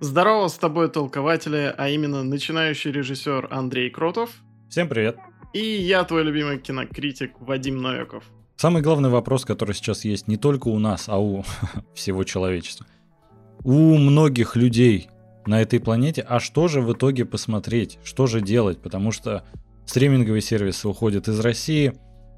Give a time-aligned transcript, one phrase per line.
[0.00, 4.30] Здорово, с тобой толкователи, а именно начинающий режиссер Андрей Кротов.
[4.68, 5.16] Всем привет.
[5.54, 8.24] И я, твой любимый кинокритик Вадим Новиков.
[8.56, 11.44] Самый главный вопрос, который сейчас есть не только у нас, а у
[11.94, 12.86] всего человечества.
[13.64, 15.08] У многих людей
[15.46, 19.44] на этой планете, а что же в итоге посмотреть, что же делать, потому что
[19.86, 21.94] стриминговые сервисы уходят из России,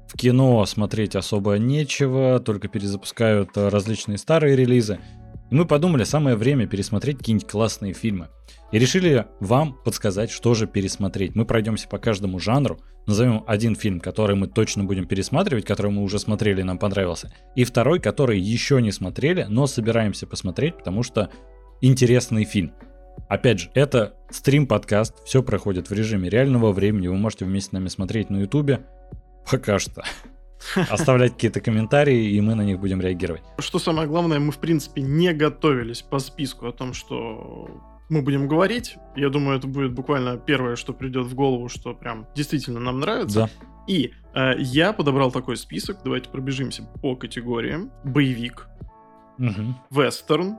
[0.07, 4.99] в кино смотреть особо нечего, только перезапускают различные старые релизы.
[5.49, 8.29] И мы подумали, самое время пересмотреть какие-нибудь классные фильмы.
[8.71, 11.35] И решили вам подсказать, что же пересмотреть.
[11.35, 16.03] Мы пройдемся по каждому жанру, назовем один фильм, который мы точно будем пересматривать, который мы
[16.03, 21.01] уже смотрели и нам понравился, и второй, который еще не смотрели, но собираемся посмотреть, потому
[21.01, 21.29] что
[21.81, 22.73] интересный фильм.
[23.27, 27.87] Опять же, это стрим-подкаст, все проходит в режиме реального времени, вы можете вместе с нами
[27.87, 28.85] смотреть на ютубе,
[29.49, 30.03] пока что.
[30.89, 33.41] Оставлять какие-то комментарии, и мы на них будем реагировать.
[33.59, 37.69] Что самое главное, мы, в принципе, не готовились по списку о том, что
[38.09, 38.97] мы будем говорить.
[39.15, 43.39] Я думаю, это будет буквально первое, что придет в голову, что прям действительно нам нравится.
[43.41, 43.49] Да.
[43.87, 45.97] И э, я подобрал такой список.
[46.03, 47.91] Давайте пробежимся по категориям.
[48.03, 48.67] Боевик,
[49.37, 49.75] Мгм.
[49.91, 50.57] вестерн,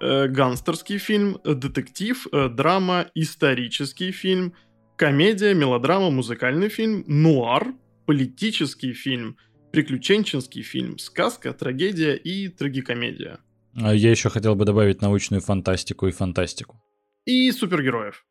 [0.00, 4.54] э, гангстерский фильм, детектив, э, драма, исторический фильм,
[4.96, 7.74] комедия, мелодрама, музыкальный фильм, нуар,
[8.06, 9.36] политический фильм,
[9.72, 13.40] приключенческий фильм, сказка, трагедия и трагикомедия.
[13.74, 16.80] А Я еще хотел бы добавить научную фантастику и фантастику.
[17.26, 18.24] И супергероев.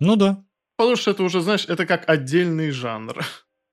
[0.00, 0.42] Ну да,
[0.80, 3.22] Потому что это уже, знаешь, это как отдельный жанр.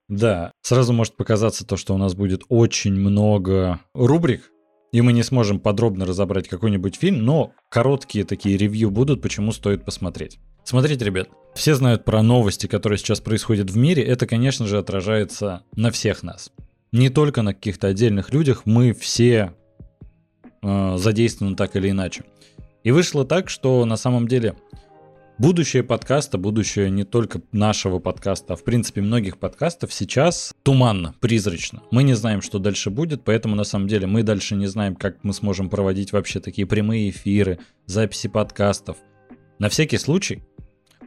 [0.09, 4.51] Да, сразу может показаться то, что у нас будет очень много рубрик,
[4.91, 9.85] и мы не сможем подробно разобрать какой-нибудь фильм, но короткие такие ревью будут, почему стоит
[9.85, 10.37] посмотреть.
[10.67, 15.63] Смотрите, ребят, все знают про новости, которые сейчас происходят в мире, это, конечно же, отражается
[15.77, 16.51] на всех нас.
[16.91, 19.53] Не только на каких-то отдельных людях, мы все
[20.61, 22.25] э, задействованы так или иначе.
[22.83, 24.55] И вышло так, что на самом деле
[25.37, 31.83] Будущее подкаста, будущее не только нашего подкаста, а в принципе многих подкастов сейчас туманно, призрачно.
[31.91, 35.23] Мы не знаем, что дальше будет, поэтому на самом деле мы дальше не знаем, как
[35.23, 38.97] мы сможем проводить вообще такие прямые эфиры, записи подкастов.
[39.59, 40.43] На всякий случай,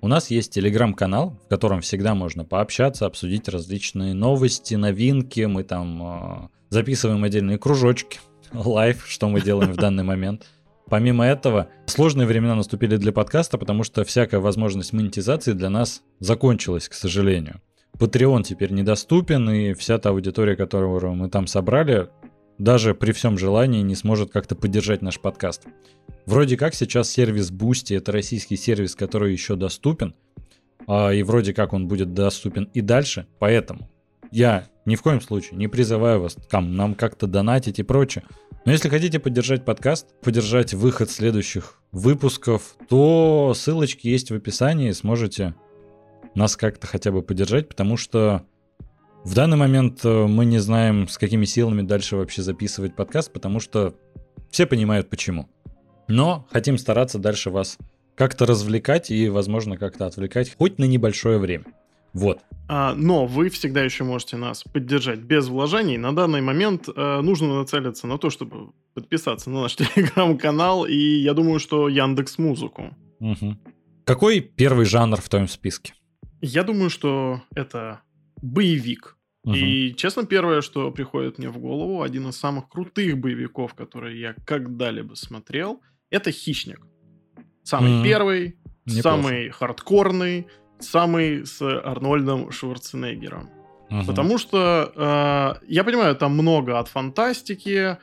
[0.03, 5.43] у нас есть телеграм-канал, в котором всегда можно пообщаться, обсудить различные новости, новинки.
[5.43, 8.19] Мы там э, записываем отдельные кружочки,
[8.53, 10.47] live, что мы делаем в данный момент.
[10.89, 16.89] Помимо этого, сложные времена наступили для подкаста, потому что всякая возможность монетизации для нас закончилась,
[16.89, 17.60] к сожалению.
[17.97, 22.09] Patreon теперь недоступен, и вся та аудитория, которую мы там собрали,
[22.60, 25.65] даже при всем желании не сможет как-то поддержать наш подкаст.
[26.26, 30.15] Вроде как сейчас сервис Boosty, это российский сервис, который еще доступен,
[30.87, 33.88] а, и вроде как он будет доступен и дальше, поэтому
[34.31, 38.25] я ни в коем случае не призываю вас там нам как-то донатить и прочее.
[38.66, 45.54] Но если хотите поддержать подкаст, поддержать выход следующих выпусков, то ссылочки есть в описании, сможете
[46.34, 48.44] нас как-то хотя бы поддержать, потому что
[49.25, 53.61] в данный момент э, мы не знаем, с какими силами дальше вообще записывать подкаст, потому
[53.61, 53.95] что
[54.51, 55.49] все понимают почему.
[56.09, 57.77] Но хотим стараться дальше вас
[58.15, 61.67] как-то развлекать и, возможно, как-то отвлекать хоть на небольшое время.
[62.13, 62.41] Вот.
[62.69, 65.99] А, но вы всегда еще можете нас поддержать без вложений.
[65.99, 71.35] На данный момент э, нужно нацелиться на то, чтобы подписаться на наш телеграм-канал, и я
[71.35, 72.97] думаю, что Яндекс Музыку.
[73.21, 73.61] Мгм.
[74.05, 75.95] Какой первый жанр в твоем списке?
[76.41, 78.01] Я думаю, что это
[78.43, 79.17] боевик.
[79.45, 79.55] Мгм.
[79.55, 84.34] И, честно, первое, что приходит мне в голову, один из самых крутых боевиков, которые я
[84.45, 85.81] когда-либо смотрел,
[86.11, 86.87] это «Хищник».
[87.62, 88.05] Самый Мгм.
[88.05, 89.03] первый, Неплохо.
[89.03, 90.47] самый хардкорный,
[90.78, 93.49] самый с Арнольдом Шварценеггером.
[93.91, 94.06] Мгм.
[94.06, 97.97] Потому что э, я понимаю, там много от фантастики,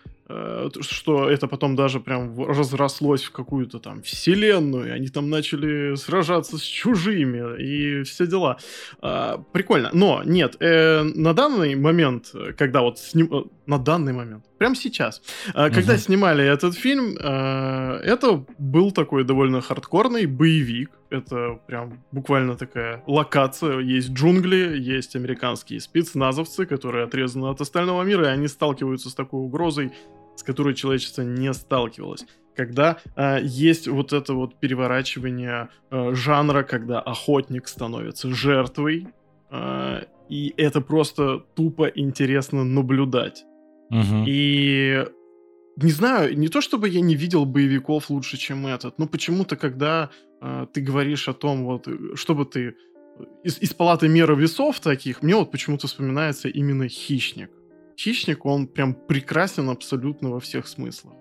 [0.81, 6.61] что это потом даже прям разрослось в какую-то там вселенную, они там начали сражаться с
[6.61, 8.57] чужими и все дела.
[9.01, 9.89] А, прикольно.
[9.93, 13.33] Но нет, э, на данный момент, э, когда вот сним...
[13.33, 16.01] э, на данный момент, прямо сейчас, э, когда Мгм.
[16.01, 20.91] снимали этот фильм, э, это был такой довольно хардкорный боевик.
[21.09, 23.79] Это прям буквально такая локация.
[23.79, 29.39] Есть джунгли, есть американские спецназовцы, которые отрезаны от остального мира, и они сталкиваются с такой
[29.39, 29.91] угрозой,
[30.37, 32.25] с которой человечество не сталкивалось.
[32.55, 39.07] Когда э, есть вот это вот переворачивание э, жанра, когда охотник становится жертвой,
[39.51, 43.43] э, и это просто тупо интересно наблюдать.
[43.89, 44.25] Мгм.
[44.27, 45.05] И
[45.77, 50.09] не знаю, не то чтобы я не видел боевиков лучше, чем этот, но почему-то, когда
[50.41, 52.75] э, ты говоришь о том, вот, э, чтобы ты
[53.43, 57.51] из, из палаты меры весов таких, мне вот почему-то вспоминается именно хищник.
[57.97, 61.13] Хищник, он прям прекрасен абсолютно во всех смыслах.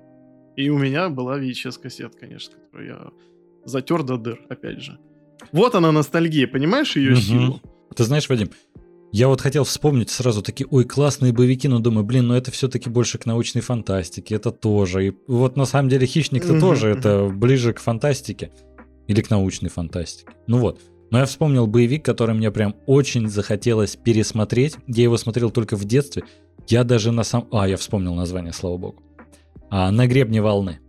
[0.57, 3.11] И у меня была VHS-кассета, конечно, которую я
[3.65, 4.99] затер до дыр, опять же.
[5.53, 7.21] Вот она ностальгия, понимаешь ее угу.
[7.21, 7.63] силу?
[7.95, 8.51] Ты знаешь, Вадим,
[9.13, 12.91] я вот хотел вспомнить сразу такие, ой, классные боевики, но думаю, блин, ну это все-таки
[12.91, 15.09] больше к научной фантастике, это тоже.
[15.09, 18.51] И вот на самом деле хищник-то тоже, это ближе к фантастике
[19.07, 20.31] или к научной фантастике.
[20.47, 20.81] Ну вот.
[21.11, 24.77] Но я вспомнил боевик, который мне прям очень захотелось пересмотреть.
[24.89, 26.25] Я его смотрел только в детстве.
[26.69, 27.47] Я даже на сам...
[27.53, 29.03] А, я вспомнил название, слава богу.
[29.71, 30.81] А, «На гребне волны».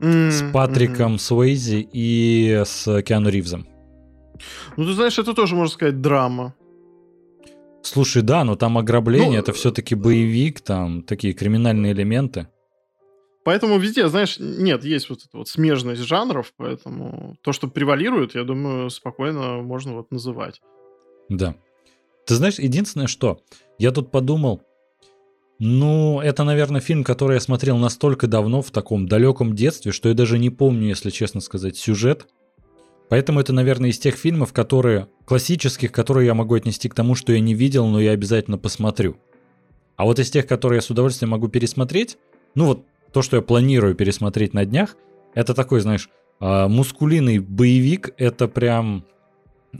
[0.00, 0.30] Mm-hmm.
[0.30, 1.18] С Патриком mm-hmm.
[1.18, 3.66] Суэйзи и с Киану Ривзом.
[4.76, 6.54] Ну, ты знаешь, это тоже, можно сказать, драма.
[7.82, 12.48] Слушай, да, но там ограбление, ну, это все-таки боевик, там такие криминальные элементы.
[13.44, 18.42] Поэтому везде, знаешь, нет, есть вот эта вот смежность жанров, поэтому то, что превалирует, я
[18.42, 20.60] думаю, спокойно можно вот называть.
[21.28, 21.54] Да.
[22.26, 23.40] Ты знаешь, единственное, что
[23.78, 24.62] я тут подумал,
[25.58, 30.14] ну, это, наверное, фильм, который я смотрел настолько давно, в таком далеком детстве, что я
[30.14, 32.26] даже не помню, если честно сказать, сюжет.
[33.08, 37.32] Поэтому это, наверное, из тех фильмов, которые классических, которые я могу отнести к тому, что
[37.32, 39.16] я не видел, но я обязательно посмотрю.
[39.96, 42.18] А вот из тех, которые я с удовольствием могу пересмотреть,
[42.54, 44.96] ну вот то, что я планирую пересмотреть на днях,
[45.34, 49.06] это такой, знаешь, а, мускулиный боевик, это прям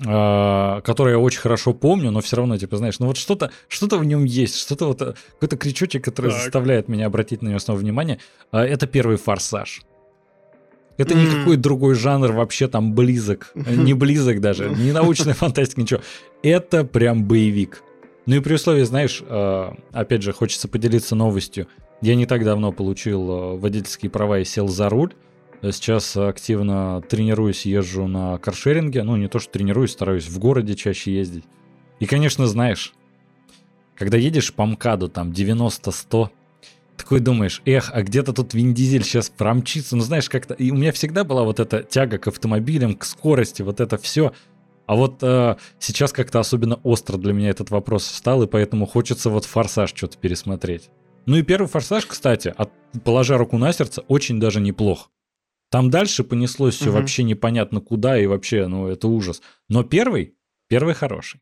[0.01, 4.05] который я очень хорошо помню, но все равно, типа, знаешь, ну вот что-то что в
[4.05, 6.41] нем есть, что-то вот, какой-то крючочек, который так.
[6.41, 8.19] заставляет меня обратить на него снова внимание.
[8.51, 9.83] А, это первый «Форсаж».
[10.99, 11.23] Это mm.
[11.23, 16.01] никакой другой жанр вообще там близок, не близок даже, не научная фантастика, ничего.
[16.43, 17.83] Это прям боевик.
[18.27, 21.69] Ну и при условии, знаешь, э, опять же, хочется поделиться новостью.
[22.01, 25.13] Я не так давно получил э, водительские права и сел за руль.
[25.63, 29.03] Сейчас активно тренируюсь, езжу на каршеринге.
[29.03, 31.45] Ну, не то, что тренируюсь, стараюсь в городе чаще ездить.
[31.99, 32.93] И, конечно, знаешь,
[33.95, 36.29] когда едешь по МКАДу, там 90-100,
[36.97, 39.97] такой думаешь, эх, а где-то тут Вин Дизель сейчас промчится.
[39.97, 40.55] Ну, знаешь, как-то...
[40.55, 44.33] И у меня всегда была вот эта тяга к автомобилям, к скорости, вот это все.
[44.87, 49.31] А вот э, сейчас как-то особенно остро для меня этот вопрос встал, и поэтому хочется
[49.31, 50.91] вот «Форсаж» что-то пересмотреть.
[51.27, 52.71] Ну и первый «Форсаж», кстати, от,
[53.05, 55.11] положа руку на сердце, очень даже неплох.
[55.71, 56.99] Там дальше понеслось все угу.
[56.99, 59.43] вообще непонятно куда, и вообще, ну, это ужас.
[59.69, 60.35] Но первый,
[60.69, 61.41] первый хороший.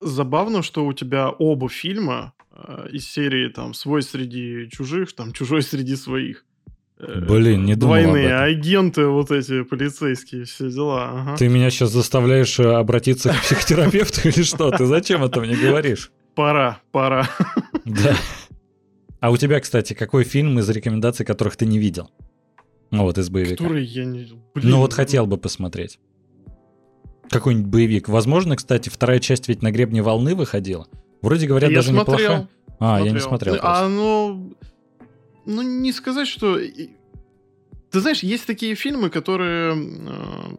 [0.00, 5.62] Забавно, что у тебя оба фильма э, из серии там «Свой среди чужих», там «Чужой
[5.62, 6.44] среди своих».
[6.98, 11.10] Э, Блин, не думал Двойные агенты вот эти полицейские, все дела.
[11.10, 11.36] Ага.
[11.36, 14.70] Ты меня сейчас заставляешь э, обратиться к психотерапевту или что?
[14.70, 16.10] Ты зачем это мне говоришь?
[16.34, 17.28] Пора, пора.
[17.84, 18.16] Да.
[19.20, 22.10] А у тебя, кстати, какой фильм из рекомендаций, которых ты не видел?
[22.90, 23.56] Ну вот из боевика.
[23.56, 24.28] Который я не...
[24.54, 24.70] Блин.
[24.70, 25.98] Ну вот хотел бы посмотреть.
[27.30, 28.08] Какой-нибудь боевик.
[28.08, 30.88] Возможно, кстати, вторая часть ведь на гребне волны выходила.
[31.20, 32.18] Вроде говорят, я даже смотрел.
[32.18, 32.48] неплохая.
[32.78, 33.06] А, смотрел.
[33.06, 33.58] я не смотрел.
[33.60, 34.54] А, ну...
[35.44, 36.58] Ну, не сказать, что...
[37.90, 40.56] Ты знаешь, есть такие фильмы, которые, э,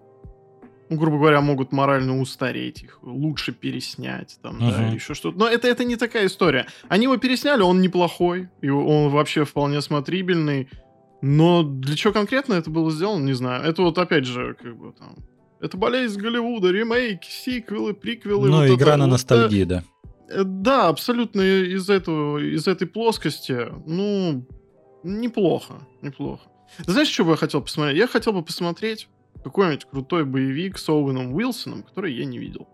[0.89, 4.71] грубо говоря, могут морально устареть, их лучше переснять, там, uh-huh.
[4.71, 5.37] да, еще что-то.
[5.37, 6.65] Но это, это не такая история.
[6.87, 10.69] Они его пересняли, он неплохой, и он вообще вполне смотрибельный.
[11.21, 13.63] Но для чего конкретно это было сделано, не знаю.
[13.63, 15.15] Это вот опять же, как бы там...
[15.59, 18.49] Это болезнь Голливуда, ремейки, сиквелы, приквелы.
[18.49, 19.83] Ну, вот игра это, на вот, ностальгии, да.
[20.29, 24.45] Э, да, абсолютно из этого, из этой плоскости, ну,
[25.03, 26.43] неплохо, неплохо.
[26.77, 27.97] Ты знаешь, что бы я хотел посмотреть?
[27.97, 29.09] Я хотел бы посмотреть
[29.43, 32.67] какой-нибудь крутой боевик с Оуэном Уилсоном, который я не видел.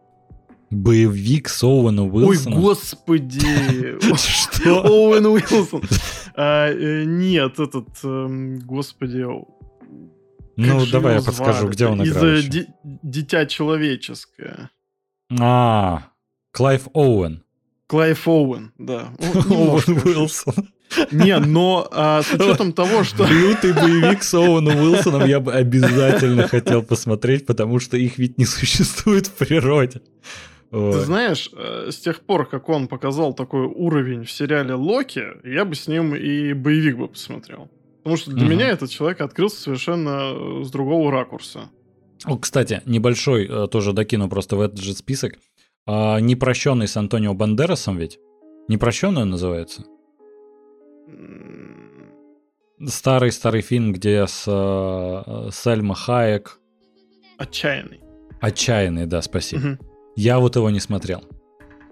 [0.70, 2.58] Боевик с Оуэном Уилсоном?
[2.58, 4.00] Ой, господи!
[4.16, 4.82] Что?
[4.84, 5.84] Оуэн Уилсон.
[6.36, 9.26] А, э, нет, этот, эм, господи...
[10.58, 12.46] Ну, давай я подскажу, где он играет.
[12.46, 14.70] Из «Дитя человеческое».
[15.40, 16.08] А,
[16.52, 17.44] Клайв Оуэн.
[17.88, 19.10] Клайв Оуэн, да.
[19.20, 20.70] Оуэн Уилсон.
[21.12, 23.26] Не, но а, с учетом того, что...
[23.26, 28.46] Лютый боевик с Оуэном Уилсоном я бы обязательно хотел посмотреть, потому что их ведь не
[28.46, 30.02] существует в природе.
[30.76, 35.64] Ты знаешь, э, с тех пор, как он показал такой уровень в сериале Локи, я
[35.64, 37.70] бы с ним и боевик бы посмотрел.
[38.04, 38.52] Потому что для угу.
[38.54, 41.70] меня этот человек открылся совершенно э, с другого ракурса.
[42.26, 45.36] О, кстати, небольшой э, тоже докину просто в этот же список.
[45.88, 48.20] А, непрощенный с Антонио Бандерасом ведь?
[48.68, 49.86] Непрощенный он называется?
[52.86, 56.60] Старый-старый фильм, где с э, Сельма Хаек.
[57.38, 58.02] Отчаянный.
[58.42, 59.68] Отчаянный, да, спасибо.
[59.68, 59.95] Угу.
[60.16, 61.24] Я вот его не смотрел.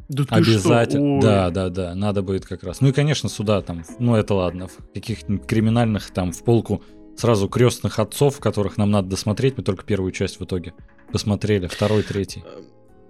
[0.10, 1.22] Да Обязательно.
[1.22, 1.96] Да, да, да.
[1.96, 2.82] Надо будет как раз.
[2.82, 6.84] Ну и, конечно, сюда там, ну это ладно, в каких-нибудь криминальных там в полку
[7.16, 9.58] сразу крестных отцов, которых нам надо досмотреть.
[9.58, 10.74] Мы только первую часть в итоге
[11.12, 12.44] посмотрели, второй, третий.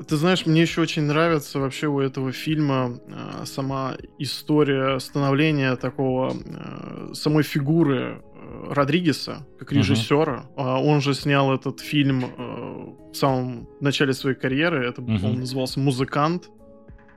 [0.07, 6.33] Ты знаешь, мне еще очень нравится вообще у этого фильма э, сама история становления такого,
[6.33, 8.32] э, самой фигуры э,
[8.69, 10.49] Родригеса, как режиссера.
[10.55, 10.79] Uh-huh.
[10.79, 14.87] Uh, он же снял этот фильм э, в самом начале своей карьеры.
[14.87, 15.25] Это uh-huh.
[15.25, 16.49] он назывался «Музыкант».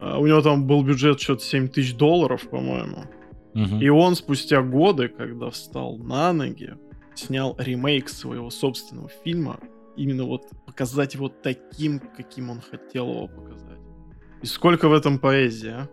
[0.01, 3.05] Uh, у него там был бюджет что-то 7 тысяч долларов, по-моему.
[3.55, 3.81] Uh-huh.
[3.81, 6.75] И он спустя годы, когда встал на ноги,
[7.15, 9.59] снял ремейк своего собственного фильма,
[9.97, 13.79] именно вот показать его таким, каким он хотел его показать.
[14.43, 15.89] И сколько в этом поэзии, а?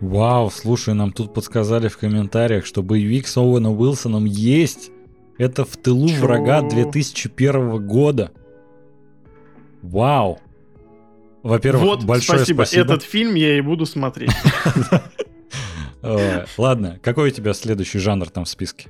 [0.00, 4.90] Вау, слушай, нам тут подсказали в комментариях, что боевик с Оуэном Уилсоном есть.
[5.36, 6.20] Это в тылу Чё?
[6.22, 8.32] врага 2001 года.
[9.82, 10.40] Вау.
[11.42, 12.62] Во-первых, вот, большое спасибо.
[12.62, 12.84] спасибо.
[12.84, 14.30] Этот фильм я и буду смотреть.
[16.58, 18.88] Ладно, какой у тебя следующий жанр там в списке?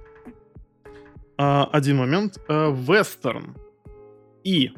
[1.36, 2.38] А, один момент.
[2.48, 3.56] А, вестерн.
[4.44, 4.72] И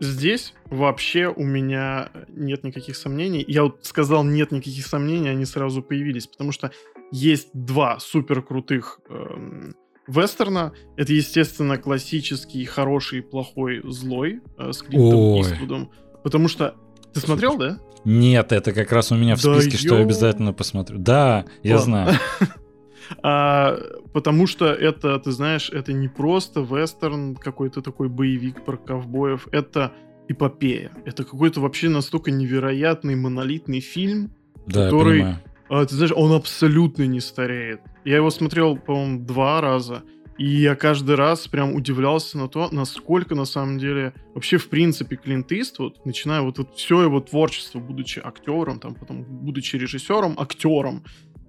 [0.00, 3.44] здесь вообще у меня нет никаких сомнений.
[3.46, 6.72] Я вот сказал нет никаких сомнений, они сразу появились, потому что
[7.12, 9.74] есть два супер крутых эм,
[10.06, 10.72] вестерна.
[10.96, 15.90] Это, естественно, классический хороший, плохой, злой э, с Клинтом Иствудом.
[16.22, 16.76] Потому что
[17.12, 17.78] ты смотрел, да?
[18.04, 19.78] Нет, это как раз у меня в да списке, ё...
[19.78, 20.98] что я обязательно посмотрю.
[20.98, 21.84] Да, я Ладно.
[21.84, 22.18] знаю.
[23.22, 23.78] А,
[24.12, 29.92] потому что это, ты знаешь, это не просто вестерн, какой-то такой боевик про ковбоев, это
[30.28, 30.92] эпопея.
[31.04, 34.30] Это какой-то вообще настолько невероятный монолитный фильм,
[34.66, 35.36] да, который,
[35.68, 37.80] а, ты знаешь, он абсолютно не стареет.
[38.04, 40.02] Я его смотрел, по-моему, два раза.
[40.38, 45.16] И я каждый раз прям удивлялся на то, насколько на самом деле вообще в принципе
[45.16, 51.04] Клинт Иствуд, начиная вот, вот все его творчество, будучи актером, там потом будучи режиссером, актером,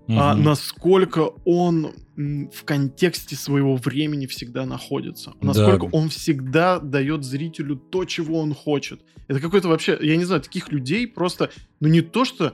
[0.08, 0.18] угу.
[0.20, 5.34] а, насколько он в контексте своего времени всегда находится.
[5.42, 5.98] Насколько да.
[5.98, 9.02] он всегда дает зрителю то, чего он хочет.
[9.28, 12.54] Это какой-то вообще, я не знаю, таких людей просто, ну не то, что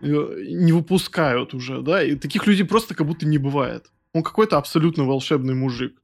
[0.00, 3.86] э, не выпускают уже, да, и таких людей просто как будто не бывает.
[4.12, 5.94] Он какой-то абсолютно волшебный мужик.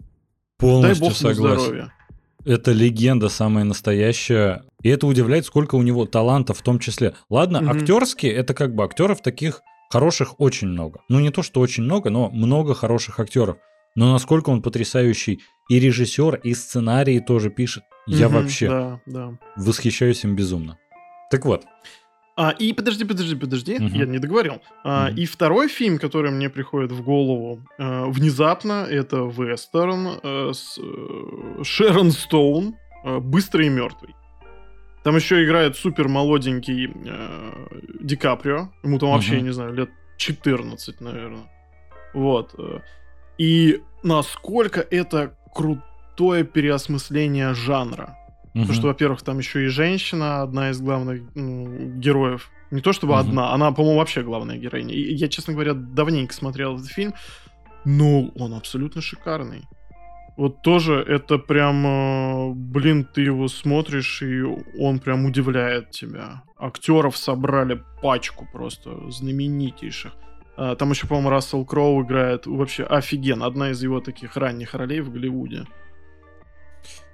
[0.58, 1.60] Полностью Дай бог согласен.
[1.60, 1.92] здоровья.
[2.44, 4.64] Это легенда самая настоящая.
[4.82, 7.14] И это удивляет, сколько у него таланта в том числе.
[7.30, 7.70] Ладно, угу.
[7.70, 11.00] актерские, это как бы актеров таких Хороших очень много.
[11.08, 13.58] Ну, не то, что очень много, но много хороших актеров.
[13.94, 17.84] Но насколько он потрясающий и режиссер, и сценарии тоже пишет.
[18.06, 19.38] Я угу, вообще да, да.
[19.56, 20.78] восхищаюсь им безумно.
[21.30, 21.64] Так вот.
[22.36, 23.84] А, и подожди, подожди, подожди, угу.
[23.84, 24.60] я не договорил.
[24.82, 25.16] А, угу.
[25.16, 31.62] И второй фильм, который мне приходит в голову э, внезапно, это вестерн э, с э,
[31.62, 32.74] Шерон Стоун
[33.04, 34.14] э, «Быстрый и мертвый».
[35.04, 37.66] Там еще играет супер молоденький э,
[38.00, 38.70] Ди Каприо.
[38.82, 39.42] Ему там вообще, uh-huh.
[39.42, 41.44] не знаю, лет 14, наверное.
[42.14, 42.54] Вот.
[42.58, 42.80] Э.
[43.36, 48.16] И насколько это крутое переосмысление жанра.
[48.54, 48.60] Uh-huh.
[48.60, 52.50] Потому что, во-первых, там еще и женщина, одна из главных ну, героев.
[52.70, 53.20] Не то чтобы uh-huh.
[53.20, 54.94] одна, она, по-моему, вообще главная героиня.
[54.94, 57.12] И я, честно говоря, давненько смотрел этот фильм.
[57.84, 59.68] Но он абсолютно шикарный.
[60.36, 66.42] Вот тоже это прям, э, блин, ты его смотришь, и он прям удивляет тебя.
[66.58, 70.12] Актеров собрали пачку просто знаменитейших.
[70.56, 72.46] А, там еще, по-моему, Рассел Кроу играет.
[72.46, 73.46] Вообще офигенно.
[73.46, 75.66] Одна из его таких ранних ролей в Голливуде.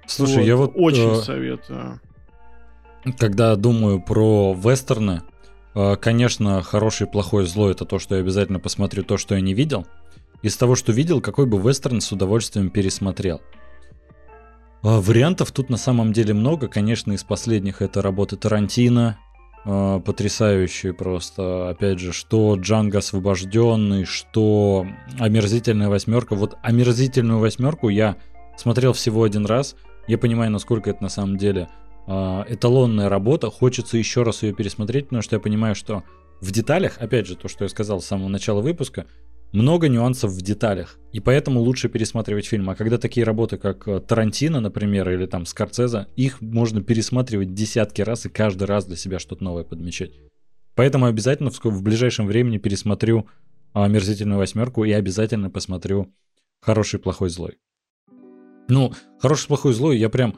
[0.05, 0.71] Слушай, вот, я вот...
[0.75, 2.01] Очень э, советую.
[3.17, 5.21] Когда думаю про вестерны,
[5.73, 9.53] э, конечно, хороший, плохой, злой это то, что я обязательно посмотрю то, что я не
[9.53, 9.85] видел.
[10.41, 13.41] Из того, что видел, какой бы вестерн с удовольствием пересмотрел.
[14.83, 16.67] А, вариантов тут на самом деле много.
[16.67, 19.19] Конечно, из последних это работы Тарантино,
[19.63, 21.69] а, потрясающие просто.
[21.69, 24.87] Опять же, что Джанго освобожденный, что
[25.19, 26.35] омерзительная восьмерка.
[26.35, 28.17] Вот омерзительную восьмерку я
[28.57, 29.75] смотрел всего один раз.
[30.07, 31.69] Я понимаю, насколько это на самом деле
[32.07, 33.51] э, эталонная работа.
[33.51, 36.03] Хочется еще раз ее пересмотреть, потому что я понимаю, что
[36.41, 39.05] в деталях, опять же, то, что я сказал с самого начала выпуска,
[39.51, 42.69] много нюансов в деталях, и поэтому лучше пересматривать фильм.
[42.69, 48.01] А когда такие работы, как э, Тарантино, например, или там Скорцеза, их можно пересматривать десятки
[48.01, 50.11] раз и каждый раз для себя что-то новое подмечать.
[50.75, 53.27] Поэтому обязательно в, в ближайшем времени пересмотрю
[53.73, 56.13] «Омерзительную восьмерку» и обязательно посмотрю
[56.61, 57.57] «Хороший, плохой, злой».
[58.69, 60.37] Ну, «Хороший, плохой, злой» я прям...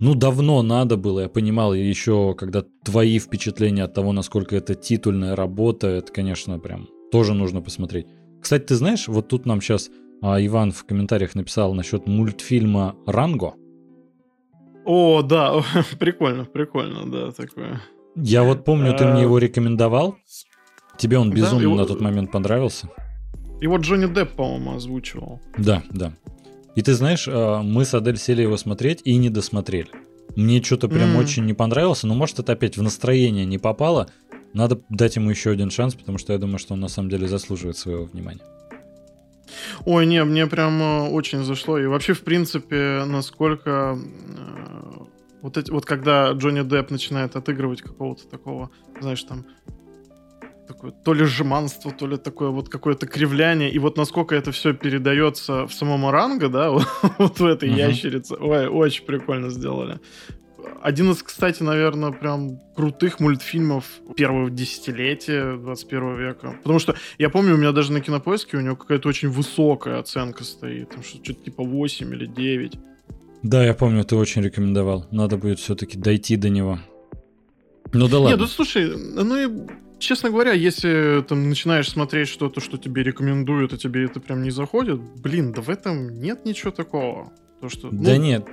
[0.00, 5.36] Ну, давно надо было, я понимал еще, когда твои впечатления от того, насколько это титульная
[5.36, 8.06] работа, это, конечно, прям тоже нужно посмотреть.
[8.44, 13.54] Кстати, ты знаешь, вот тут нам сейчас а, Иван в комментариях написал насчет мультфильма «Ранго».
[14.84, 15.62] О, да,
[15.98, 17.80] прикольно, прикольно, да, такое.
[18.14, 20.16] Я вот помню, ты мне а, его рекомендовал.
[20.98, 22.90] Тебе он безумно да, на тот момент понравился.
[23.62, 25.40] Его Джонни Депп, по-моему, озвучивал.
[25.56, 26.12] Да, да.
[26.74, 29.88] И ты знаешь, а, мы с Адель сели его смотреть и не досмотрели.
[30.36, 31.18] Мне что-то прям mm.
[31.18, 34.10] очень не понравился, но может это опять в настроение не попало.
[34.54, 37.26] Надо дать ему еще один шанс, потому что я думаю, что он на самом деле
[37.26, 38.40] заслуживает своего внимания.
[39.84, 41.78] Ой, не, мне прям э, очень зашло.
[41.78, 45.04] И вообще, в принципе, насколько э,
[45.42, 48.70] вот эти, вот когда Джонни Депп начинает отыгрывать какого-то такого,
[49.00, 49.44] знаешь, там
[50.68, 54.72] такое то ли жеманство, то ли такое вот какое-то кривляние, и вот насколько это все
[54.72, 56.70] передается в самом Оранго, да,
[57.18, 57.88] вот, в этой uh-huh.
[57.88, 59.98] ящерице, ой, очень прикольно сделали.
[60.82, 63.84] Один из, кстати, наверное, прям крутых мультфильмов
[64.16, 66.56] первого десятилетия 21 века.
[66.62, 70.44] Потому что я помню, у меня даже на кинопоиске у него какая-то очень высокая оценка
[70.44, 70.90] стоит.
[70.90, 72.78] Там что-то типа 8 или 9.
[73.42, 75.06] Да, я помню, ты очень рекомендовал.
[75.10, 76.78] Надо будет все-таки дойти до него.
[77.92, 78.30] Ну да ладно.
[78.30, 79.66] Нет, ну слушай, ну и
[79.98, 84.50] честно говоря, если там начинаешь смотреть что-то, что тебе рекомендуют, а тебе это прям не
[84.50, 87.32] заходит, блин, да в этом нет ничего такого.
[87.60, 88.46] То, что, да ну, нет,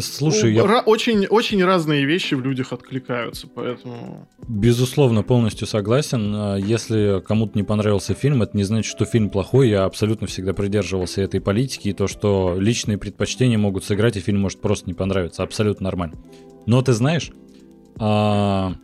[0.00, 0.80] Слушай, ну, я...
[0.80, 4.28] Очень, очень разные вещи в людях откликаются, поэтому...
[4.46, 6.32] Безусловно, полностью согласен.
[6.34, 9.68] А если кому-то не понравился фильм, это не значит, что фильм плохой.
[9.68, 14.40] Я абсолютно всегда придерживался этой политики, и то, что личные предпочтения могут сыграть, и фильм
[14.40, 15.42] может просто не понравиться.
[15.42, 16.16] Абсолютно нормально.
[16.66, 17.30] Но ты знаешь,
[17.98, 18.74] а...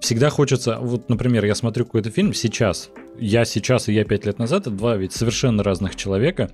[0.00, 0.78] всегда хочется...
[0.80, 2.90] Вот, например, я смотрю какой-то фильм сейчас.
[3.18, 6.50] Я сейчас и я пять лет назад, это два ведь совершенно разных человека.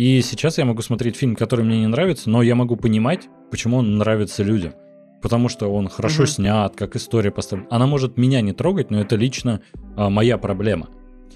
[0.00, 3.76] И сейчас я могу смотреть фильм, который мне не нравится, но я могу понимать, почему
[3.76, 4.72] он нравится людям.
[5.20, 6.30] Потому что он хорошо угу.
[6.30, 7.68] снят, как история поставлена.
[7.70, 9.60] Она может меня не трогать, но это лично
[9.98, 10.88] а, моя проблема.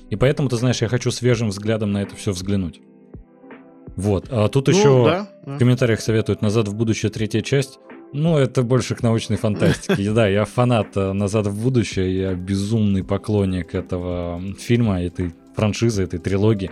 [0.08, 2.80] И поэтому, ты знаешь, я хочу свежим взглядом на это все взглянуть.
[3.96, 4.28] Вот.
[4.30, 5.56] А тут ну, еще да, да.
[5.56, 7.78] в комментариях советуют «Назад в будущее» третья часть.
[8.14, 10.10] Ну, это больше к научной фантастике.
[10.10, 16.18] Да, я фанат э, «Назад в будущее», я безумный поклонник этого фильма, этой франшизы, этой
[16.18, 16.70] трилогии.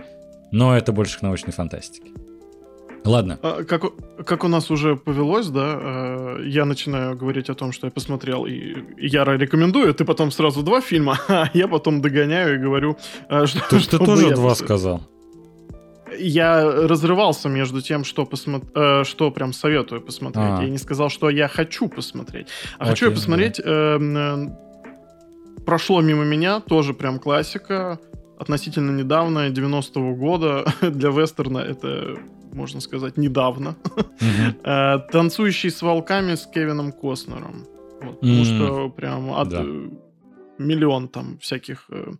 [0.53, 2.11] Но это больше к научной фантастике.
[3.05, 3.39] Ладно.
[3.41, 3.83] А, как,
[4.23, 8.45] как у нас уже повелось, да, э, я начинаю говорить о том, что я посмотрел,
[8.45, 12.97] и Яра рекомендую, ты потом сразу два фильма, а я потом догоняю и говорю,
[13.29, 13.59] э, что...
[13.69, 14.35] Ты, ты тоже я...
[14.35, 15.01] два сказал.
[16.19, 18.67] Я разрывался между тем, что, посмотр...
[18.75, 20.59] э, что прям советую посмотреть.
[20.59, 20.61] А.
[20.61, 22.47] Я не сказал, что я хочу посмотреть.
[22.77, 23.57] А Окей, хочу я посмотреть...
[23.57, 23.63] Да.
[23.65, 27.99] Э, э, прошло мимо меня, тоже прям классика
[28.43, 32.17] относительно недавно, 90-го года, для вестерна это,
[32.53, 33.75] можно сказать, недавно.
[34.63, 37.65] Э, «Танцующий с волками» с Кевином Костнером.
[37.99, 39.53] потому что прям от
[40.57, 42.11] миллион там всяких э,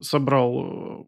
[0.00, 1.04] собрал э,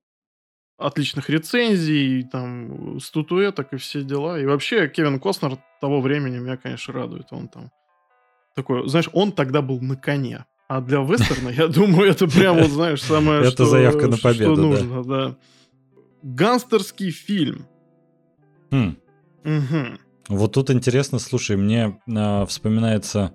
[0.79, 4.39] отличных рецензий, там, статуэток и все дела.
[4.39, 7.27] И вообще Кевин Костнер того времени меня, конечно, радует.
[7.31, 7.71] Он там
[8.55, 10.45] такой, знаешь, он тогда был на коне.
[10.69, 14.63] А для вестерна, я думаю, это прям, вот знаешь, самое, Это заявка на победу, что
[14.63, 15.37] нужно, да.
[16.23, 17.67] Гангстерский фильм.
[18.73, 18.97] Хм.
[20.29, 23.33] Вот тут интересно, слушай, мне а, вспоминается...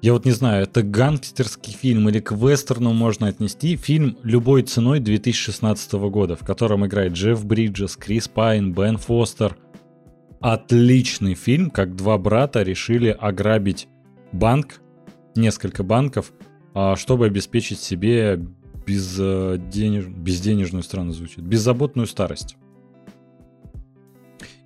[0.00, 3.76] Я вот не знаю, это гангстерский фильм или к вестерну можно отнести.
[3.76, 9.58] Фильм «Любой ценой» 2016 года, в котором играет Джефф Бриджес, Крис Пайн, Бен Фостер.
[10.40, 13.88] Отличный фильм, как два брата решили ограбить
[14.32, 14.80] банк,
[15.34, 16.32] несколько банков,
[16.72, 18.40] чтобы обеспечить себе
[18.86, 20.06] без, э, денеж...
[20.06, 22.56] безденежную страну звучит, беззаботную старость.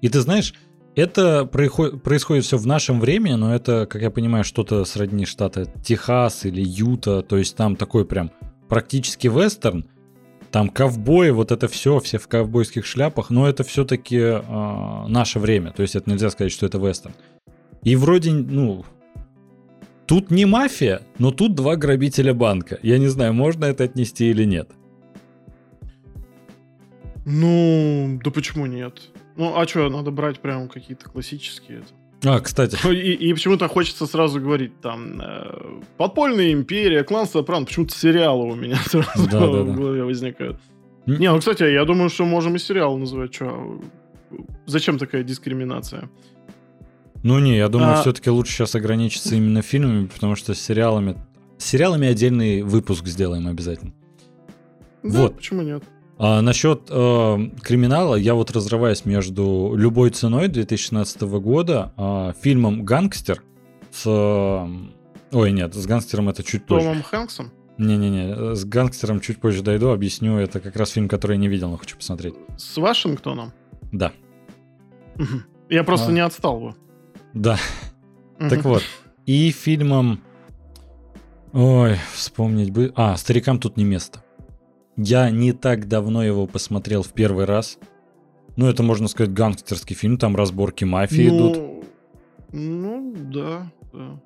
[0.00, 0.54] И ты знаешь,
[0.94, 5.66] это происходит, происходит все в нашем времени, но это, как я понимаю, что-то сродни штата
[5.84, 8.30] Техас или Юта, то есть там такой прям
[8.68, 9.86] практически вестерн,
[10.50, 15.40] там ковбои, вот это все, все в ковбойских шляпах, но это все-таки э, а, наше
[15.40, 17.14] время, то есть это нельзя сказать, что это вестерн.
[17.82, 18.84] И вроде, ну,
[20.06, 22.78] Тут не мафия, но тут два грабителя банка.
[22.82, 24.70] Я не знаю, можно это отнести или нет.
[27.24, 29.00] Ну, да почему нет?
[29.36, 31.82] Ну, а что, надо брать прям какие-то классические.
[32.24, 32.76] А, кстати.
[32.92, 38.54] И, и почему-то хочется сразу говорить там э, «Подпольная империя», «Клан Сопрано», почему-то сериалы у
[38.54, 40.58] меня сразу да, да, в голове возникают.
[41.06, 41.18] Mm.
[41.18, 43.34] Не, ну, кстати, я думаю, что можем и сериал называть.
[43.34, 43.80] Что?
[44.66, 46.08] Зачем такая дискриминация?
[47.24, 48.00] Ну не, я думаю, а...
[48.02, 51.16] все-таки лучше сейчас ограничиться именно фильмами, потому что с сериалами...
[51.56, 53.94] С сериалами отдельный выпуск сделаем обязательно.
[55.02, 55.36] Да, вот.
[55.36, 55.82] почему нет?
[56.18, 63.42] А насчет э, криминала, я вот разрываюсь между «Любой ценой» 2016 года, э, фильмом «Гангстер»
[63.90, 64.04] с...
[64.06, 64.68] Э,
[65.32, 66.88] ой, нет, с «Гангстером» это чуть позже.
[66.88, 67.52] Томом Хэнксом?
[67.78, 70.36] Не-не-не, с «Гангстером» чуть позже дойду, объясню.
[70.36, 72.34] Это как раз фильм, который я не видел, но хочу посмотреть.
[72.58, 73.54] С Вашингтоном?
[73.92, 74.12] Да.
[75.70, 76.12] Я просто а...
[76.12, 76.74] не отстал бы.
[77.34, 77.58] Да.
[78.38, 78.82] Так вот.
[79.26, 80.20] И фильмом...
[81.52, 82.92] Ой, вспомнить бы...
[82.96, 84.24] А, «Старикам тут не место».
[84.96, 87.78] Я не так давно его посмотрел в первый раз.
[88.56, 91.84] Ну, это, можно сказать, гангстерский фильм, там разборки мафии ну, идут.
[92.52, 94.20] Ну, да, да.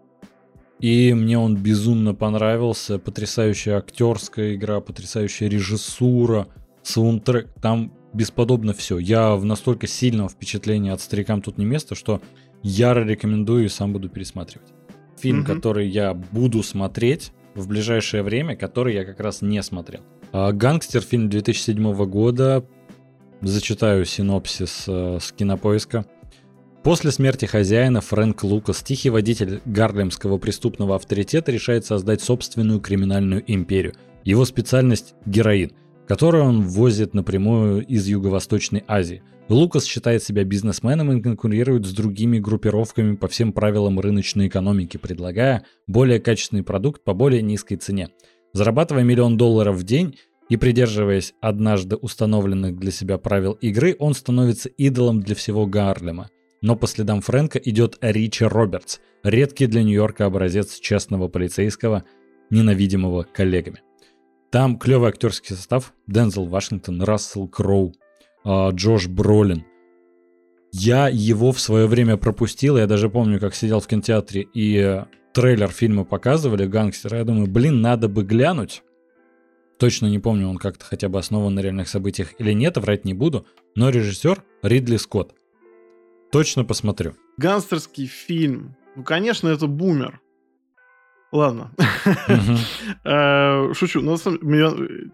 [0.80, 2.98] И мне он безумно понравился.
[2.98, 6.48] Потрясающая актерская игра, потрясающая режиссура,
[6.82, 7.48] саундтрек.
[7.62, 8.98] Там бесподобно все.
[8.98, 12.20] Я в настолько сильном впечатлении от старикам тут не место, что
[12.62, 14.68] яро рекомендую и сам буду пересматривать.
[15.18, 15.54] Фильм, mm-hmm.
[15.54, 20.00] который я буду смотреть в ближайшее время, который я как раз не смотрел.
[20.32, 22.64] А, Гангстер, фильм 2007 года.
[23.40, 26.04] Зачитаю синопсис э, с кинопоиска.
[26.82, 33.94] После смерти хозяина Фрэнк Лукас, тихий водитель гарлемского преступного авторитета, решает создать собственную криминальную империю.
[34.24, 35.72] Его специальность– героин,
[36.08, 39.22] который он возит напрямую из Юго-Восточной Азии.
[39.48, 45.64] Лукас считает себя бизнесменом и конкурирует с другими группировками по всем правилам рыночной экономики, предлагая
[45.86, 48.08] более качественный продукт по более низкой цене.
[48.52, 50.16] Зарабатывая миллион долларов в день
[50.48, 56.76] и придерживаясь однажды установленных для себя правил игры, он становится идолом для всего Гарлема– но
[56.76, 62.04] по следам Фрэнка идет Ричи Робертс, редкий для Нью-Йорка образец честного полицейского,
[62.50, 63.82] ненавидимого коллегами.
[64.50, 65.92] Там клевый актерский состав.
[66.06, 67.94] Дензел Вашингтон, Рассел Кроу,
[68.44, 69.64] э, Джош Бролин.
[70.72, 72.76] Я его в свое время пропустил.
[72.76, 75.02] Я даже помню, как сидел в кинотеатре и
[75.34, 77.18] трейлер фильма показывали, гангстера.
[77.18, 78.82] Я думаю, блин, надо бы глянуть.
[79.78, 83.14] Точно не помню, он как-то хотя бы основан на реальных событиях или нет, врать не
[83.14, 83.46] буду.
[83.76, 85.34] Но режиссер Ридли Скотт.
[86.32, 87.14] Точно посмотрю.
[87.37, 88.76] Гангстерский фильм.
[88.96, 90.20] Ну, конечно, это бумер.
[91.32, 91.72] Ладно.
[93.04, 94.00] Э, шучу.
[94.00, 94.16] Но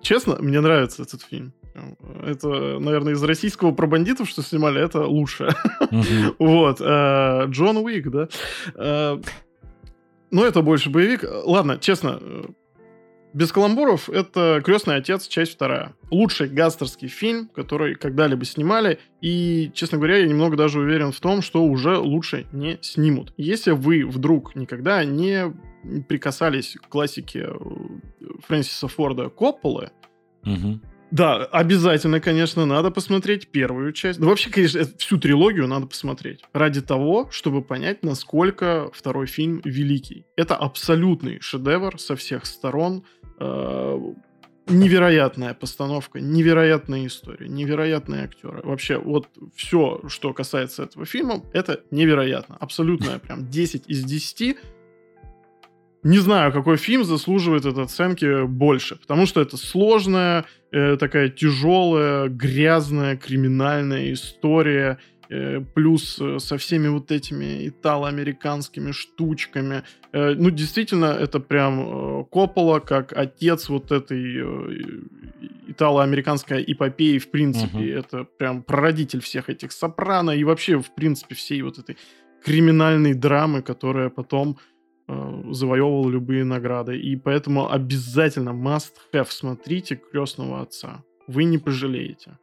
[0.03, 1.53] честно, мне нравится этот фильм.
[2.25, 5.55] Это, наверное, из российского про бандитов, что снимали, это лучше.
[6.39, 6.81] Вот.
[6.81, 8.29] Э, Джон Уик, да.
[8.75, 9.21] Э,
[10.31, 11.25] ну, это больше боевик.
[11.45, 12.21] Ладно, честно,
[13.35, 15.95] без каламбуров это «Крестный отец», часть вторая.
[16.11, 19.01] Лучший гастерский фильм, который когда-либо снимали.
[19.21, 23.35] И, честно говоря, я немного даже уверен в том, что уже лучше не снимут.
[23.37, 25.53] Если вы вдруг никогда не
[26.09, 27.55] прикасались к классике э,
[28.47, 29.91] Фрэнсиса Форда Копполы,
[30.45, 30.81] угу.
[31.11, 34.19] Да, обязательно, конечно, надо посмотреть первую часть.
[34.19, 36.41] Да вообще, конечно, всю трилогию надо посмотреть.
[36.53, 40.27] Ради того, чтобы понять, насколько второй фильм великий.
[40.37, 43.05] Это абсолютный шедевр со всех сторон.
[43.39, 43.99] Э,
[44.67, 48.63] невероятная постановка, невероятная история, невероятные актеры.
[48.63, 52.57] Вообще, вот все, что касается этого фильма, это невероятно.
[52.57, 54.57] Абсолютная прям 10 из 10.
[56.05, 62.29] Не знаю, какой фильм заслуживает этой оценки больше, потому что это сложная, э, такая тяжелая,
[62.29, 64.99] грязная, криминальная история,
[65.31, 69.83] Э, плюс э, со всеми вот этими итало-американскими штучками.
[70.13, 74.43] Э, ну, действительно, это прям Коппола как отец вот этой
[75.69, 77.79] итало-американской эпопеи, в принципе.
[77.79, 77.99] Uh-huh.
[77.99, 81.97] Это прям прародитель всех этих сопрано и вообще, в принципе, всей вот этой
[82.45, 84.59] криминальной драмы, которая потом
[85.07, 86.99] завоевывала любые награды.
[86.99, 91.03] И поэтому обязательно must have смотрите «Крестного отца».
[91.27, 92.39] Вы не пожалеете.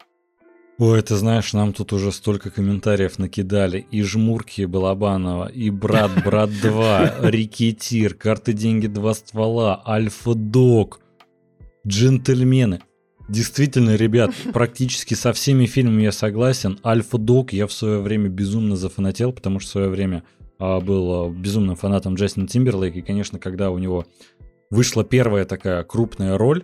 [0.78, 3.86] Ой, ты знаешь, нам тут уже столько комментариев накидали.
[3.92, 11.00] И Жмурки Балабанова, и Брат, Брат 2, Рикетир, Карты, Деньги, Два ствола, Альфа-Дог,
[11.86, 12.82] Джентльмены.
[13.30, 16.80] Действительно, ребят, практически со всеми фильмами я согласен.
[16.84, 20.24] Альфа-Дог я в свое время безумно зафанател, потому что в свое время
[20.62, 23.00] был а, безумным фанатом Джастина Тимберлейка.
[23.00, 24.06] И, конечно, когда у него
[24.70, 26.64] вышла первая такая крупная роль,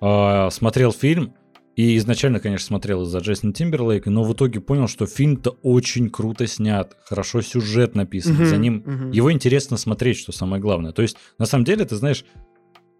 [0.00, 1.34] а, смотрел фильм,
[1.76, 6.46] и изначально, конечно, смотрел из-за Джейсона Тимберлейка, но в итоге понял, что фильм-то очень круто
[6.46, 9.14] снят, хорошо сюжет написан, uh-huh, за ним uh-huh.
[9.14, 10.92] его интересно смотреть, что самое главное.
[10.92, 12.24] То есть, на самом деле, ты знаешь,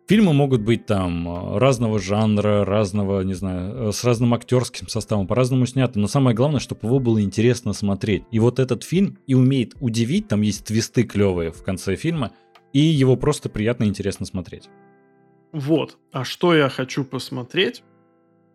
[0.06, 5.26] фильмы могут быть там э, разного жанра, разного, не знаю, э, с разным актерским составом,
[5.26, 8.24] по-разному сняты, но самое главное, чтобы его было интересно смотреть.
[8.30, 12.32] И вот этот фильм и умеет удивить, там есть твисты клевые в конце фильма,
[12.72, 14.68] и его просто приятно и интересно смотреть.
[15.52, 15.98] Вот.
[16.12, 17.82] А что я хочу посмотреть?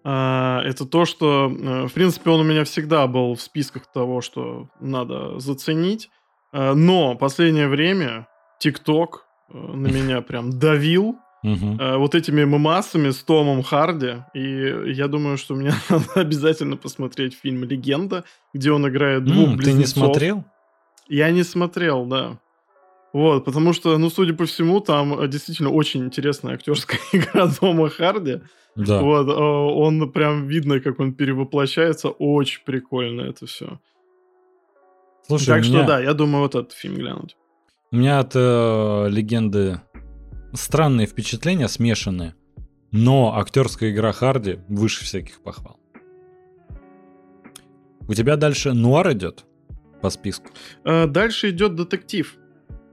[0.04, 4.22] А, это то, что, э, в принципе, он у меня всегда был в списках того,
[4.22, 6.10] что надо заценить.
[6.54, 8.28] Но последнее время
[8.66, 8.70] э,
[9.54, 14.23] на меня прям давил uh вот этими мемасами с Томом Харди.
[14.34, 18.23] И я думаю, что мне надо обязательно посмотреть фильм «Легенда»,
[18.54, 19.65] где он играет двух mm, близнецов.
[19.65, 20.45] Ты не смотрел?
[21.08, 22.39] Я не смотрел, да.
[23.13, 27.89] Вот, потому что, ну, судя по всему, там э, действительно очень интересная актерская игра Дома
[27.89, 28.41] Харди.
[28.75, 29.01] Да.
[29.01, 32.10] Вот, э, он прям видно, как он перевоплощается.
[32.10, 33.80] Очень прикольно это все.
[35.27, 35.88] Слушай, так что меня...
[35.88, 37.36] да, я думаю, вот этот фильм глянуть.
[37.91, 39.82] У меня от э, легенды
[40.54, 42.36] странные впечатления, смешанные.
[42.92, 45.80] Но актерская игра Харди выше всяких похвал.
[48.08, 49.46] У тебя дальше нуар идет?
[50.02, 50.48] по списку.
[50.84, 52.36] Э, Дальше идет детектив.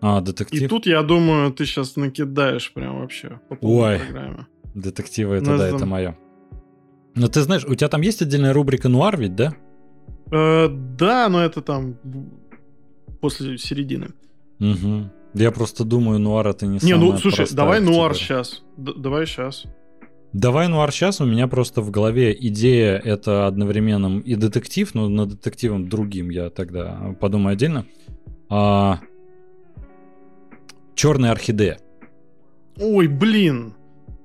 [0.03, 0.61] А, детектив?
[0.62, 3.99] И тут, я думаю, ты сейчас накидаешь прям вообще по Ой.
[3.99, 4.47] программе.
[4.75, 6.18] Детективы, это Нас да, там- это мое.
[7.14, 9.55] Но ты знаешь, у тебя там есть отдельная рубрика «Нуар» ведь, да?
[10.31, 11.97] Э, Да, но это там
[13.23, 14.09] после середины.
[14.61, 15.11] Угу.
[15.34, 18.62] Я просто думаю, «Нуар» это не Не, ну слушай, давай нуар сейчас.
[18.76, 19.64] Давай сейчас.
[20.32, 21.20] Давай нуар сейчас.
[21.20, 26.50] У меня просто в голове идея это одновременно и детектив, но над детективом другим я
[26.50, 27.86] тогда подумаю отдельно.
[28.48, 29.00] А...
[30.94, 31.78] Черная орхидея.
[32.80, 33.74] Ой, блин.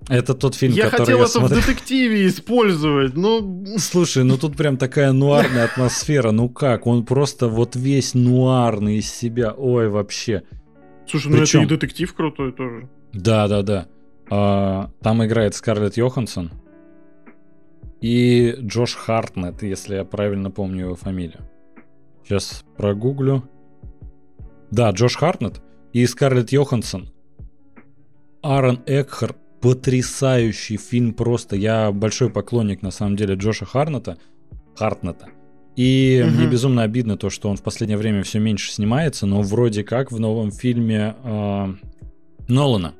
[0.09, 1.61] Это тот фильм, я который хотел я это смотрел.
[1.61, 3.41] в детективе использовать, но...
[3.77, 6.31] Слушай, ну тут прям такая нуарная атмосфера.
[6.31, 6.87] Ну как?
[6.87, 9.53] Он просто вот весь нуарный из себя.
[9.55, 10.43] Ой, вообще.
[11.13, 12.89] Слушай, ну Причем- это и детектив крутой тоже.
[13.13, 13.87] Да, да, да.
[14.31, 16.51] А, там играет Скарлетт Йоханссон
[18.01, 21.47] и Джош Хартнет, если я правильно помню его фамилию.
[22.23, 23.43] Сейчас прогуглю.
[24.71, 27.09] Да, Джош Хартнет и Скарлетт Йоханссон.
[28.41, 29.35] Аарон Экхар.
[29.61, 31.55] Потрясающий фильм просто.
[31.55, 34.17] Я большой поклонник, на самом деле, Джоша Харнета.
[34.75, 35.27] Хартнета.
[35.75, 36.35] И Мгм.
[36.37, 40.11] мне безумно обидно то, что он в последнее время все меньше снимается, но вроде как
[40.11, 41.73] в новом фильме а,
[42.47, 42.93] Нолана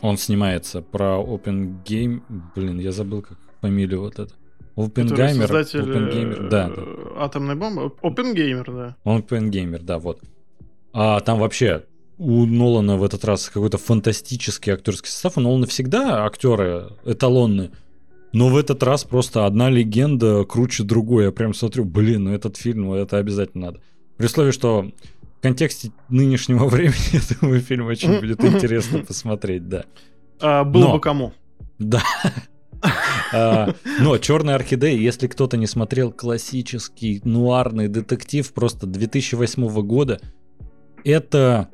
[0.00, 2.22] он снимается про Open Game.
[2.54, 4.32] Блин, я забыл, как фамилию вот это.
[4.74, 5.46] Который Опенгеймер.
[5.46, 6.74] создатель Опенгеймер, да, да.
[6.76, 7.92] э, атомной бомбы.
[8.02, 8.96] Опенгеймер, да.
[9.04, 10.20] Опенгеймер, да, вот.
[10.92, 11.84] А там вообще
[12.18, 15.38] у Нолана в этот раз какой-то фантастический актерский состав.
[15.38, 17.70] У Нолана всегда актеры эталонные.
[18.34, 21.26] Но в этот раз просто одна легенда круче другой.
[21.26, 23.80] Я прям смотрю, блин, ну этот фильм, ну это обязательно надо.
[24.16, 24.90] При условии, что
[25.38, 29.84] в контексте нынешнего времени, я думаю, фильм очень будет интересно посмотреть, да.
[30.40, 30.92] А, был Но.
[30.94, 31.32] бы кому.
[31.78, 32.02] Да.
[33.32, 40.20] А, Но Черная орхидея, если кто-то не смотрел классический нуарный детектив просто 2008 года,
[41.04, 41.68] это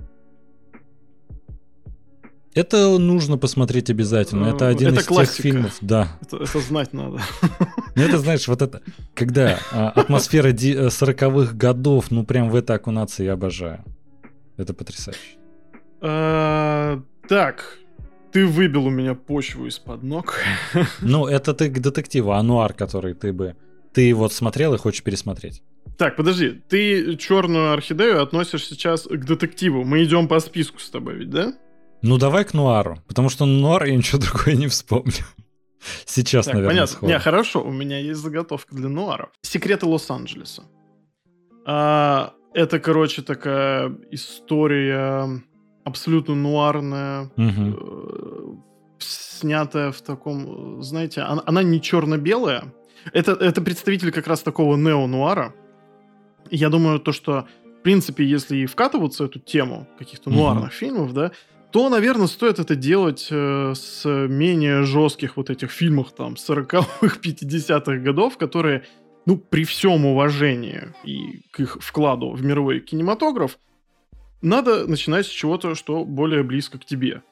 [2.54, 4.46] это нужно посмотреть обязательно.
[4.46, 5.42] Это Э, один это из классика.
[5.42, 6.08] тех фильмов, да.
[6.22, 7.20] Это, это знать надо.
[7.96, 8.82] Ну это знаешь, вот это,
[9.14, 13.84] когда а, атмосфера ди- э, 40-х годов, ну прям в это окунаться я обожаю.
[14.56, 15.36] Это потрясающе.
[16.00, 17.78] А, Так,
[18.32, 20.34] ты выбил у меня почву из-под ног.
[21.00, 23.56] Ну это ты к детективу, а нуар, который ты бы
[23.92, 25.62] ты вот смотрел и хочешь пересмотреть.
[25.98, 29.82] Так, подожди, ты черную орхидею относишь сейчас к детективу.
[29.84, 31.52] Мы идем по списку с тобой, ведь, да?
[32.02, 35.24] Ну давай к нуару, потому что нуар я ничего другое не вспомню.
[36.04, 37.06] Сейчас, Так, наверное, понятно.
[37.06, 39.30] Не, хорошо, у меня есть заготовка для нуара.
[39.42, 40.64] Секреты Лос-Анджелеса.
[41.66, 45.42] А, это, короче, такая история
[45.84, 47.72] абсолютно нуарная, э,
[48.98, 52.74] снятая в таком, знаете, она, она не черно-белая.
[53.14, 55.54] Это, это представитель как раз такого нео-нуара.
[56.50, 57.46] Я думаю, то, что,
[57.78, 60.38] в принципе, если и вкатываться в эту тему каких-то Мгм.
[60.38, 61.32] нуарных фильмов, да,
[61.72, 67.96] то, наверное, стоит это делать э, с менее жестких вот этих фильмов там 40-х, 50-х
[67.98, 68.84] годов, которые,
[69.26, 73.58] ну, при всем уважении и к их вкладу в мировой кинематограф,
[74.42, 77.22] надо начинать с чего-то, что более близко к тебе.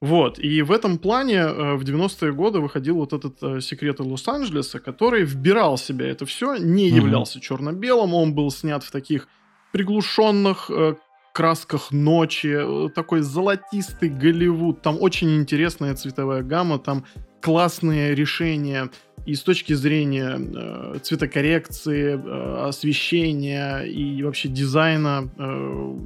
[0.00, 4.78] Вот, и в этом плане э, в 90-е годы выходил вот этот э, «Секреты Лос-Анджелеса»,
[4.78, 6.96] который вбирал в себя это все, не Мгм.
[6.96, 9.28] являлся черно-белым, он был снят в таких
[9.72, 10.94] приглушенных э,
[11.34, 17.04] красках ночи, э, такой золотистый Голливуд, там очень интересная цветовая гамма, там
[17.42, 18.88] классные решения
[19.26, 25.98] и с точки зрения э, цветокоррекции, э, освещения и вообще дизайна э,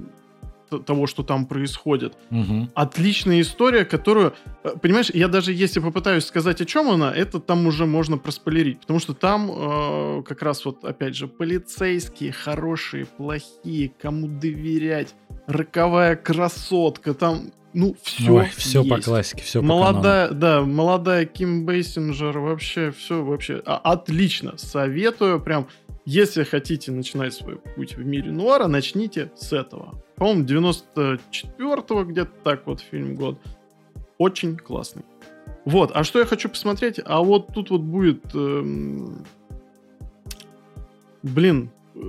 [0.69, 2.15] того, что там происходит.
[2.31, 2.71] Мгм.
[2.75, 7.67] Отличная история, которую, э, понимаешь, я даже если попытаюсь сказать, о чем она, это там
[7.67, 13.93] уже можно проспойлерить, потому что там э, как раз вот, опять же, полицейские, хорошие, плохие,
[14.01, 15.15] кому доверять,
[15.47, 19.93] роковая красотка, там, ну, все Ой, все по классике, все по канону.
[19.93, 24.57] Молодая, да, молодая Ким Бейсинджер, вообще все вообще а- отлично.
[24.57, 25.69] Советую прям,
[26.05, 30.03] если хотите начинать свой путь в мире нуара, начните с этого.
[30.19, 33.39] По-моему, 94-го где-то так вот фильм год.
[34.19, 35.05] Очень классный.
[35.65, 37.01] Вот, а что я хочу посмотреть?
[37.05, 38.35] А вот тут вот будет...
[38.35, 39.25] эм,
[41.23, 42.01] Блин, э,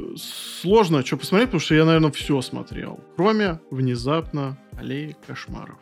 [0.62, 3.00] сложно что посмотреть, потому что я, наверное, все смотрел.
[3.15, 5.78] Кроме внезапно аллеи кошмаров.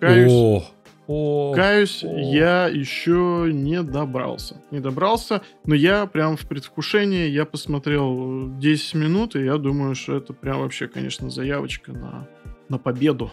[0.00, 0.64] Каюсь, О,
[1.12, 2.06] о, Каюсь, О.
[2.06, 4.62] я еще не добрался.
[4.70, 9.96] Не добрался, но я прям в предвкушении, я посмотрел э, 10 минут, и я думаю,
[9.96, 12.28] что это прям вообще, конечно, заявочка на,
[12.68, 13.32] на победу.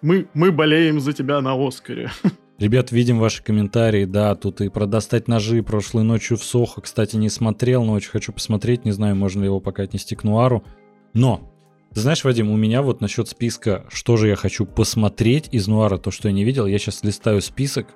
[0.00, 2.10] Мы, мы болеем за тебя на Оскаре.
[2.58, 7.16] Ребят, видим ваши комментарии, да, тут и про достать ножи прошлой ночью в Сохо, кстати,
[7.16, 10.64] не смотрел, но очень хочу посмотреть, не знаю, можно ли его пока отнести к нуару.
[11.12, 11.52] Но,
[11.92, 15.98] ты знаешь, Вадим, у меня вот насчет списка, что же я хочу посмотреть из нуара,
[15.98, 17.88] то, что я не видел, я сейчас листаю список.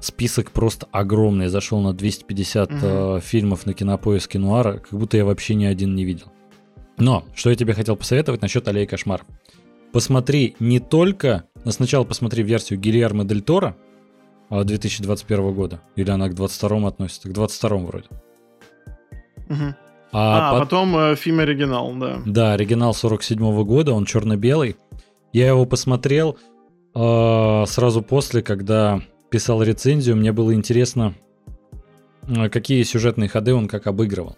[0.00, 1.44] Список просто огромный.
[1.44, 2.78] Я зашел на 250 угу.
[2.82, 6.26] э, фильмов на кинопоиске нуара, как будто я вообще ни один не видел.
[6.98, 9.24] Но, что я тебе хотел посоветовать насчет Аллеи Кошмар.
[9.92, 11.44] Посмотри не только...
[11.64, 13.76] Но сначала посмотри версию Гильермо Дель Торо
[14.50, 15.80] 2021 года.
[15.96, 17.28] Или она к 22 относится?
[17.28, 18.06] К 22 вроде.
[19.48, 19.74] Угу.
[20.16, 20.60] А, а под...
[20.62, 22.22] потом э, фильм оригинал, да.
[22.24, 24.76] Да, оригинал 47 -го года, он черно-белый.
[25.32, 26.38] Я его посмотрел
[26.94, 30.16] э, сразу после, когда писал рецензию.
[30.16, 31.14] Мне было интересно,
[32.28, 34.36] э, какие сюжетные ходы он как обыгрывал.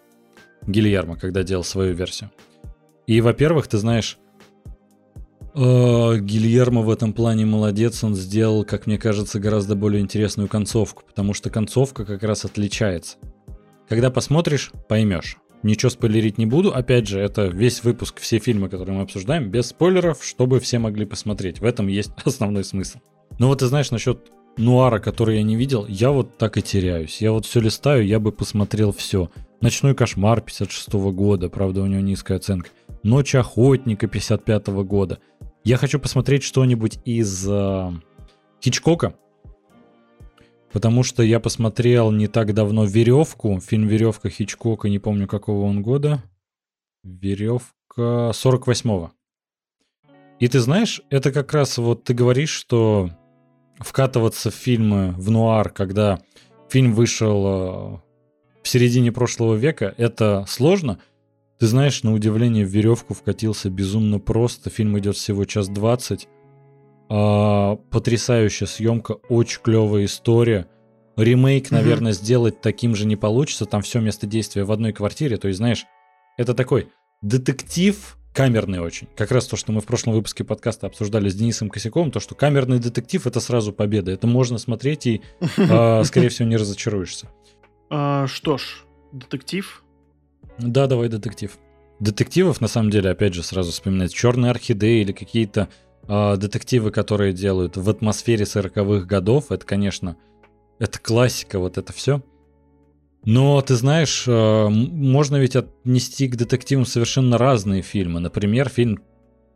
[0.67, 2.31] Гильермо, когда делал свою версию.
[3.07, 4.17] И, во-первых, ты знаешь,
[5.55, 11.03] э, Гильермо в этом плане молодец, он сделал, как мне кажется, гораздо более интересную концовку,
[11.07, 13.19] потому что концовка как раз отличается.
[13.87, 15.37] Когда посмотришь, поймешь.
[15.67, 16.73] Ничего спойлерить не буду.
[16.73, 21.05] Опять же, это весь выпуск, все фильмы, которые мы обсуждаем, без спойлеров, чтобы все могли
[21.05, 21.61] посмотреть.
[21.61, 22.99] В этом есть основной смысл.
[23.41, 27.21] Но вот ты знаешь, насчет нуара, который я не видел, я вот так и теряюсь.
[27.21, 29.29] Я вот все листаю, я бы посмотрел все.
[29.61, 32.71] Ночной кошмар 56 -го года, правда, у него низкая оценка.
[33.03, 35.19] Ночь охотника 55 -го года.
[35.65, 37.91] Я хочу посмотреть что-нибудь из э,
[38.63, 39.17] Хичкока,
[40.77, 45.81] Потому что я посмотрел не так давно «Веревку», фильм «Веревка» Хичкока, не помню какого он
[45.81, 46.23] года.
[47.03, 49.11] «Веревка» 48-го.
[50.39, 53.09] И ты знаешь, это как раз вот ты говоришь, что
[53.79, 56.21] вкатываться в фильмы в нуар, когда
[56.69, 58.01] фильм вышел э,
[58.63, 60.99] в середине прошлого века, это сложно.
[61.59, 64.69] Ты знаешь, на удивление в веревку вкатился безумно просто.
[64.69, 66.29] Фильм идет всего час двадцать.
[67.09, 70.69] А, потрясающая съемка, очень клевая история.
[71.17, 72.17] Ремейк, наверное, mm-hmm.
[72.17, 73.65] сделать таким же не получится.
[73.65, 75.39] Там все место действия в одной квартире.
[75.39, 75.85] То есть, знаешь,
[76.37, 76.89] это такой
[77.23, 79.09] детектив камерный очень.
[79.17, 82.35] Как раз то, что мы в прошлом выпуске подкаста обсуждали с Денисом Косяковым, то, что
[82.35, 84.13] камерный детектив это сразу победа.
[84.13, 87.31] Это можно смотреть и, э, скорее всего, не разочаруешься.
[87.89, 89.83] А, что ж, детектив?
[90.59, 91.57] Да, давай детектив.
[91.99, 95.71] Детективов, на самом деле, опять же, сразу вспоминать Черные орхидеи или какие-то
[96.09, 100.17] э, детективы, которые делают в атмосфере 40-х годов, это, конечно,
[100.79, 102.23] это классика, вот это все.
[103.25, 108.21] Но ты знаешь, э, можно ведь отнести к детективам совершенно разные фильмы.
[108.21, 109.03] Например, фильм...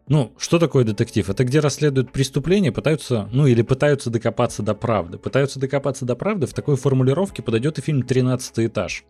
[0.08, 1.30] Ну, что такое детектив?
[1.30, 5.18] Это где расследуют преступления, пытаются, ну или пытаются докопаться до правды.
[5.18, 9.04] Пытаются докопаться до правды, в такой формулировке подойдет и фильм «Тринадцатый этаж».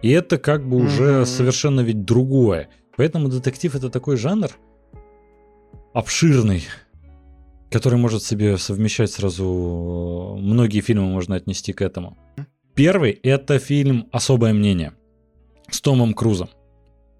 [0.00, 1.26] И это как бы уже mm-hmm.
[1.26, 2.70] совершенно ведь другое.
[2.96, 4.50] Поэтому детектив это такой жанр,
[5.96, 6.62] обширный,
[7.70, 12.18] который может себе совмещать сразу многие фильмы можно отнести к этому.
[12.74, 14.92] Первый это фильм «Особое мнение»
[15.70, 16.50] с Томом Крузом.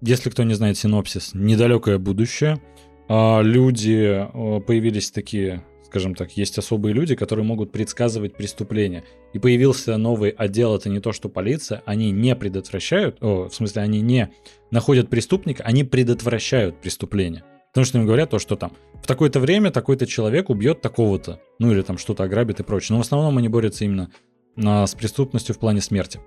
[0.01, 2.61] Если кто не знает синопсис, недалекое будущее.
[3.09, 4.27] А, люди,
[4.67, 9.03] появились такие, скажем так, есть особые люди, которые могут предсказывать преступления.
[9.33, 13.81] И появился новый отдел, это не то, что полиция, они не предотвращают, о, в смысле,
[13.81, 14.29] они не
[14.69, 17.43] находят преступника, они предотвращают преступление.
[17.77, 18.71] Потому что им говорят то, что там
[19.03, 22.95] в такое-то время такой-то человек убьет такого-то, ну или там что-то ограбит и прочее.
[22.95, 24.09] Но в основном они борются именно
[24.57, 26.19] а, с преступностью в плане смерти.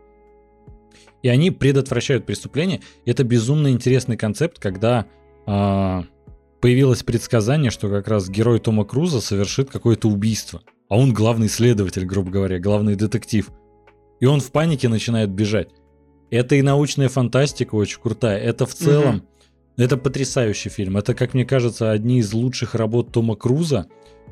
[1.24, 2.82] И они предотвращают преступление.
[3.04, 5.06] Это безумно интересный концепт, когда
[5.44, 6.04] а,
[6.60, 10.62] появилось предсказание, что как раз герой Тома Круза совершит какое-то убийство.
[10.88, 13.50] А он главный следователь, грубо говоря, главный детектив.
[14.20, 15.70] И он в панике начинает бежать.
[16.30, 18.38] Это и научная фантастика очень крутая.
[18.38, 19.24] Это в целом угу.
[19.76, 20.96] Это потрясающий фильм.
[20.96, 23.86] Это, как мне кажется, одни из лучших работ Тома Круза.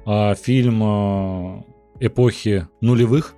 [0.05, 1.65] А, фильм а,
[2.01, 3.35] эпохи нулевых.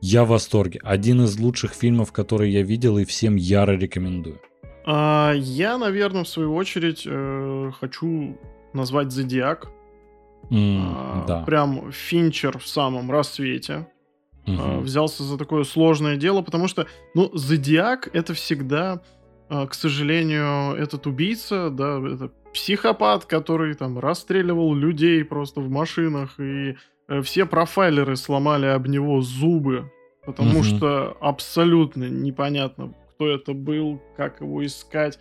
[0.00, 0.80] Я в восторге.
[0.82, 4.40] Один из лучших фильмов, которые я видел и всем яро рекомендую.
[4.84, 8.38] А, я, наверное, в свою очередь э, хочу
[8.72, 9.68] назвать «Зодиак».
[10.50, 11.42] Mm, а, да.
[11.42, 13.88] Прям Финчер в самом рассвете.
[14.46, 14.82] Угу.
[14.82, 19.00] взялся за такое сложное дело, потому что, ну, «Зодиак»— это всегда а,
[19.48, 26.76] к сожалению, этот убийца, да, это психопат, который там расстреливал людей просто в машинах, и
[27.08, 29.92] э, все профайлеры сломали об него зубы,
[30.24, 30.64] потому угу.
[30.64, 35.18] что абсолютно непонятно, кто это был, как его искать,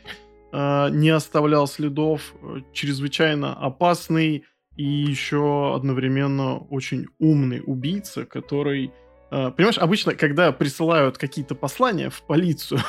[0.53, 4.45] э, не оставлял следов, э, чрезвычайно опасный
[4.78, 8.91] и еще одновременно очень умный убийца, который
[9.51, 12.79] понимаешь, обычно, когда присылают какие-то послания в полицию,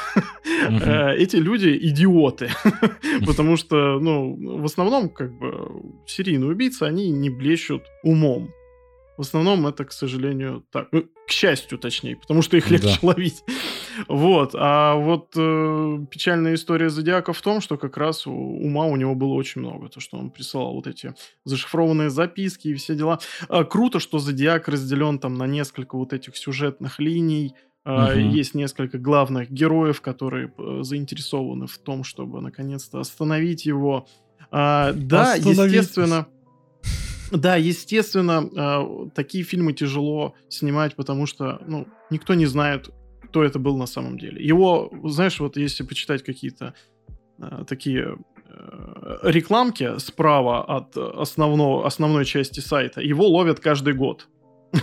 [0.69, 2.51] uh эти люди идиоты.
[3.27, 8.53] Потому что, ну, в основном, как бы, серийные убийцы, они не блещут умом.
[9.17, 10.89] В основном это, к сожалению, так.
[10.93, 13.09] Ну, к счастью, точнее, потому что их легче да.
[13.09, 13.43] ловить.
[14.09, 14.51] Вот.
[14.55, 19.15] А вот э, печальная история Зодиака в том, что как раз у, ума у него
[19.15, 19.89] было очень много.
[19.89, 21.15] То, что он присылал вот эти
[21.45, 23.19] зашифрованные записки и все дела.
[23.49, 27.55] А, круто, что Зодиак разделен там на несколько вот этих сюжетных линий.
[27.87, 28.21] Uh-huh.
[28.21, 34.09] Есть несколько главных героев, которые э, заинтересованы в том, чтобы наконец-то остановить его.
[34.51, 36.27] А, да, естественно.
[37.33, 42.91] Да, естественно, а, такие фильмы тяжело снимать, потому что ну, никто не знает,
[43.25, 44.45] кто это был на самом деле.
[44.45, 46.75] Его, знаешь, вот если почитать какие-то
[47.39, 48.17] э, такие
[48.49, 54.29] э, рекламки справа от основного, основной части сайта, его ловят каждый год.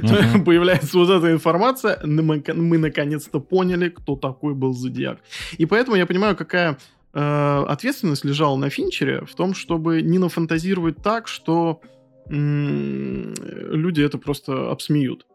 [0.00, 0.42] Uh-huh.
[0.42, 5.18] Появляется вот эта информация, мы, мы наконец-то поняли, кто такой был Зодиак.
[5.58, 6.78] И поэтому я понимаю, какая
[7.16, 11.80] э, ответственность лежала на Финчере в том, чтобы не нафантазировать так, что
[12.28, 15.26] м- люди это просто обсмеют.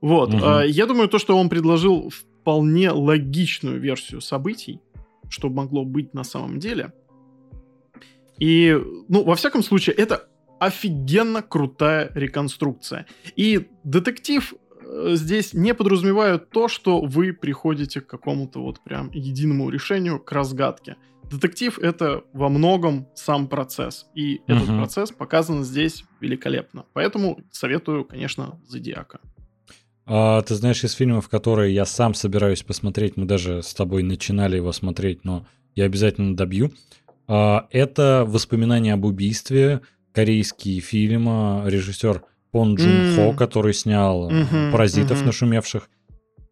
[0.00, 0.32] Вот.
[0.32, 0.44] Угу.
[0.44, 4.80] Э, я думаю, то, что он предложил вполне логичную версию событий,
[5.28, 6.92] что могло быть на самом деле.
[8.38, 10.28] И, ну, во всяком случае, это
[10.60, 13.06] офигенно крутая реконструкция.
[13.36, 14.54] И детектив
[15.14, 20.96] здесь не подразумевает то, что вы приходите к какому-то вот прям единому решению, к разгадке.
[21.30, 24.42] Детектив— это во многом сам процесс, и uh-huh.
[24.46, 26.86] этот процесс показан здесь великолепно.
[26.94, 29.20] Поэтому советую, конечно, «Зодиака».
[30.06, 34.56] А, ты знаешь, из фильмов, которые я сам собираюсь посмотреть, мы даже с тобой начинали
[34.56, 36.72] его смотреть, но я обязательно добью,
[37.26, 39.82] а, это «Воспоминания об убийстве»,
[40.12, 41.28] корейский фильм,
[41.66, 43.14] режиссер Пон Джун.
[43.14, 45.88] Хо, который снял mm-hmm, «Паразитов» нашумевших.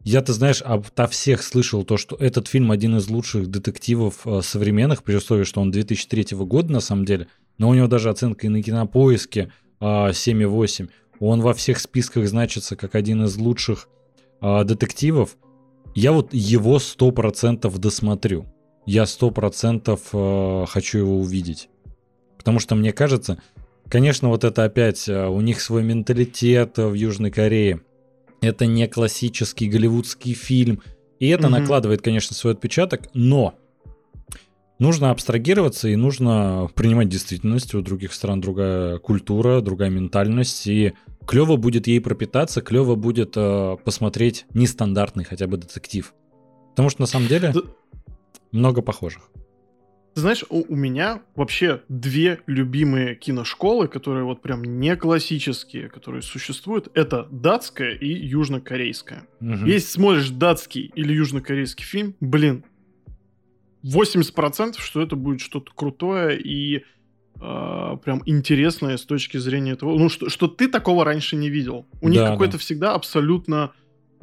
[0.03, 4.41] Я, ты знаешь, ото всех слышал то, что этот фильм один из лучших детективов э,
[4.41, 7.27] современных, при условии, что он 2003 года на самом деле,
[7.59, 10.89] но у него даже оценка и на кинопоиске э, 7,8.
[11.19, 13.89] Он во всех списках значится как один из лучших
[14.41, 15.37] э, детективов.
[15.95, 18.47] Я вот его 100% досмотрю.
[18.87, 21.69] Я 100% э, хочу его увидеть.
[22.39, 23.39] Потому что мне кажется,
[23.89, 27.81] конечно, вот это опять, э, у них свой менталитет в Южной Корее.
[28.41, 30.83] Это не классический голливудский фильм.
[31.19, 31.51] И это mm-hmm.
[31.51, 33.55] накладывает, конечно, свой отпечаток, но
[34.79, 37.75] нужно абстрагироваться и нужно принимать действительность.
[37.75, 40.67] У других стран другая культура, другая ментальность.
[40.67, 40.93] И
[41.27, 46.15] клево будет ей пропитаться, клево будет э, посмотреть нестандартный хотя бы детектив.
[46.71, 47.55] Потому что на самом деле
[48.53, 49.31] много похожих.
[50.17, 56.89] Знаешь, у, у меня вообще две любимые киношколы, которые вот прям не классические, которые существуют.
[56.95, 59.29] Это датская и южнокорейская.
[59.43, 59.67] Угу.
[59.67, 62.65] Если смотришь датский или южнокорейский фильм, блин,
[63.85, 70.09] 80% что это будет что-то крутое и э, прям интересное с точки зрения того, ну
[70.09, 71.85] что, что ты такого раньше не видел.
[72.01, 72.59] У да, них какое-то да.
[72.59, 73.73] всегда абсолютно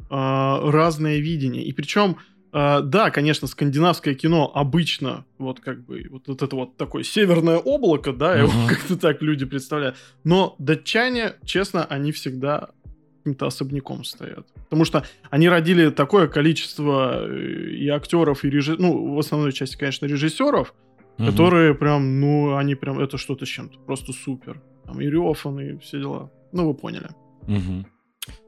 [0.00, 1.62] э, разное видение.
[1.62, 2.16] И причем
[2.54, 7.58] Uh, да, конечно, скандинавское кино обычно вот как бы вот, вот это вот такое северное
[7.58, 8.42] облако, да, uh-huh.
[8.42, 9.96] его как-то так люди представляют.
[10.22, 12.70] Но датчане, честно, они всегда
[13.18, 14.46] каким-то особняком стоят.
[14.54, 19.76] Потому что они родили такое количество э, и актеров, и режиссеров, ну, в основной части,
[19.76, 20.74] конечно, режиссеров,
[21.18, 21.26] uh-huh.
[21.26, 24.62] которые прям, ну, они прям, это что-то с чем-то, просто супер.
[24.84, 26.30] Там и Рёфан, и все дела.
[26.52, 27.08] Ну, вы поняли.
[27.48, 27.84] Uh-huh.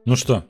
[0.05, 0.45] Ну что,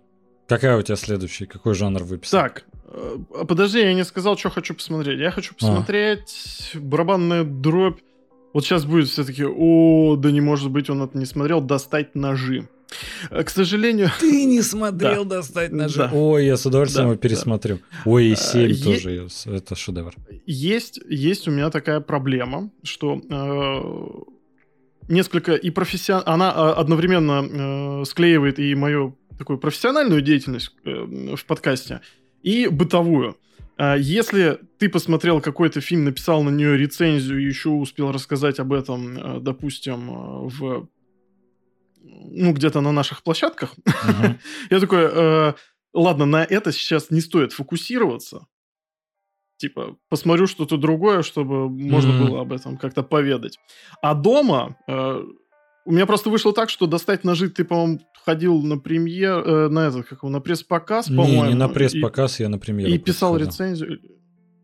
[0.47, 1.45] какая у тебя следующий?
[1.45, 2.39] Какой жанр выписал?
[2.41, 3.17] Так, Э,
[3.47, 5.19] подожди, я не сказал, что хочу посмотреть.
[5.19, 5.59] Я хочу а.
[5.59, 6.79] посмотреть а.
[6.79, 7.99] барабанная дробь.
[8.53, 12.67] Вот сейчас будет все-таки, о, да не может быть, он это не смотрел, достать ножи.
[13.29, 14.09] Э, к сожалению...
[14.19, 15.37] Ты не смотрел да.
[15.37, 15.97] «Достать ножи»?
[15.97, 16.11] Да.
[16.13, 17.77] Ой, я с удовольствием да, его пересмотрю.
[17.77, 18.11] Да.
[18.11, 19.27] Ой, и 7 а, тоже, е...
[19.57, 20.13] это шедевр.
[20.45, 26.33] Есть, есть у меня такая проблема, что э, несколько и профессионально...
[26.33, 32.01] Она одновременно э, склеивает и мою такую профессиональную деятельность э, в подкасте,
[32.41, 33.37] и бытовую.
[33.77, 38.73] А, если ты посмотрел какой-то фильм, написал на нее рецензию и еще успел рассказать об
[38.73, 40.89] этом, э, допустим, э, в
[42.03, 44.35] ну, где-то на наших площадках, uh-huh.
[44.69, 45.53] я такой,
[45.93, 48.47] ладно, на это сейчас не стоит фокусироваться.
[49.57, 51.69] Типа, посмотрю что-то другое, чтобы uh-huh.
[51.69, 53.59] можно было об этом как-то поведать.
[54.01, 54.77] А дома
[55.87, 59.87] у меня просто вышло так, что достать ножи ты, по-моему, ходил на премьер, э, на
[59.87, 61.43] этот, как его, на пресс-показ, по-моему.
[61.43, 62.91] Не, не на пресс-показ, я на премьеру.
[62.91, 63.47] И писал ходил.
[63.47, 63.99] рецензию.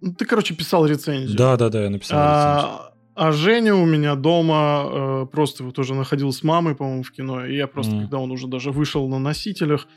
[0.02, 1.38] Ну, ты, короче, писал рецензию.
[1.38, 2.94] Да, да, да, я написал а, рецензию.
[3.16, 7.46] А Женя у меня дома э, просто вот уже находил с мамой, по-моему, в кино,
[7.46, 8.02] и я просто, mm.
[8.02, 9.88] когда он уже даже вышел на носителях,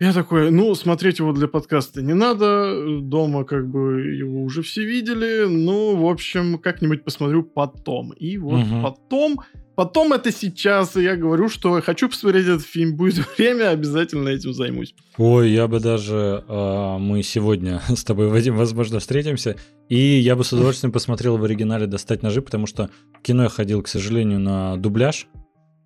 [0.00, 4.84] Я такой, ну, смотреть его для подкаста не надо, дома как бы его уже все
[4.84, 8.12] видели, ну, в общем, как-нибудь посмотрю потом.
[8.12, 8.82] И вот угу.
[8.82, 9.40] потом,
[9.74, 14.52] потом это сейчас, и я говорю, что хочу посмотреть этот фильм, будет время, обязательно этим
[14.52, 14.94] займусь.
[15.16, 19.56] Ой, я бы даже, э, мы сегодня с тобой, Вадим, возможно, встретимся,
[19.88, 23.48] и я бы с удовольствием посмотрел в оригинале «Достать ножи», потому что в кино я
[23.48, 25.26] ходил, к сожалению, на дубляж,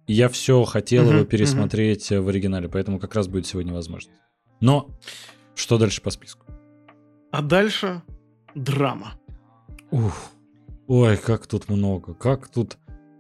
[0.07, 2.23] я все хотел его пересмотреть uh-huh.
[2.23, 4.19] в оригинале, поэтому как раз будет сегодня возможность.
[4.61, 4.89] Но
[5.55, 6.47] что дальше по списку?
[7.31, 8.03] А дальше
[8.55, 9.13] драма.
[9.91, 10.15] Ух.
[10.87, 12.15] Ой, как тут много.
[12.15, 12.79] Как тут...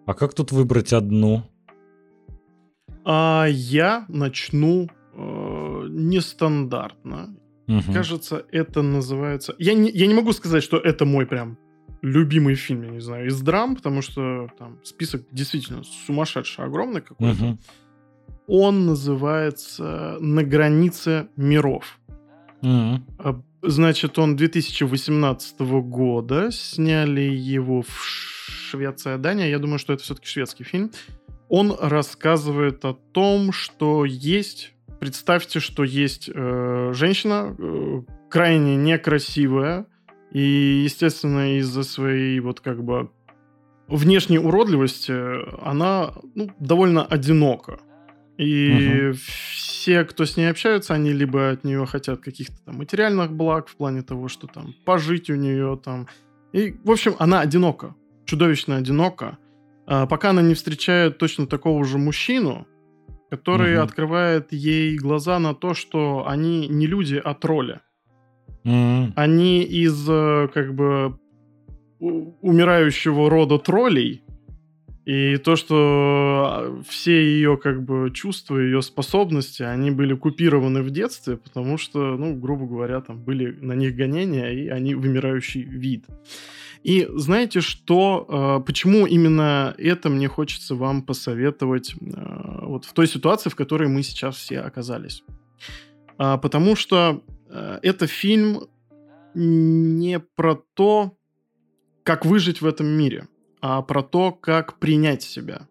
[0.09, 1.43] А как тут выбрать одну?
[3.05, 7.37] А я начну э, нестандартно.
[7.69, 7.93] Угу.
[7.93, 9.55] Кажется, это называется...
[9.59, 11.59] Я не, я не могу сказать, что это мой прям
[12.01, 17.45] любимый фильм, я не знаю, из драм, потому что там список действительно сумасшедший, огромный какой-то.
[17.45, 17.59] Угу.
[18.47, 21.99] Он называется «На границе миров».
[22.63, 23.45] Угу.
[23.61, 26.51] Значит, он 2018 года.
[26.51, 29.49] Сняли его в Швеция, Дания.
[29.49, 30.91] Я думаю, что это все-таки шведский фильм.
[31.49, 34.75] Он рассказывает о том, что есть...
[35.01, 39.87] Представьте, что есть э, женщина, э, крайне некрасивая,
[40.33, 43.11] и, естественно, из-за своей вот как бы
[43.87, 45.13] внешней уродливости
[45.65, 47.79] она ну, довольно одинока.
[48.37, 49.17] И угу.
[49.17, 53.77] все, кто с ней общаются, они либо от нее хотят каких-то там материальных благ в
[53.77, 56.07] плане того, что там пожить у нее там.
[56.53, 57.95] И, в общем, она одинока,
[58.29, 59.39] чудовищно одинока,
[59.87, 62.67] а, пока она не встречает точно такого же мужчину,
[63.31, 63.83] который угу.
[63.83, 67.81] открывает ей глаза на то, что они не люди, а тролли.
[68.65, 69.13] Mm.
[69.17, 71.19] Они из э, как бы
[72.01, 74.23] умирающего рода троллей.
[75.07, 80.91] И то, что а, все ее как бы чувства, ее способности, они были купированы в
[80.91, 86.05] детстве, потому что, ну, грубо говоря, там были на них гонения, и они вымирающий вид.
[86.85, 93.07] И знаете что, э, почему именно это мне хочется вам посоветовать э, вот в той
[93.07, 95.23] ситуации, в которой мы сейчас все оказались?
[96.19, 98.65] А, потому что Э, это фильм
[99.35, 101.17] не про то,
[102.03, 103.29] как выжить в этом мире,
[103.61, 105.69] а про то, как принять себя.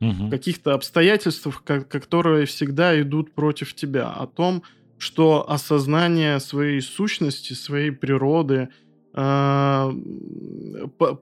[0.00, 0.30] Угу.
[0.30, 4.10] Каких-то обстоятельствах, которые всегда идут против тебя.
[4.10, 4.62] О том,
[4.98, 8.68] что осознание своей сущности, своей природы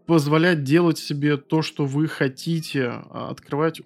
[0.06, 3.82] позволять делать себе то, что вы хотите, а открывать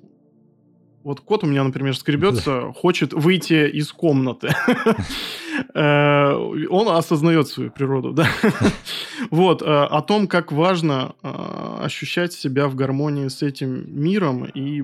[1.06, 4.48] вот кот у меня, например, скребется, хочет выйти из комнаты.
[5.74, 8.28] Э, он осознает свою природу, да.
[9.30, 11.28] Вот, э, о том, как важно э,
[11.80, 14.82] ощущать себя в гармонии с этим миром и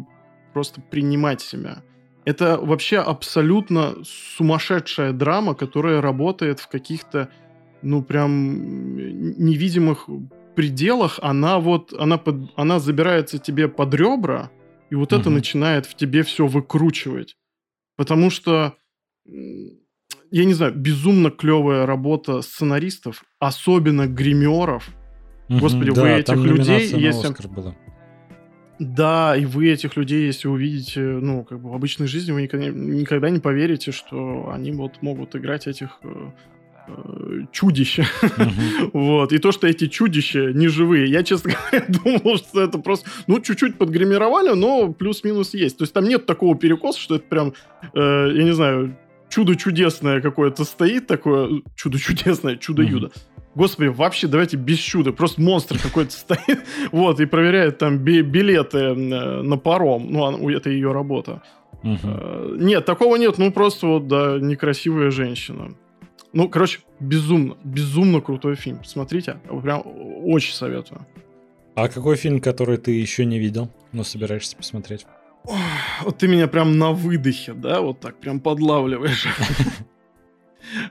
[0.54, 1.82] просто принимать себя.
[2.24, 3.96] Это вообще абсолютно
[4.36, 7.28] сумасшедшая драма, которая работает в каких-то,
[7.82, 10.08] ну, прям невидимых
[10.54, 11.18] пределах.
[11.22, 14.50] Она вот, она, под, она забирается тебе под ребра,
[14.90, 15.20] и вот угу.
[15.20, 17.36] это начинает в тебе все выкручивать.
[17.96, 18.76] Потому что
[20.30, 24.88] я не знаю, безумно клевая работа сценаристов, особенно гримеров.
[25.48, 27.48] Угу, Господи, да, вы этих людей, если...
[27.48, 27.76] Была.
[28.78, 32.68] Да, и вы этих людей, если увидите, ну, как бы в обычной жизни, вы никогда,
[32.68, 36.00] никогда не поверите, что они вот могут играть этих
[36.96, 37.98] э, э, чудищ.
[37.98, 38.90] Uh-huh.
[38.92, 39.32] вот.
[39.32, 41.10] И то, что эти чудища не живые.
[41.10, 45.78] Я, честно говоря, думал, что это просто, ну, чуть-чуть подгримировали, но плюс-минус есть.
[45.78, 47.54] То есть там нет такого перекоса, что это прям,
[47.94, 48.96] э, я не знаю,
[49.28, 53.06] чудо чудесное какое-то стоит, такое чудо чудесное, чудо-юдо.
[53.06, 53.32] Mm-hmm.
[53.54, 55.12] Господи, вообще давайте без чуда.
[55.12, 60.10] Просто монстр какой-то стоит, вот, и проверяет там билеты э, на паром.
[60.10, 61.42] Ну, это ее работа.
[61.82, 62.56] Угу.
[62.58, 63.38] Нет, такого нет.
[63.38, 65.74] Ну, просто вот, да, некрасивая женщина.
[66.32, 68.82] Ну, короче, безумно, безумно крутой фильм.
[68.84, 69.82] Смотрите, прям
[70.24, 71.06] очень советую.
[71.74, 75.06] А какой фильм, который ты еще не видел, но собираешься посмотреть?
[76.02, 79.26] Вот ты меня прям на выдохе, да, вот так прям подлавливаешь.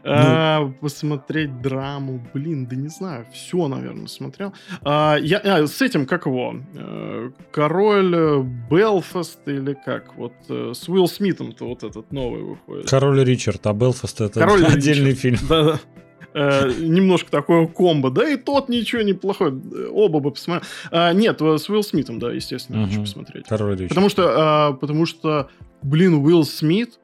[0.04, 0.74] А, ну.
[0.74, 4.54] посмотреть драму, блин, да не знаю, все, наверное, смотрел.
[4.84, 10.74] А, я а, с этим как его, э, король э, Белфаст или как, вот э,
[10.76, 12.90] с Уилл Смитом-то вот этот новый выходит.
[12.90, 15.20] Король Ричард, а Белфаст это отдельный Ричард.
[15.20, 15.38] фильм.
[15.50, 15.80] Да, да
[16.34, 18.10] э, немножко такое комбо.
[18.10, 19.54] Да и тот ничего неплохой.
[19.92, 20.68] Оба бы посмотрел.
[20.92, 22.90] А, нет, с Уилл Смитом, да, естественно, угу.
[22.90, 23.48] хочу посмотреть.
[23.48, 25.50] Король Потому что, а, потому что,
[25.82, 27.00] блин, Уилл Смит,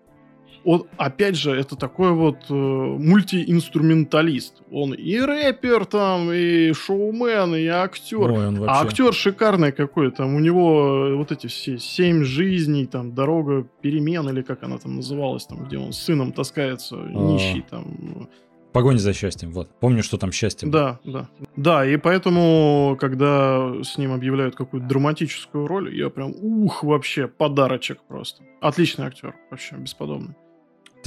[0.67, 4.63] он, опять же, это такой вот э, мультиинструменталист.
[4.69, 8.29] Он и рэпер там, и шоумен, и актер.
[8.29, 8.75] Ой, он вообще...
[8.75, 10.11] А актер шикарный какой.
[10.11, 14.97] Там у него вот эти все семь жизней, там дорога перемен, или как она там
[14.97, 17.13] называлась, там, где он с сыном таскается, а...
[17.13, 18.27] нищий там.
[18.73, 19.69] Погоня за счастьем, вот.
[19.79, 21.29] Помню, что там счастье Да, да.
[21.55, 28.01] Да, и поэтому, когда с ним объявляют какую-то драматическую роль, я прям, ух, вообще, подарочек
[28.05, 28.43] просто.
[28.59, 30.35] Отличный актер, вообще, бесподобный.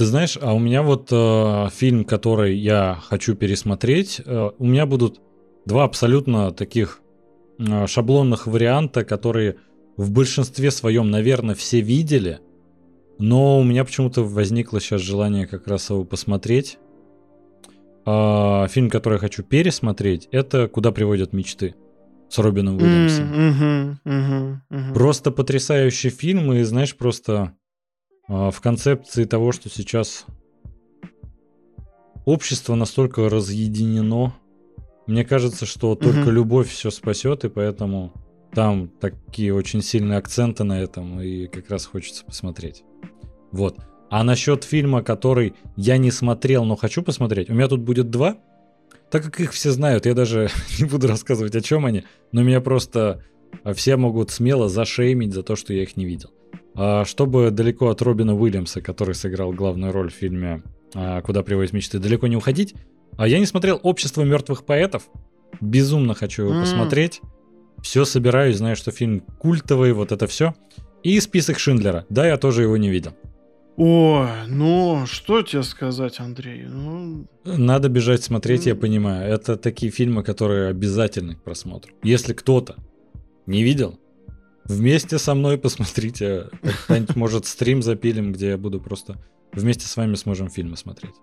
[0.01, 4.87] Ты знаешь, а у меня вот э, фильм, который я хочу пересмотреть, э, у меня
[4.87, 5.21] будут
[5.67, 7.01] два абсолютно таких
[7.59, 9.57] э, шаблонных варианта, которые
[9.97, 12.39] в большинстве своем, наверное, все видели,
[13.19, 16.79] но у меня почему-то возникло сейчас желание как раз его посмотреть.
[18.03, 21.75] А, фильм, который я хочу пересмотреть, это «Куда приводят мечты»
[22.27, 23.31] с Робином Уильямсом.
[23.31, 24.93] Mm, mm-hmm, mm-hmm, mm-hmm.
[24.95, 27.53] Просто потрясающий фильм, и знаешь, просто
[28.31, 30.25] в концепции того, что сейчас
[32.23, 34.33] общество настолько разъединено,
[35.05, 36.31] мне кажется, что только mm-hmm.
[36.31, 38.13] любовь все спасет, и поэтому
[38.53, 42.83] там такие очень сильные акценты на этом, и как раз хочется посмотреть.
[43.51, 43.77] Вот.
[44.09, 48.37] А насчет фильма, который я не смотрел, но хочу посмотреть, у меня тут будет два.
[49.09, 52.61] Так как их все знают, я даже не буду рассказывать, о чем они, но меня
[52.61, 53.21] просто
[53.65, 56.31] а, все могут смело зашеймить за то, что я их не видел.
[56.75, 60.63] А чтобы далеко от Робина Уильямса, который сыграл главную роль в фильме
[60.93, 62.75] а, «Куда приводят мечты», далеко не уходить,
[63.17, 65.09] а я не смотрел «Общество мертвых поэтов».
[65.59, 66.61] Безумно хочу его mm.
[66.61, 67.21] посмотреть.
[67.81, 70.53] Все собираюсь, знаю, что фильм культовый, вот это все.
[71.03, 72.05] И список Шиндлера.
[72.09, 73.13] Да, я тоже его не видел.
[73.77, 76.63] О, ну, что тебе сказать, Андрей?
[76.63, 77.25] Ну...
[77.43, 79.31] Надо бежать смотреть, я понимаю.
[79.33, 81.93] Это такие фильмы, которые обязательны к просмотру.
[82.03, 82.75] Если кто-то
[83.47, 83.99] не видел,
[84.65, 86.49] вместе со мной посмотрите.
[87.15, 89.17] Может, стрим запилим, где я буду просто
[89.53, 91.15] вместе с вами сможем фильмы смотреть.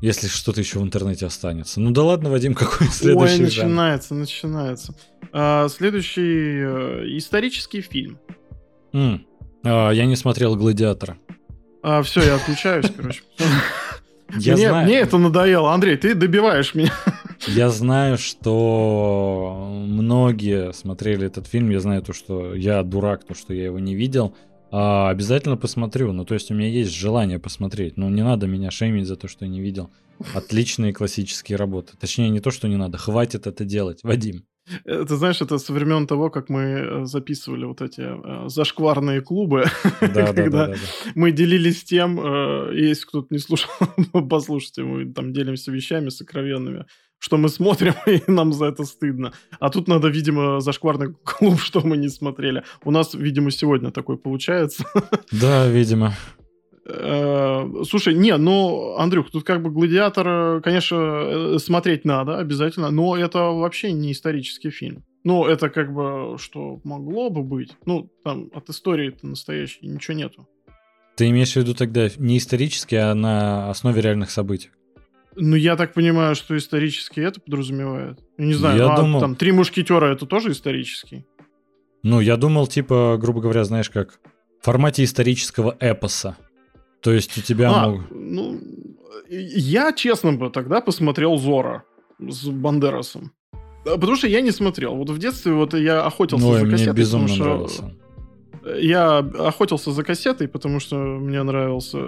[0.00, 1.78] Если что-то еще в интернете останется.
[1.78, 4.20] Ну да ладно, Вадим, какой следующий Ой, начинается, жанр?
[4.20, 4.94] начинается.
[5.32, 8.18] А, следующий э, исторический фильм.
[8.94, 9.26] М.
[9.62, 11.18] А, я не смотрел «Гладиатора».
[11.82, 13.22] А, все, я отключаюсь, короче.
[14.38, 14.86] Я мне, знаю.
[14.86, 15.72] мне это надоело.
[15.72, 16.92] Андрей, ты добиваешь меня.
[17.46, 21.70] Я знаю, что многие смотрели этот фильм.
[21.70, 24.34] Я знаю то, что я дурак, то, что я его не видел.
[24.70, 26.12] А, обязательно посмотрю.
[26.12, 27.96] Ну, то есть у меня есть желание посмотреть.
[27.96, 29.90] Но не надо меня шеймить за то, что я не видел.
[30.34, 31.96] Отличные классические работы.
[31.98, 32.98] Точнее, не то, что не надо.
[32.98, 34.00] Хватит это делать.
[34.02, 34.44] Вадим.
[34.84, 39.20] Э, ты знаешь, это со времен того, как мы э, записывали вот эти э, зашкварные
[39.20, 39.64] клубы,
[40.00, 40.74] да, когда да, да,
[41.14, 42.16] мы делились тем,
[42.72, 43.70] если кто-то не слушал,
[44.30, 46.86] послушайте, мы там делимся вещами сокровенными,
[47.20, 49.32] что мы смотрим, и нам за это стыдно.
[49.60, 52.64] А тут надо, видимо, зашкварный клуб, что мы не смотрели.
[52.82, 54.84] У нас, видимо, сегодня такой получается.
[55.30, 56.14] Да, видимо.
[56.86, 62.90] Э, слушай, не, ну, Андрюх, тут как бы «Гладиатор», э, конечно, э, смотреть надо обязательно,
[62.90, 65.04] но это вообще не исторический фильм.
[65.22, 67.76] Ну, это как бы, что могло бы быть.
[67.86, 70.48] Ну, там от истории-то настоящей ничего нету.
[71.16, 74.70] Ты имеешь в виду тогда не исторический, а на основе реальных событий?
[75.36, 78.18] Ну, я так понимаю, что исторически это подразумевает.
[78.36, 79.18] Ну, не знаю, я ну, а думал...
[79.18, 81.24] а, там «Три мушкетера» это тоже исторический?
[82.02, 84.18] Ну, я думал, типа, грубо говоря, знаешь, как
[84.60, 86.36] в формате исторического эпоса.
[87.02, 87.70] То есть у тебя...
[87.70, 88.02] А, мог...
[88.10, 88.60] ну,
[89.28, 91.84] я, честно бы, тогда посмотрел Зора
[92.18, 93.32] с Бандерасом.
[93.84, 94.96] Потому что я не смотрел.
[94.96, 96.92] Вот в детстве вот я охотился Ой, за кассетой.
[96.92, 97.96] Мне безумно потому, нравился.
[98.78, 101.98] Я охотился за кассетой, потому что мне нравился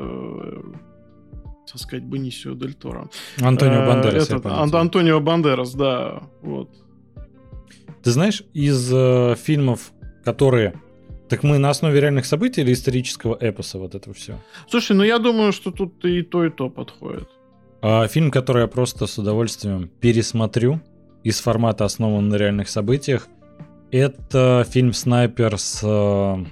[1.73, 3.09] так сказать, Бенисио Дель Торо.
[3.41, 4.31] Антонио Бандерас.
[4.31, 6.23] Этот, Ан- Антонио Бандерас, да.
[6.43, 6.71] Вот.
[8.03, 9.93] Ты знаешь, из э, фильмов,
[10.25, 10.75] которые
[11.29, 14.39] так мы на основе реальных событий или исторического эпоса вот это все?
[14.69, 17.27] Слушай, ну я думаю, что тут и то, и то подходит.
[17.81, 20.81] А, фильм, который я просто с удовольствием пересмотрю
[21.25, 23.29] из формата основан на реальных событиях,
[23.91, 26.45] это фильм «Снайпер» с э,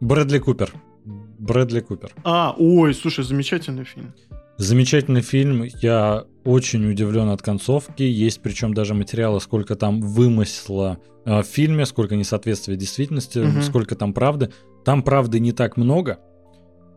[0.00, 0.72] Брэдли Купер.
[1.04, 2.10] Брэдли Купер.
[2.24, 4.14] А, ой, слушай, замечательный фильм.
[4.58, 5.62] Замечательный фильм.
[5.80, 8.02] Я очень удивлен от концовки.
[8.02, 13.62] Есть причем даже материалы, сколько там вымысла э, в фильме, сколько несоответствия действительности, угу.
[13.62, 14.50] сколько там правды.
[14.84, 16.18] Там правды не так много,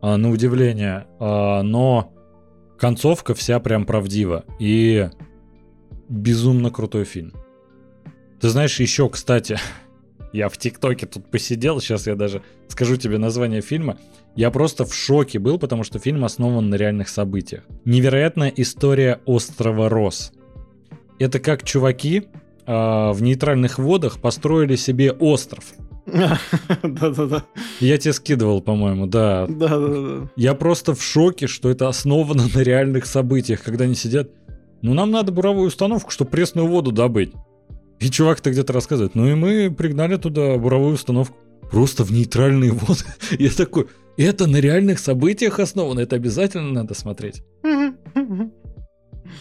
[0.02, 2.12] э, на удивление, э, но
[2.80, 4.44] концовка вся прям правдива.
[4.60, 5.10] И
[6.10, 7.34] безумно крутой фильм.
[8.40, 9.60] Ты знаешь, еще, кстати,
[10.34, 13.98] я в ТикТоке тут посидел, сейчас я даже скажу тебе название фильма.
[14.36, 17.64] Я просто в шоке был, потому что фильм основан на реальных событиях.
[17.84, 20.32] Невероятная история острова Рос.
[21.20, 22.24] Это как чуваки
[22.66, 25.66] э, в нейтральных водах построили себе остров.
[26.06, 27.44] Да-да-да.
[27.80, 29.46] Я тебе скидывал, по-моему, да.
[29.48, 30.30] Да-да-да.
[30.36, 34.30] Я просто в шоке, что это основано на реальных событиях, когда они сидят.
[34.82, 37.34] Ну, нам надо буровую установку, чтобы пресную воду добыть.
[38.02, 41.38] И чувак-то где-то рассказывает, ну и мы пригнали туда буровую установку.
[41.72, 43.04] Просто в нейтральные воды.
[43.40, 43.88] Я такой,
[44.18, 47.44] это на реальных событиях основано, это обязательно надо смотреть.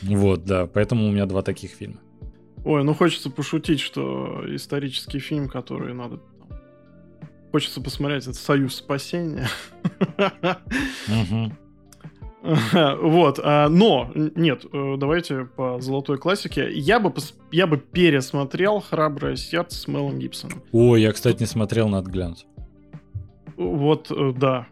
[0.02, 1.96] Вот, да, поэтому у меня два таких фильма.
[2.64, 6.20] Ой, ну хочется пошутить, что исторический фильм, который надо...
[7.50, 9.48] Хочется посмотреть, это «Союз спасения».
[11.08, 11.58] Мгм.
[12.72, 16.70] Вот, а, но, нет, э, давайте по золотой классике.
[16.72, 17.12] Я бы,
[17.53, 20.62] я бы пересмотрел «Храброе сердце» с Мелом Гибсоном.
[20.72, 22.47] Ой, я, кстати, не смотрел, надо глянуть.
[23.57, 24.66] Вот, э, да.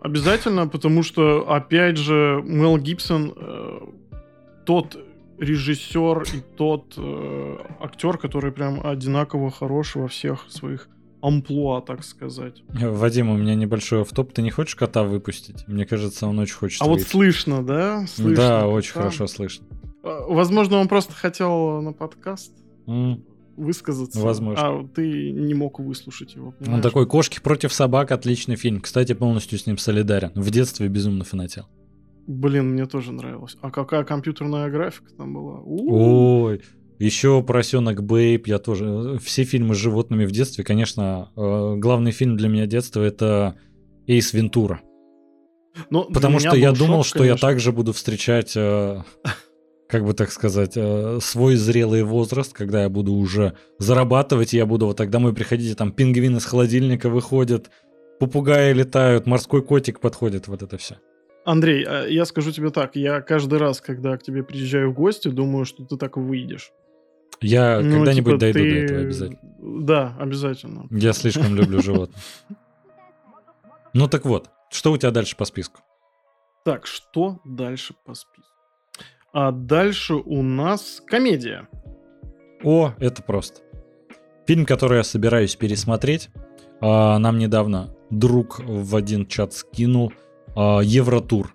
[0.00, 3.78] Обязательно, потому что, опять же, Мел Гибсон э,
[4.64, 4.98] тот
[5.38, 10.88] режиссер и тот э, актер, который прям одинаково хорош во всех своих
[11.22, 12.62] амплуа, так сказать.
[12.68, 14.32] Вадим, у меня небольшой автоп.
[14.32, 15.66] Ты не хочешь кота выпустить?
[15.66, 17.08] Мне кажется, он очень хочет А вот выйти.
[17.08, 18.06] слышно, да?
[18.06, 19.00] Слышно Да, очень кота.
[19.04, 19.66] хорошо слышно.
[20.02, 22.52] А, Возможно, он просто хотел на подкаст
[22.86, 23.24] М.
[23.56, 24.20] высказаться.
[24.20, 24.62] Возможно.
[24.82, 26.48] А ты не мог выслушать его.
[26.48, 26.82] Он понимаешь?
[26.82, 28.80] такой «Кошки против собак» отличный фильм.
[28.80, 30.30] Кстати, полностью с ним солидарен.
[30.34, 31.66] В детстве безумно фанател.
[32.28, 33.56] Блин, мне тоже нравилось.
[33.62, 35.60] А какая компьютерная графика там была?
[35.60, 36.42] У-у-у.
[36.44, 36.62] Ой,
[36.98, 39.18] еще «Поросенок Бэйб», я тоже...
[39.22, 43.56] Все фильмы с животными в детстве, конечно, э, главный фильм для меня детства— это
[44.06, 44.80] «Эйс Вентура».
[45.90, 47.48] Для Потому что я был думал, шок, что я конечно.
[47.48, 49.02] также буду встречать, э,
[49.88, 54.64] как бы так сказать, э, свой зрелый возраст, когда я буду уже зарабатывать, и я
[54.64, 57.70] буду вот так домой приходить, и там пингвин из холодильника выходит,
[58.18, 60.96] попугаи летают, морской котик подходит, вот это все.
[61.44, 65.28] Андрей, а я скажу тебе так, я каждый раз, когда к тебе приезжаю в гости,
[65.28, 66.72] думаю, что ты так выйдешь.
[67.40, 69.40] Я Ну, когда-нибудь типа, дойду ты- до этого обязательно.
[69.58, 70.86] Да, обязательно.
[70.90, 72.18] Я слишком люблю животных.
[73.92, 75.80] Ну так вот, что у тебя дальше по списку?
[76.64, 78.50] Так, что дальше по списку?
[79.32, 81.68] А дальше у нас комедия.
[82.62, 83.60] О, это просто.
[84.46, 86.30] Фильм, который я собираюсь пересмотреть.
[86.80, 90.12] А, нам недавно друг в один чат скинул.
[90.54, 91.54] а, Евротур.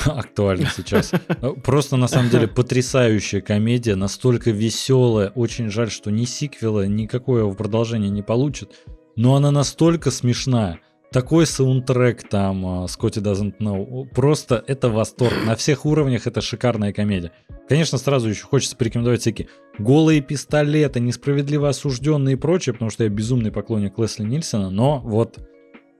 [0.04, 1.12] Актуально сейчас.
[1.28, 5.30] А, Просто на самом деле потрясающая комедия, настолько веселая.
[5.34, 8.72] Очень жаль, что ни сиквела, никакого продолжения не получит.
[9.16, 10.80] Но она настолько смешная.
[11.12, 14.06] Такой саундтрек там, а, Scotty Doesn't Know.
[14.14, 15.34] Просто это восторг.
[15.44, 17.32] На всех уровнях это шикарная комедия.
[17.68, 19.48] Конечно, сразу еще хочется порекомендовать всякие
[19.78, 25.38] голые пистолеты, несправедливо осужденные и прочее, потому что я безумный поклонник Лесли Нильсона, но вот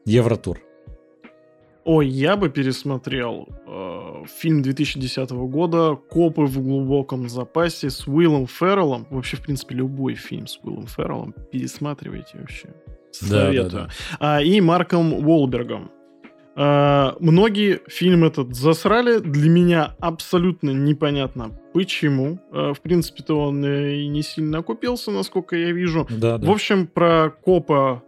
[0.04, 0.60] Евротур.
[1.84, 9.06] Ой, я бы пересмотрел э, фильм 2010 года «Копы в глубоком запасе» с Уиллом Ферреллом.
[9.10, 12.68] Вообще, в принципе, любой фильм с Уиллом Ферреллом пересматривайте вообще.
[13.22, 13.70] Да, Советую.
[13.70, 13.88] да, да.
[14.20, 15.90] А, и Марком Уолбергом.
[16.54, 19.18] А, многие фильм этот засрали.
[19.18, 22.38] Для меня абсолютно непонятно, почему.
[22.52, 26.06] А, в принципе-то он э, и не сильно окупился, насколько я вижу.
[26.10, 26.46] Да, да.
[26.46, 28.02] В общем, про копа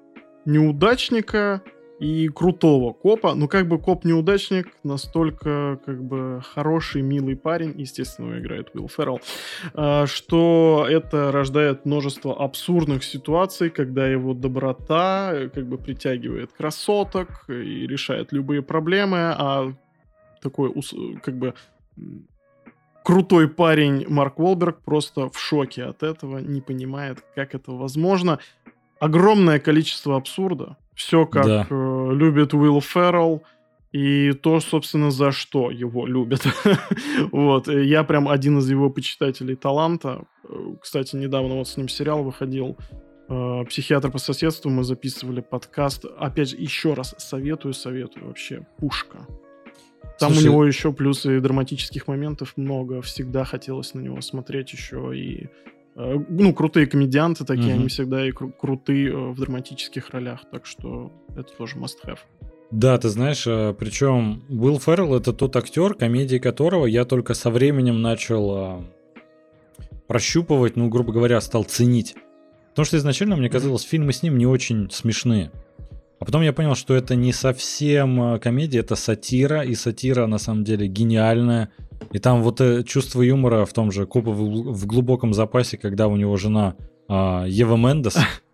[0.44, 1.62] неудачника
[2.02, 3.34] и крутого копа.
[3.36, 9.20] Ну, как бы коп-неудачник настолько, как бы, хороший, милый парень, естественно, его играет Уилл Феррелл,
[9.72, 17.44] а, что это рождает множество абсурдных ситуаций, когда его доброта, э, как бы, притягивает красоток
[17.48, 19.72] и решает любые проблемы, а
[20.40, 20.74] такой,
[21.22, 21.54] как бы,
[23.04, 28.40] крутой парень Марк Уолберг просто в шоке от этого, не понимает, как это возможно.
[28.98, 30.76] Огромное количество абсурда.
[30.94, 31.66] Все как Да.
[31.68, 33.42] э, любит Уилл Феррелл.
[33.92, 36.46] И то, собственно, за что его любят.
[37.32, 37.68] вот.
[37.68, 40.24] Я прям один из его почитателей таланта.
[40.48, 42.76] Э, Кстати, недавно вот с ним сериал выходил.
[43.28, 44.70] э, Психиатр по соседству.
[44.70, 46.04] Мы записывали подкаст.
[46.18, 48.28] Опять же, еще раз советую, советую.
[48.28, 49.26] Вообще, пушка.
[50.18, 53.02] Там Слушай, у него еще плюс и драматических моментов много.
[53.02, 55.48] Всегда хотелось на него смотреть еще и
[55.94, 57.80] ну, крутые комедианты такие, Мгм.
[57.80, 62.18] они всегда и кру- крутые э, в драматических ролях, так что это тоже must-have.
[62.70, 68.00] Да, ты знаешь, причем Уилл Феррелл это тот актер, комедии которого я только со временем
[68.00, 68.84] начал
[70.06, 72.14] прощупывать, ну, грубо говоря, стал ценить.
[72.70, 75.50] Потому что изначально мне казалось, фильмы с ним не очень смешные.
[76.22, 80.38] А потом я понял, что это не совсем а, комедия, это сатира, и сатира на
[80.38, 81.70] самом деле гениальная.
[82.12, 86.06] И там вот э, чувство юмора в том же Копа в, в глубоком запасе, когда
[86.06, 86.76] у него жена
[87.08, 88.18] а, Ева Мендес,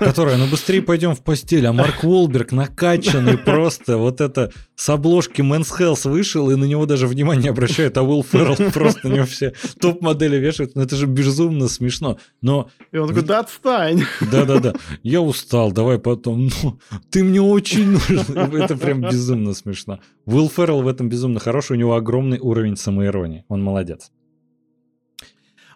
[0.00, 5.40] Которая, ну быстрее пойдем в постель, а Марк Уолберг накачанный просто, вот это с обложки
[5.40, 9.14] Men's Health вышел, и на него даже внимание не обращают, а Уилл Феррелл просто на
[9.14, 12.68] него все топ-модели вешают, ну это же безумно смешно, но...
[12.90, 14.02] И он такой, да отстань!
[14.32, 14.74] Да-да-да,
[15.04, 16.78] я устал, давай потом, ну,
[17.10, 18.24] ты мне очень нужен,
[18.56, 20.00] это прям безумно смешно.
[20.24, 24.10] Уилл Феррелл в этом безумно хороший, у него огромный уровень самоиронии, он молодец.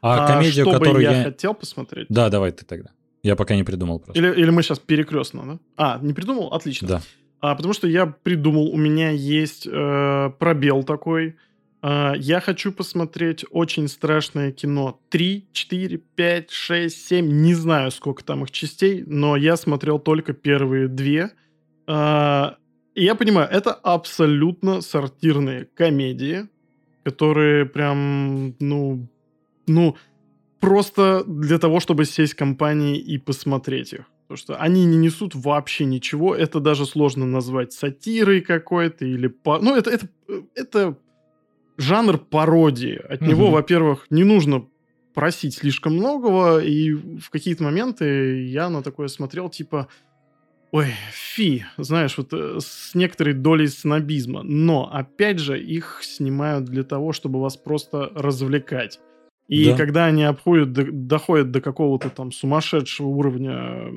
[0.02, 1.24] А, а комедию, которую я...
[1.24, 2.06] хотел посмотреть?
[2.08, 2.90] Да, давай ты тогда.
[3.22, 4.20] Я пока не придумал просто.
[4.20, 5.58] Или, или мы сейчас перекрестно, да?
[5.76, 6.48] А, не придумал?
[6.48, 6.88] Отлично.
[6.88, 7.02] Да.
[7.40, 11.36] А, потому что я придумал, у меня есть э, пробел такой.
[11.82, 15.00] Э, я хочу посмотреть очень страшное кино.
[15.10, 20.32] 3, 4, 5, 6, 7, не знаю, сколько там их частей, но я смотрел только
[20.32, 21.30] первые две.
[21.86, 22.52] Э,
[22.94, 26.48] и я понимаю, это абсолютно сортирные комедии,
[27.04, 29.08] которые прям, ну,
[29.66, 29.96] ну,
[30.60, 34.04] просто для того, чтобы сесть в компании и посмотреть их.
[34.28, 36.36] Потому что они не несут вообще ничего.
[36.36, 39.26] Это даже сложно назвать сатирой какой-то или...
[39.26, 39.58] По...
[39.58, 40.08] Ну, это, это,
[40.54, 40.98] это
[41.76, 42.96] жанр пародии.
[42.96, 43.30] От угу.
[43.30, 44.66] него, во-первых, не нужно
[45.14, 49.88] просить слишком многого, и в какие-то моменты я на такое смотрел, типа,
[50.70, 54.42] ой, фи, знаешь, вот э, с некоторой долей снобизма.
[54.42, 59.00] Но, опять же, их снимают для того, чтобы вас просто развлекать.
[59.50, 59.76] И да.
[59.76, 60.72] когда они обходят,
[61.08, 63.92] доходят до какого-то там сумасшедшего уровня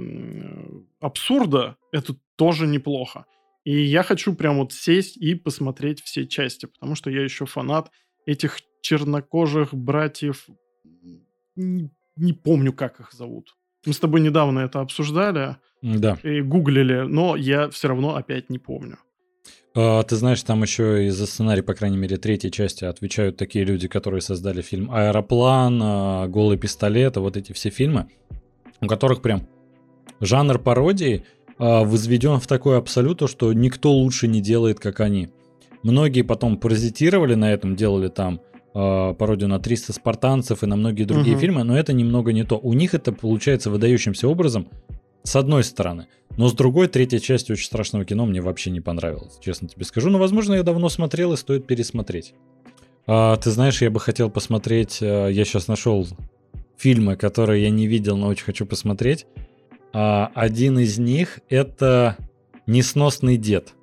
[1.00, 3.26] абсурда, это тоже неплохо.
[3.64, 7.92] И я хочу прям вот сесть и посмотреть все части, потому что я еще фанат
[8.26, 10.48] этих чернокожих братьев.
[11.56, 13.56] Не, не помню, как их зовут.
[13.86, 16.18] Мы с тобой недавно это обсуждали да.
[16.24, 18.98] и гуглили, но я все равно опять не помню.
[19.76, 23.66] А, ты знаешь, там еще и за сценарий, по крайней мере, третьей части отвечают такие
[23.66, 28.08] люди, которые создали фильм «Аэроплан», а, «Голый пистолет», вот эти все фильмы,
[28.82, 29.48] у которых прям
[30.20, 31.26] жанр пародии
[31.58, 35.30] а, возведен в такой абсолют, что никто лучше не делает, как они.
[35.82, 38.42] Многие потом паразитировали на этом, делали там
[38.74, 41.42] пародию на 300 спартанцев и на многие другие угу.
[41.42, 42.58] фильмы, но это немного не то.
[42.58, 44.68] У них это получается выдающимся образом
[45.24, 46.08] с одной стороны.
[46.38, 50.10] Но с другой, третья часть очень страшного кино мне вообще не понравилась, честно тебе скажу.
[50.10, 52.34] Но, возможно, я давно смотрел и стоит пересмотреть.
[53.06, 56.08] А, ты знаешь, я бы хотел посмотреть, а, я сейчас нашел
[56.78, 59.26] фильмы, которые я не видел, но очень хочу посмотреть.
[59.94, 62.18] А, один из них это
[62.66, 63.74] «Несносный дед»,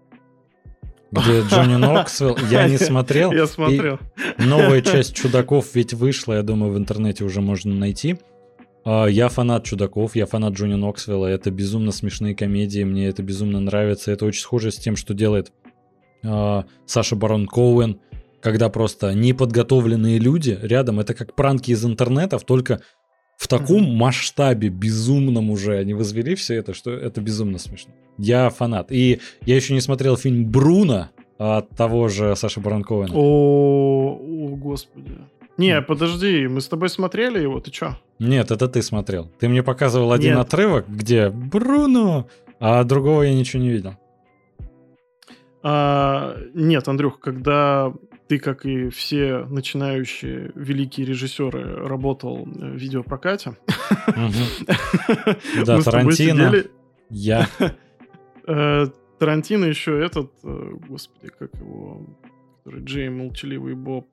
[1.12, 3.32] где Джонни Ноксвилл, я не смотрел.
[3.32, 4.00] Я смотрел.
[4.38, 8.18] Новая часть «Чудаков» ведь вышла, я думаю, в интернете уже можно найти.
[8.84, 11.26] А, я фанат чудаков, я фанат Джонни Ноксвилла.
[11.26, 14.10] Это безумно смешные комедии, мне это безумно нравится.
[14.10, 15.52] Это очень схоже с тем, что делает
[16.22, 18.00] э, Саша Барон Коуэн,
[18.40, 21.00] когда просто неподготовленные люди рядом.
[21.00, 22.80] Это как пранки из интернетов, только
[23.36, 23.96] в таком mm-hmm.
[23.96, 27.92] масштабе безумном уже они возвели все это, что это безумно смешно.
[28.18, 28.92] Я фанат.
[28.92, 31.08] И я еще не смотрел фильм Бруно
[31.38, 33.14] от того же Саши Барон Коуэна.
[33.14, 35.12] О, о, господи.
[35.60, 37.94] Не, подожди, мы с тобой смотрели его, ты чё?
[38.18, 39.30] Нет, это ты смотрел.
[39.38, 40.46] Ты мне показывал один Нет.
[40.46, 42.28] отрывок, где Бруно,
[42.60, 43.94] а другого я ничего не видел.
[45.62, 47.92] А, нет, Андрюх, когда
[48.26, 53.58] ты, как и все начинающие великие режиссеры, работал в видеопрокате.
[55.66, 56.54] Да, Тарантино.
[57.10, 57.46] Я.
[58.46, 58.86] Э,
[59.18, 62.06] Тарантино еще этот, э, господи, как его,
[62.64, 64.08] который Джей Молчаливый Боб.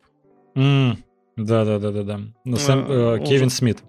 [1.38, 2.20] Да, да, да, да, да.
[2.46, 3.80] Ну, Сэм, э, Кевин Смит.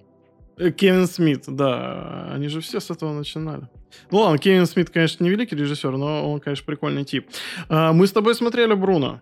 [0.59, 2.31] Э, Кевин Смит, да.
[2.33, 3.69] Они же все с этого начинали.
[4.11, 7.27] Ну ладно, Кевин Смит, конечно, не великий режиссер, но он, конечно, прикольный тип.
[7.69, 9.21] А, мы с тобой смотрели Бруно.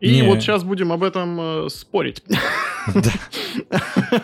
[0.00, 0.22] И не.
[0.22, 2.22] вот сейчас будем об этом э, спорить.
[2.94, 3.10] Да.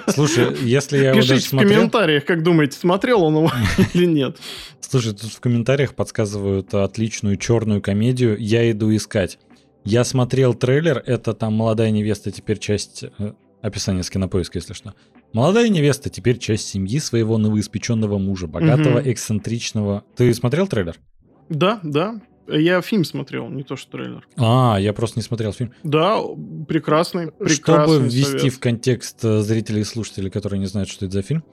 [0.08, 1.74] Слушай, если я Пишите в смотрел...
[1.74, 3.52] комментариях, как думаете, смотрел он его
[3.94, 4.36] или нет.
[4.80, 9.38] Слушай, тут в комментариях подсказывают отличную черную комедию «Я иду искать».
[9.84, 14.94] Я смотрел трейлер, это там молодая невеста, теперь часть э, описания с кинопоиска, если что.
[15.32, 19.10] Молодая невеста, теперь часть семьи своего новоиспеченного мужа, богатого, угу.
[19.10, 20.04] эксцентричного.
[20.16, 20.96] Ты смотрел трейлер?
[21.48, 22.20] Да, да.
[22.48, 24.26] Я фильм смотрел, не то что трейлер.
[24.36, 25.72] А, я просто не смотрел фильм.
[25.84, 26.20] Да,
[26.68, 28.52] прекрасный, прекрасный Чтобы ввести совет.
[28.52, 31.44] в контекст э, зрителей и слушателей, которые не знают, что это за фильм.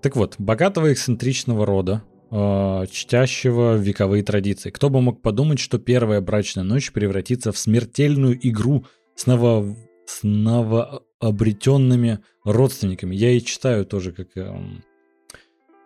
[0.00, 4.70] Так вот, богатого эксцентричного рода, э, чтящего вековые традиции.
[4.70, 9.76] Кто бы мог подумать, что первая брачная ночь превратится в смертельную игру с, ново...
[10.06, 13.14] с новообретенными родственниками.
[13.14, 14.56] Я и читаю тоже как э,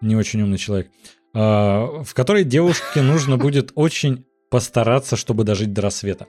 [0.00, 0.90] не очень умный человек.
[1.34, 6.26] Э, в которой девушке нужно будет очень постараться, чтобы дожить до рассвета.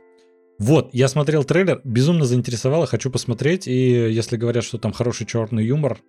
[0.58, 5.66] Вот, я смотрел трейлер, безумно заинтересовало, хочу посмотреть, и если говорят, что там хороший черный
[5.66, 6.00] юмор,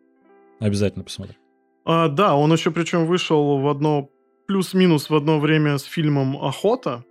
[0.61, 1.37] обязательно посмотрю.
[1.87, 4.11] А, да, он еще причем вышел в одно
[4.47, 7.05] плюс-минус в одно время с фильмом «Охота»,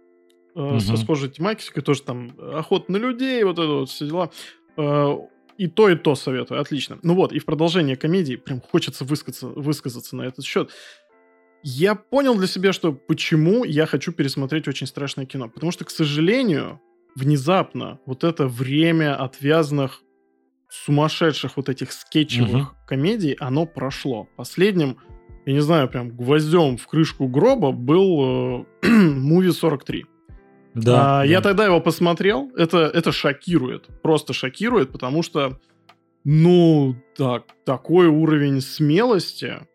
[0.54, 0.80] угу.
[0.80, 4.32] со схожей тематикой, тоже там охота на людей, вот это вот все дела.
[4.78, 5.16] Э,
[5.58, 7.00] и то, и то советую, отлично.
[7.04, 10.70] Ну вот, и в продолжение комедии прям хочется высказаться, высказаться на этот счет.
[11.64, 15.50] Я понял для себя, что почему я хочу пересмотреть очень страшное кино.
[15.50, 16.80] Потому что, к сожалению,
[17.16, 20.02] внезапно вот это время отвязанных
[20.84, 22.78] сумасшедших вот этих скетчевых угу.
[22.86, 24.28] комедий, оно прошло.
[24.36, 24.98] Последним,
[25.46, 30.06] я не знаю, прям гвоздем в крышку гроба был э, Movie 43.
[30.74, 31.24] Да, а, да.
[31.24, 32.52] Я тогда его посмотрел.
[32.56, 33.88] Это, это шокирует.
[34.02, 35.60] Просто шокирует, потому что,
[36.24, 39.66] ну, так, такой уровень смелости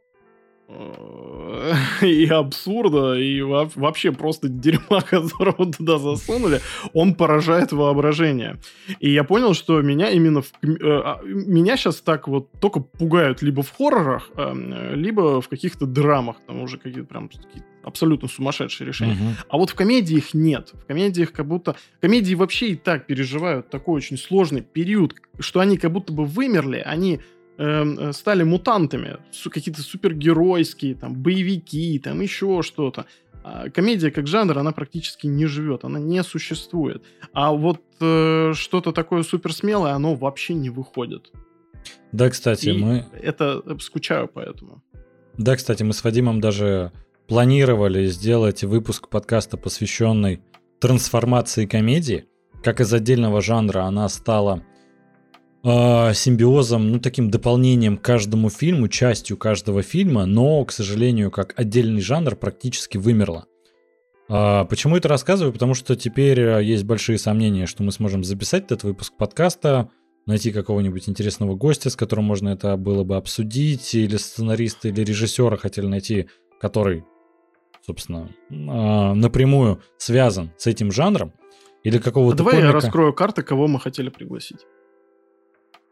[2.03, 6.61] и абсурда, и вообще просто дерьма, которого туда засунули,
[6.93, 8.59] он поражает воображение.
[8.99, 10.43] И я понял, что меня именно...
[10.43, 15.49] В, э, а, меня сейчас так вот только пугают либо в хоррорах, э, либо в
[15.49, 19.15] каких-то драмах, там уже какие-то прям какие абсолютно сумасшедшие решения.
[19.15, 19.35] Угу.
[19.49, 20.71] А вот в комедиях нет.
[20.75, 21.77] В комедиях как будто...
[22.01, 26.83] Комедии вообще и так переживают такой очень сложный период, что они как будто бы вымерли,
[26.85, 27.21] они Эм,
[27.61, 29.19] э, стали мутантами,
[29.51, 33.07] какие-то супергеройские, там, боевики, там, еще что-то.
[33.43, 37.03] А комедия как жанр, она практически не живет, она не существует.
[37.33, 41.31] А вот э, что-то такое суперсмелое, оно вообще не выходит.
[42.13, 43.07] Да, кстати, И мы...
[43.23, 44.83] Это э, скучаю поэтому.
[45.39, 46.93] Да, кстати, мы с Вадимом даже
[47.29, 50.41] планировали сделать выпуск подкаста, посвященный
[50.81, 52.27] трансформации комедии.
[52.63, 54.63] Как из отдельного жанра она стала
[55.63, 61.55] э, симбиозом, ну, таким дополнением к каждому фильму, частью каждого фильма, но, к сожалению, как
[61.59, 63.47] отдельный жанр практически вымерла.
[64.29, 65.53] Э, почему это рассказываю?
[65.53, 69.91] Потому что теперь э, есть большие сомнения, что мы сможем записать этот выпуск подкаста,
[70.27, 75.57] найти какого-нибудь интересного гостя, с которым можно это было бы обсудить, или сценариста, или режиссера
[75.57, 76.29] хотели найти,
[76.61, 77.05] который,
[77.85, 81.33] собственно, э, напрямую связан с этим жанром,
[81.83, 82.35] или какого-то.
[82.35, 82.69] А давай комика.
[82.69, 84.59] я раскрою карты, кого мы хотели пригласить.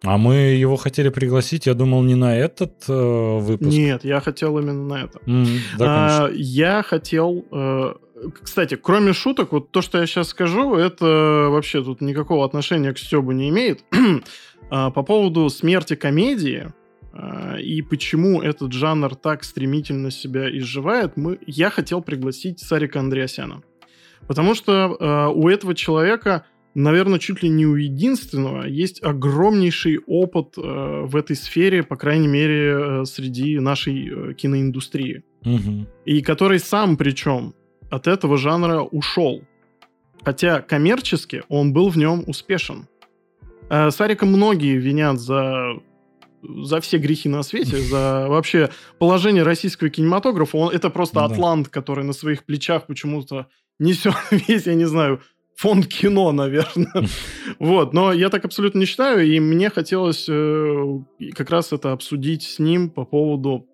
[0.04, 3.70] А мы его хотели пригласить, я думал, не на этот э, выпуск.
[3.70, 5.18] Нет, я хотел именно на это.
[5.26, 7.44] Mm, да, а, я хотел...
[7.50, 7.94] Э,
[8.42, 12.98] кстати, кроме шуток, вот то, что я сейчас скажу, это вообще тут никакого отношения к
[12.98, 13.84] Стебу не имеет.
[14.70, 16.72] а, по поводу смерти комедии
[17.12, 23.62] а, и почему этот жанр так стремительно себя изживает, мы, я хотел пригласить Сарика Андреасяна.
[24.26, 26.44] Потому что э, у этого человека
[26.74, 32.28] наверное, чуть ли не у единственного есть огромнейший опыт э, в этой сфере, по крайней
[32.28, 35.24] мере, э, среди нашей э, киноиндустрии.
[35.44, 35.86] Угу.
[36.04, 37.54] И который сам, причем,
[37.90, 39.42] от этого жанра ушел.
[40.24, 42.86] Хотя коммерчески он был в нем успешен.
[43.70, 45.80] Э, Сарика многие винят за
[46.42, 50.56] за все грехи на свете, за вообще положение российского кинематографа.
[50.56, 51.24] Он, это просто да.
[51.24, 53.46] атлант, который на своих плечах почему-то
[53.78, 55.20] несет весь, я не знаю,
[55.58, 57.08] фонд кино, наверное.
[57.58, 61.00] вот, но я так абсолютно не считаю, и мне хотелось э,
[61.34, 63.66] как раз это обсудить с ним по поводу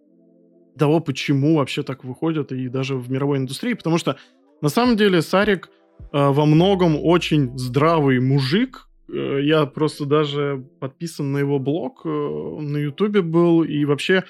[0.78, 4.16] того, почему вообще так выходят и даже в мировой индустрии, потому что
[4.62, 5.68] на самом деле Сарик
[5.98, 8.88] э, во многом очень здравый мужик.
[9.12, 14.24] Э, я просто даже подписан на его блог на Ютубе был, и вообще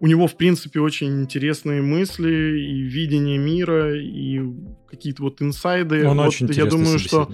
[0.00, 4.40] у него, в принципе, очень интересные мысли и видение мира, и
[4.88, 6.06] какие-то вот инсайды.
[6.06, 7.30] Он вот очень я думаю, что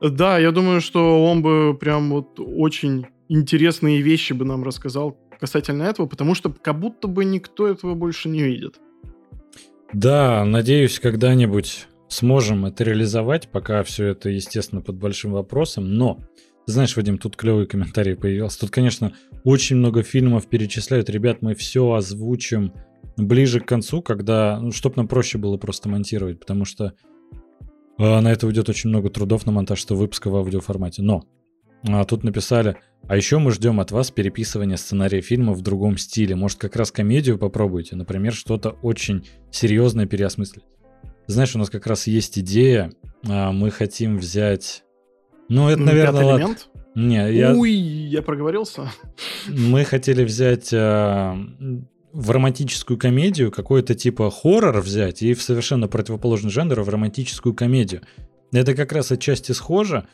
[0.00, 5.84] Да, я думаю, что он бы прям вот очень интересные вещи бы нам рассказал касательно
[5.84, 8.80] этого, потому что как будто бы никто этого больше не видит.
[9.92, 16.18] Да, надеюсь, когда-нибудь сможем это реализовать, пока все это, естественно, под большим вопросом, но
[16.72, 18.60] знаешь, Вадим, тут клевый комментарий появился.
[18.60, 19.12] Тут, конечно,
[19.44, 21.08] очень много фильмов перечисляют.
[21.08, 22.72] Ребят, мы все озвучим
[23.16, 26.94] ближе к концу, когда, ну, чтобы нам проще было просто монтировать, потому что
[27.98, 31.02] э, на это уйдет очень много трудов на монтаж этого выпуска в аудиоформате.
[31.02, 31.24] Но
[31.86, 36.34] а тут написали, а еще мы ждем от вас переписывания сценария фильма в другом стиле.
[36.34, 40.64] Может, как раз комедию попробуйте, например, что-то очень серьезное переосмыслить.
[41.26, 42.92] Знаешь, у нас как раз есть идея,
[43.26, 44.84] а, мы хотим взять
[45.48, 46.68] ну, это, наверное, Пятый элемент?
[46.94, 47.54] Не, я...
[47.54, 48.90] Уй, я проговорился.
[49.46, 51.36] Мы хотели взять э,
[52.12, 58.02] в романтическую комедию какой-то типа хоррор взять и в совершенно противоположный жанр в романтическую комедию.
[58.52, 60.04] Это как раз отчасти схоже.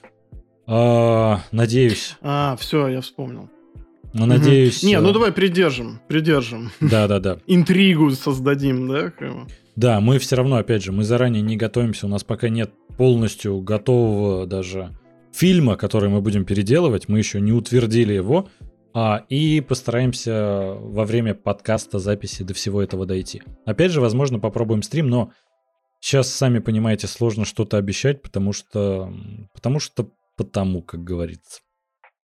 [0.67, 2.17] Э, надеюсь.
[2.21, 3.49] А, все, я вспомнил.
[4.13, 4.83] Ну, надеюсь...
[4.83, 4.87] Угу.
[4.87, 6.71] Не, ну давай придержим, придержим.
[6.81, 7.39] Да-да-да.
[7.47, 9.13] Интригу создадим, да?
[9.75, 13.61] Да, мы все равно, опять же, мы заранее не готовимся, у нас пока нет полностью
[13.61, 14.91] готового даже
[15.35, 18.49] фильма, который мы будем переделывать, мы еще не утвердили его,
[18.97, 23.43] А, и постараемся во время подкаста, записи до всего этого дойти.
[23.67, 25.33] Опять же, возможно, попробуем стрим, но
[25.99, 29.13] сейчас, сами понимаете, сложно что-то обещать, потому что...
[29.53, 31.61] Потому что потому, как говорится.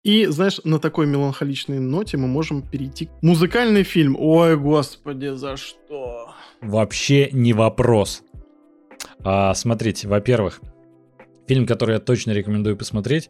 [0.04, 4.16] И, знаешь, на такой меланхоличной ноте мы можем перейти к музыкальный фильм.
[4.20, 6.34] Ой, господи, за что?
[6.62, 8.24] Вообще не вопрос.
[9.24, 10.62] А, смотрите, во-первых,
[11.48, 13.30] фильм, который я точно рекомендую посмотреть,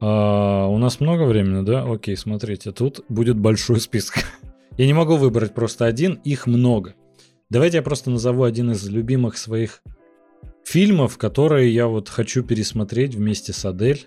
[0.00, 1.84] а, у нас много времени, да?
[1.84, 4.24] Окей, смотрите, тут будет большой список.
[4.76, 6.94] я не могу выбрать просто один, их много.
[7.48, 9.82] Давайте я просто назову один из любимых своих
[10.64, 14.06] фильмов, которые я вот хочу пересмотреть вместе с Адель.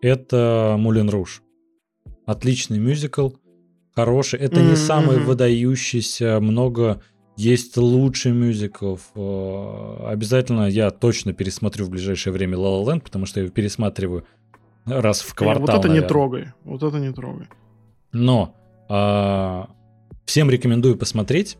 [0.00, 1.42] Это Мулен Руж.
[2.26, 3.30] Отличный мюзикл,
[3.94, 4.38] хороший.
[4.38, 4.70] Это mm-hmm.
[4.70, 7.02] не самый выдающийся, много
[7.36, 9.00] есть лучше мюзиклов.
[9.14, 13.52] А, обязательно я точно пересмотрю в ближайшее время La La Land, потому что я его
[13.52, 14.26] пересматриваю
[14.84, 15.60] раз в квартал.
[15.60, 16.02] вот это наверное.
[16.02, 17.48] не трогай, вот это не трогай.
[18.12, 18.56] Но
[18.88, 19.70] а,
[20.26, 21.58] всем рекомендую посмотреть.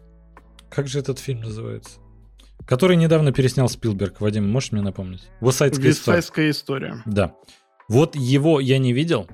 [0.70, 2.01] Как же этот фильм называется?
[2.66, 4.20] Который недавно переснял Спилберг.
[4.20, 5.29] Вадим, можешь мне напомнить?
[5.41, 6.51] Высайдская история.
[6.51, 7.03] история.
[7.07, 7.35] Да.
[7.89, 9.27] Вот его я не видел.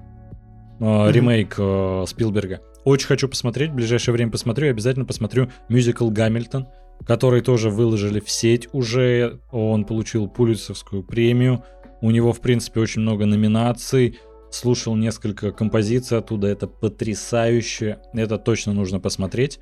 [0.80, 1.12] Mm-hmm.
[1.12, 2.60] Ремейк э, Спилберга.
[2.84, 3.70] Очень хочу посмотреть.
[3.70, 4.70] В ближайшее время посмотрю.
[4.70, 6.68] Обязательно посмотрю мюзикл Гамильтон,
[7.06, 9.40] который тоже выложили в сеть уже.
[9.50, 11.64] Он получил Пулицевскую премию.
[12.00, 14.18] У него, в принципе, очень много номинаций.
[14.50, 16.48] Слушал несколько композиций оттуда.
[16.48, 17.98] Это потрясающе.
[18.14, 19.60] Это точно нужно посмотреть.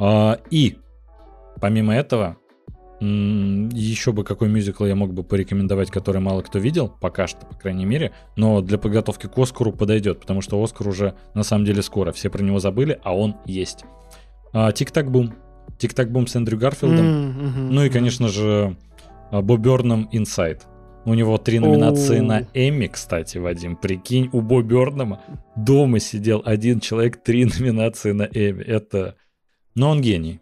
[0.00, 0.78] А, и,
[1.60, 2.38] помимо этого,
[3.00, 7.54] еще бы какой мюзикл я мог бы порекомендовать, который мало кто видел, пока что, по
[7.54, 11.82] крайней мере, но для подготовки к Оскару подойдет, потому что Оскар уже на самом деле
[11.82, 12.12] скоро.
[12.12, 13.84] Все про него забыли, а он есть.
[14.52, 15.32] А, Тик-так-бум.
[15.78, 17.06] Тик-так-бум с Эндрю Гарфилдом.
[17.06, 17.68] Mm-hmm.
[17.70, 18.76] Ну и, конечно же,
[19.30, 20.66] Боб Бёрном «Инсайд».
[21.04, 23.76] У него три номинации на Эмми, кстати, Вадим.
[23.76, 25.22] Прикинь, у Бо Бёрнама
[25.56, 28.62] дома сидел один человек, три номинации на Эмми.
[28.62, 29.14] Это...
[29.74, 30.40] Но он гений.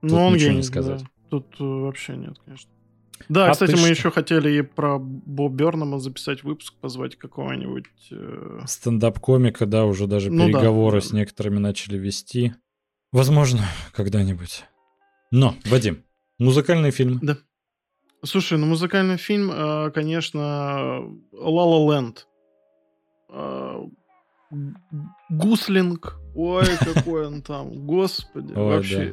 [0.00, 1.02] Тут ну, он ничего гений, не сказать.
[1.02, 1.06] Да.
[1.36, 2.70] Тут э, вообще нет, конечно.
[3.28, 3.88] Да, а кстати, мы что?
[3.88, 7.84] еще хотели и про Бо Бернама записать выпуск, позвать какого-нибудь...
[8.10, 8.60] Э...
[8.66, 12.54] Стендап-комика, да, уже даже ну, переговоры да, с некоторыми начали вести.
[13.12, 13.60] Возможно,
[13.92, 14.64] когда-нибудь.
[15.30, 16.04] Но, Вадим,
[16.38, 17.18] музыкальный фильм.
[17.20, 17.36] Да.
[18.24, 22.20] Слушай, ну музыкальный фильм, э, конечно, La Land.
[23.28, 23.82] Э,
[25.28, 26.18] Гуслинг.
[26.34, 27.86] Ой, какой он там.
[27.86, 28.54] Господи.
[28.54, 29.12] Вообще.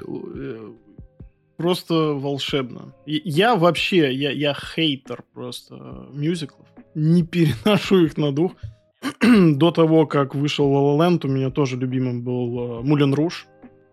[1.58, 2.94] Просто волшебно.
[3.06, 6.68] Я вообще, я, я хейтер просто мюзиклов.
[6.96, 8.54] Не переношу их на дух.
[9.22, 13.48] До того, как вышел La La Land, у меня тоже любимым был Мулен Руш.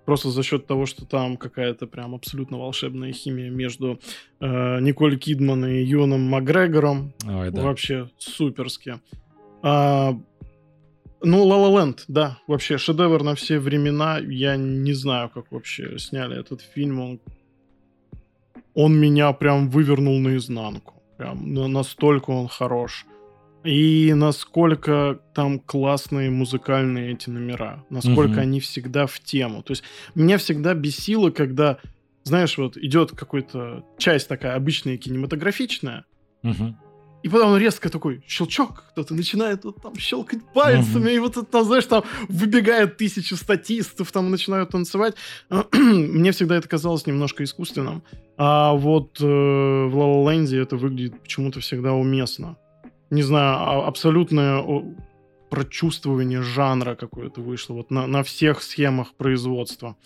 [0.04, 4.00] Просто за счет того, что там какая-то прям абсолютно волшебная химия между
[4.40, 7.12] э, Николь Кидман и Юном Макгрегором.
[7.28, 7.62] Ой, да.
[7.62, 8.98] Вообще суперски.
[9.62, 10.18] А,
[11.22, 14.18] ну, La La Land, да, вообще шедевр на все времена.
[14.18, 17.00] Я не знаю, как вообще сняли этот фильм.
[17.00, 17.20] Он,
[18.74, 21.02] он меня прям вывернул наизнанку.
[21.16, 23.06] Прям настолько он хорош.
[23.62, 28.40] И насколько там классные музыкальные эти номера, насколько угу.
[28.40, 29.62] они всегда в тему.
[29.62, 29.82] То есть
[30.14, 31.78] меня всегда бесило, когда,
[32.24, 36.06] знаешь, вот идет какой-то часть такая обычная кинематографичная,
[36.42, 36.74] угу.
[37.22, 41.08] И потом резко такой щелчок, кто-то начинает вот там щелкать пальцами, угу.
[41.08, 45.14] и вот это, там, знаешь, там выбегает тысячи статистов, там начинают танцевать.
[45.72, 48.02] Мне всегда это казалось немножко искусственным.
[48.36, 52.56] А вот э, в La La это выглядит почему-то всегда уместно
[53.10, 54.64] не знаю, а, абсолютное
[55.50, 59.96] прочувствование жанра какое-то вышло вот на, на всех схемах производства.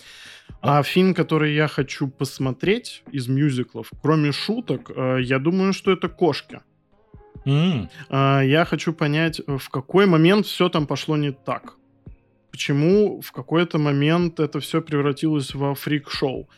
[0.62, 6.08] А фильм, который я хочу посмотреть из мюзиклов, кроме шуток, э, я думаю, что это
[6.08, 6.60] «Кошки».
[7.44, 7.88] Mm.
[8.46, 11.74] Я хочу понять, в какой момент все там пошло не так.
[12.50, 16.48] Почему в какой-то момент это все превратилось во фрик-шоу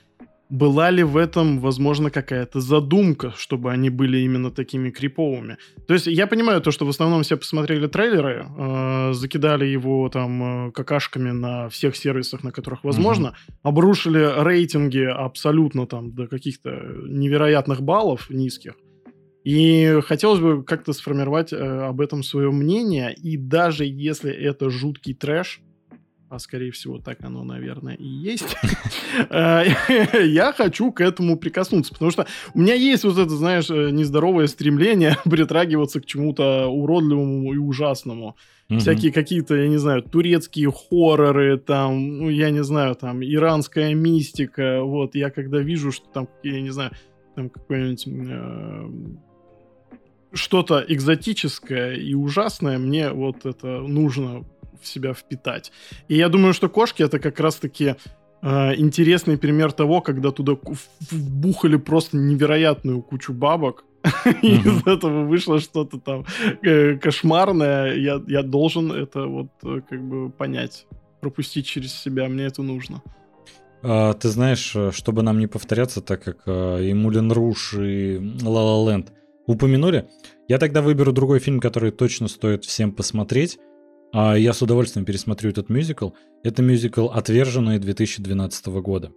[0.48, 5.56] была ли в этом, возможно, какая-то задумка, чтобы они были именно такими криповыми.
[5.88, 10.68] То есть я понимаю то, что в основном все посмотрели трейлеры, э, закидали его там
[10.68, 13.54] э, какашками на всех сервисах, на которых возможно, mm-hmm.
[13.62, 16.70] обрушили рейтинги абсолютно там до каких-то
[17.08, 18.74] невероятных баллов низких.
[19.46, 25.14] И хотелось бы как-то сформировать э, об этом свое мнение, и даже если это жуткий
[25.14, 25.60] трэш,
[26.28, 28.56] а скорее всего так оно, наверное, и есть,
[29.30, 29.66] э,
[30.24, 34.48] я хочу к этому прикоснуться, потому что у меня есть вот это, знаешь, э, нездоровое
[34.48, 38.34] стремление притрагиваться к чему-то уродливому и ужасному.
[38.68, 44.82] Всякие какие-то, я не знаю, турецкие хорроры, там, ну, я не знаю, там, иранская мистика,
[44.82, 46.90] вот, я когда вижу, что там, я не знаю,
[47.36, 48.88] там какой-нибудь э,
[50.36, 54.44] что-то экзотическое и ужасное, мне вот это нужно
[54.80, 55.72] в себя впитать.
[56.08, 57.96] И я думаю, что кошки это как раз-таки
[58.42, 60.52] э, интересный пример того, когда туда
[61.10, 63.84] вбухали просто невероятную кучу бабок,
[64.42, 66.24] и из этого вышло что-то там
[66.62, 67.94] э, кошмарное.
[67.94, 70.86] Я, я должен это вот э, как бы понять,
[71.20, 72.28] пропустить через себя.
[72.28, 73.02] Мне это нужно.
[73.82, 78.18] А, ты знаешь, э, чтобы нам не повторяться, так как а, и Мулен Руш, и
[78.42, 79.12] Ла Ла Ленд
[79.46, 80.08] упомянули,
[80.48, 83.58] я тогда выберу другой фильм, который точно стоит всем посмотреть.
[84.12, 86.10] А я с удовольствием пересмотрю этот мюзикл.
[86.42, 89.12] Это мюзикл «Отверженные» 2012 года.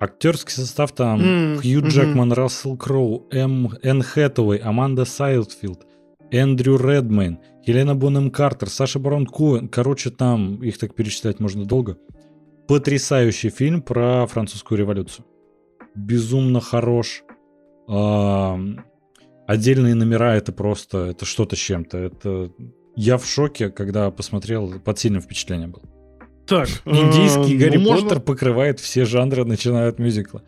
[0.00, 1.88] Актерский состав там mm, Хью mm-hmm.
[1.88, 3.74] Джекман, Рассел Кроу, М.
[3.82, 5.86] Энн Хэтэуэй, Аманда Сайлдфилд,
[6.30, 9.68] Эндрю Редмейн, Хелена Бонем Картер, Саша Барон Коэн.
[9.68, 11.98] Короче, там их так перечислять можно долго.
[12.66, 15.26] Потрясающий фильм про французскую революцию.
[15.94, 17.24] Безумно хорош.
[19.50, 21.98] Отдельные номера это просто, это что-то с чем-то.
[21.98, 22.52] Это
[22.96, 25.82] я в шоке, когда посмотрел, под сильным впечатлением был.
[26.46, 28.20] Так, индийский э, Гарри ну, Поттер можно...
[28.20, 30.42] покрывает все жанры, начиная от мюзикла.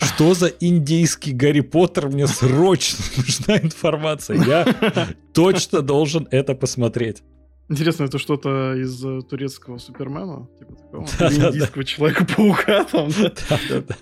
[0.00, 2.08] Что за индийский Гарри Поттер?
[2.08, 4.36] Мне срочно нужна информация.
[4.44, 7.22] Я точно должен это посмотреть.
[7.68, 10.48] Интересно, это что-то из э, турецкого Супермена?
[10.58, 11.06] Типа такого?
[11.18, 13.10] Да, Или индийского Человека-паука там?
[13.10, 13.32] Да,
[13.68, 13.96] да, да.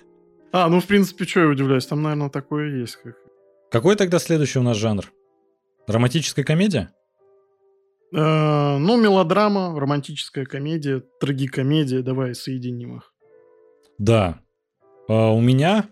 [0.53, 2.95] А, ну, в принципе, что я удивляюсь, там, наверное, такое есть.
[2.95, 3.15] Как...
[3.71, 5.11] Какой тогда следующий у нас жанр?
[5.87, 6.91] Романтическая комедия?
[8.13, 12.01] Э, ну, мелодрама, романтическая комедия, трагикомедия.
[12.01, 13.13] Давай соединим их.
[13.97, 14.39] Да.
[15.07, 15.89] А у меня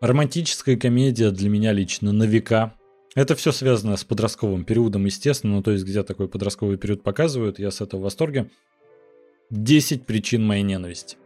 [0.00, 2.74] романтическая комедия для меня лично на века.
[3.14, 5.56] Это все связано с подростковым периодом, естественно.
[5.56, 8.50] Ну, то есть, где такой подростковый период показывают, я с этого в восторге.
[9.50, 11.16] 10 причин моей ненависти.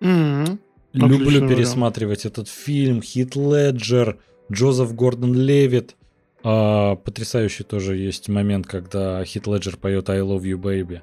[0.00, 0.58] Mm-hmm.
[0.92, 2.38] Люблю Отличный пересматривать вариант.
[2.38, 3.02] этот фильм.
[3.02, 4.18] Хит Леджер,
[4.52, 5.96] Джозеф Гордон Левит.
[6.42, 11.00] А, потрясающий тоже есть момент, когда Хит Леджер поет I love you, baby.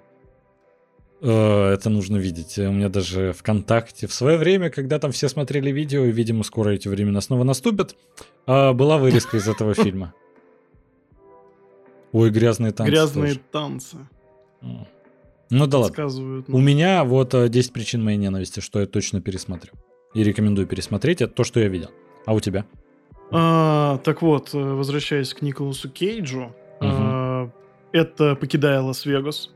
[1.21, 2.57] А, это нужно видеть.
[2.59, 6.71] У меня даже ВКонтакте в свое время, когда там все смотрели видео, и, видимо, скоро
[6.71, 7.95] эти времена снова наступят,
[8.45, 10.13] а, была вырезка из этого фильма.
[12.11, 12.91] Ой, грязные танцы.
[12.91, 13.97] Грязные танцы.
[15.49, 16.43] Ну да ладно.
[16.47, 19.73] У меня вот 10 э, причин моей ненависти, что я точно пересмотрю.
[20.13, 21.21] И рекомендую пересмотреть.
[21.21, 21.89] Это то, что я видел.
[22.25, 22.65] А у тебя?
[23.31, 26.53] А, так вот, э, возвращаясь к Николасу Кейджу, угу.
[26.81, 27.49] а,
[27.93, 29.51] это «Покидая Лас-Вегас».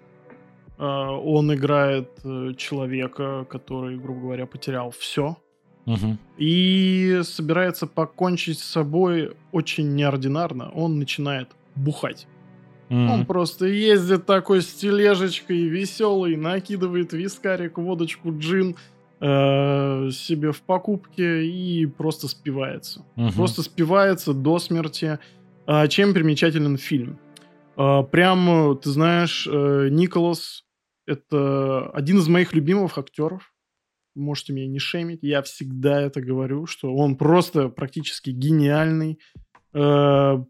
[0.77, 5.37] А, он играет э, человека, который, грубо говоря, потерял все.
[5.85, 6.17] Угу.
[6.37, 10.71] И собирается покончить с собой очень неординарно.
[10.71, 12.27] Он начинает бухать.
[12.89, 12.97] Угу.
[12.97, 18.77] Он просто ездит такой с тележечкой, веселый, накидывает вискарик, водочку, джин–
[19.19, 23.05] э, себе в покупке и просто спивается.
[23.15, 23.31] Угу.
[23.31, 25.19] Просто спивается до смерти.
[25.67, 27.17] А чем примечателен фильм?
[27.75, 30.63] А, прям, ты знаешь, э, Николас
[31.07, 33.53] это один из моих любимых актеров.
[34.15, 35.19] Можете меня не шемить.
[35.21, 39.19] Я всегда это говорю, что он просто практически гениальный.
[39.73, 40.43] Э,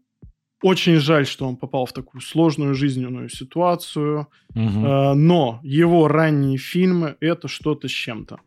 [0.62, 4.28] очень жаль, что он попал в такую сложную жизненную ситуацию.
[4.54, 5.14] Угу.
[5.14, 8.38] Но его ранние фильмы это что-то с чем-то.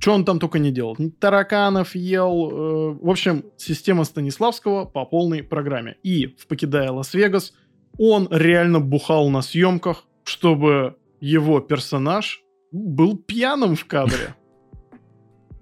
[0.00, 0.96] Что он там только не делал.
[1.18, 2.50] Тараканов ел.
[2.50, 5.96] Э, в общем, система Станиславского по полной программе.
[6.02, 7.52] И в «Покидая Лас-Вегас»
[7.98, 14.34] он реально бухал на съемках, чтобы его персонаж был пьяным в кадре.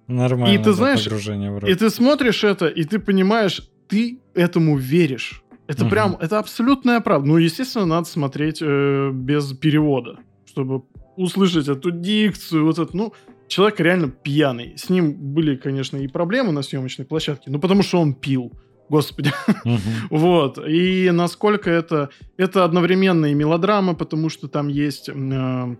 [0.06, 0.54] Нормально.
[0.54, 5.42] И ты знаешь, и ты смотришь это, и ты понимаешь, ты этому веришь.
[5.66, 5.90] Это угу.
[5.90, 7.26] прям, это абсолютная правда.
[7.26, 10.84] Ну, естественно, надо смотреть э, без перевода, чтобы
[11.16, 13.12] услышать эту дикцию, вот это, ну,
[13.48, 14.76] человек реально пьяный.
[14.76, 18.52] С ним были, конечно, и проблемы на съемочной площадке, но потому что он пил.
[18.88, 19.32] Господи.
[19.48, 19.78] Uh-huh.
[20.10, 20.58] вот.
[20.66, 22.10] И насколько это...
[22.36, 25.76] Это одновременно и мелодрама, потому что там есть э,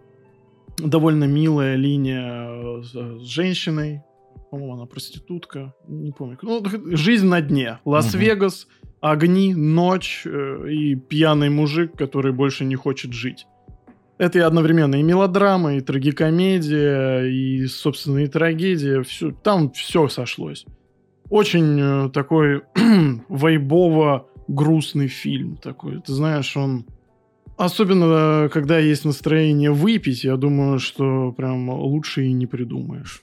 [0.79, 4.03] довольно милая линия с, с женщиной.
[4.51, 5.75] По-моему, она проститутка.
[5.87, 6.39] Не помню.
[6.43, 6.63] Ну,
[6.97, 7.79] жизнь на дне.
[7.85, 8.97] Лас-Вегас, uh-huh.
[9.03, 13.47] огни, ночь э, и пьяный мужик, который больше не хочет жить.
[14.19, 19.03] Это и одновременно и мелодрама, и трагикомедия, и, собственно, и трагедия.
[19.03, 20.65] Все, там все сошлось.
[21.29, 22.63] Очень э, такой
[23.29, 26.01] вайбово грустный фильм такой.
[26.01, 26.87] Ты знаешь, он...
[27.59, 33.23] Особенно, когда есть настроение выпить, я думаю, что прям лучше и не придумаешь.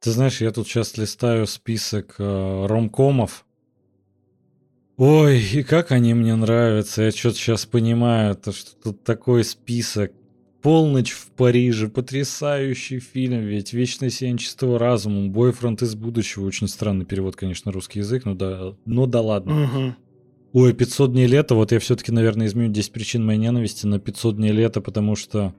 [0.00, 3.43] Ты знаешь, я тут сейчас листаю список э, ромкомов,
[4.96, 7.02] Ой, и как они мне нравятся.
[7.02, 10.12] Я что-то сейчас понимаю, то, что тут такой список.
[10.62, 17.04] «Полночь в Париже», потрясающий фильм, ведь «Вечное сияние чистого разума», «Бойфренд из будущего», очень странный
[17.04, 19.64] перевод, конечно, русский язык, но да, но да ладно.
[19.64, 19.94] Угу.
[20.54, 24.36] Ой, 500 дней лета, вот я все-таки, наверное, изменю 10 причин моей ненависти на 500
[24.36, 25.54] дней лета, потому что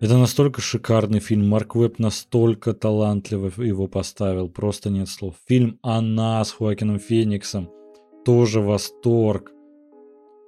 [0.00, 1.48] это настолько шикарный фильм.
[1.48, 5.36] Марк Веб настолько талантливо его поставил, просто нет слов.
[5.46, 7.70] Фильм «Она» с Хуакином Фениксом,
[8.28, 9.52] тоже восторг.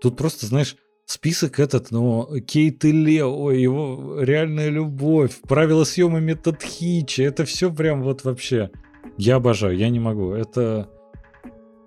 [0.02, 0.76] Тут просто, знаешь,
[1.06, 7.72] список этот, ну, Кейт и Лео, его реальная любовь, правила съема метод Хичи, это все
[7.72, 8.70] прям вот вообще.
[9.16, 10.32] Я обожаю, я не могу.
[10.32, 10.90] Это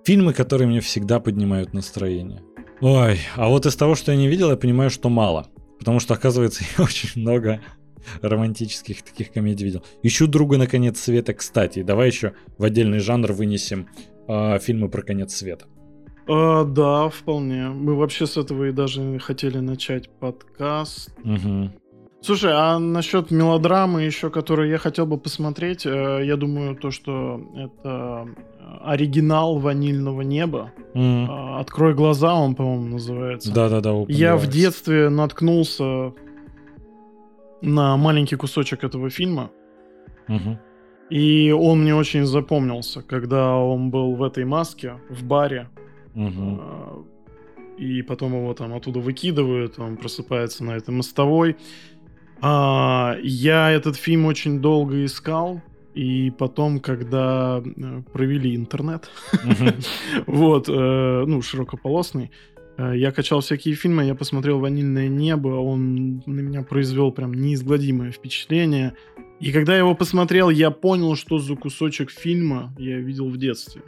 [0.03, 2.41] Фильмы, которые мне всегда поднимают настроение.
[2.81, 5.45] Ой, а вот из того, что я не видел, я понимаю, что мало.
[5.77, 7.61] Потому что, оказывается, я очень много
[8.23, 9.83] романтических таких комедий видел.
[10.01, 11.83] Ищу друга на конец света, кстати.
[11.83, 13.89] Давай еще в отдельный жанр вынесем
[14.27, 15.67] э, фильмы про конец света.
[16.27, 17.69] А, да, вполне.
[17.69, 21.13] Мы вообще с этого и даже хотели начать подкаст.
[21.23, 21.71] Угу.
[22.21, 27.41] Слушай, а насчет мелодрамы еще, которую я хотел бы посмотреть, э, я думаю, то, что
[27.53, 28.25] это
[28.81, 30.71] оригинал ванильного неба.
[30.93, 31.59] Mm.
[31.59, 33.53] Открой глаза, он, по-моему, называется.
[33.53, 34.05] Да, да, да.
[34.07, 36.13] Я в детстве наткнулся
[37.61, 39.51] на маленький кусочек этого фильма.
[40.27, 40.59] Угу.
[41.09, 45.69] И он мне очень запомнился, когда он был в этой маске в баре.
[46.15, 47.07] Угу.
[47.77, 51.55] И потом его там оттуда выкидывают, он просыпается на этой мостовой.
[52.41, 55.61] А, я этот фильм очень долго искал,
[55.93, 59.09] и потом, когда э, провели интернет,
[60.27, 62.31] вот, э, ну, широкополосный,
[62.77, 68.11] э, я качал всякие фильмы, я посмотрел «Ванильное небо», он на меня произвел прям неизгладимое
[68.11, 68.93] впечатление.
[69.39, 73.83] И когда я его посмотрел, я понял, что за кусочек фильма я видел в детстве.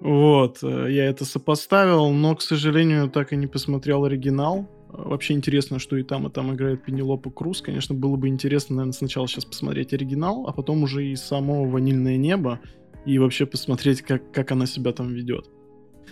[0.00, 4.68] Вот, я это сопоставил, но, к сожалению, так и не посмотрел оригинал.
[4.88, 7.60] Вообще интересно, что и там, и там играет Пенелопа Круз.
[7.60, 12.16] Конечно, было бы интересно, наверное, сначала сейчас посмотреть оригинал, а потом уже и само «Ванильное
[12.16, 12.60] небо»,
[13.06, 15.48] и вообще посмотреть, как, как она себя там ведет.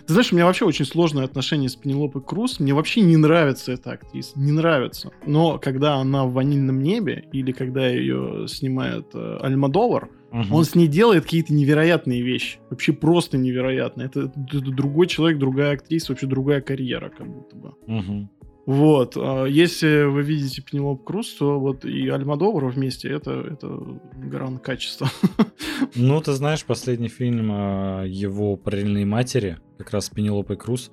[0.06, 2.60] Ты знаешь, у меня вообще очень сложное отношение с Пенелопой Круз.
[2.60, 5.10] Мне вообще не нравится эта актриса, не нравится.
[5.26, 10.56] Но когда она в «Ванильном небе» или когда ее снимает э, Альмадовар, угу.
[10.56, 12.58] он с ней делает какие-то невероятные вещи.
[12.70, 14.06] Вообще просто невероятные.
[14.06, 17.68] Это, это другой человек, другая актриса, вообще другая карьера как будто бы.
[17.86, 18.28] Угу.
[18.68, 19.16] Вот.
[19.16, 25.08] А если вы видите Пенелоп Круз, то вот и Альмадовар вместе это, это гран качества.
[25.94, 30.90] Ну, ты знаешь, последний фильм а, его «Параллельные матери», как раз с Пенелопой Круз,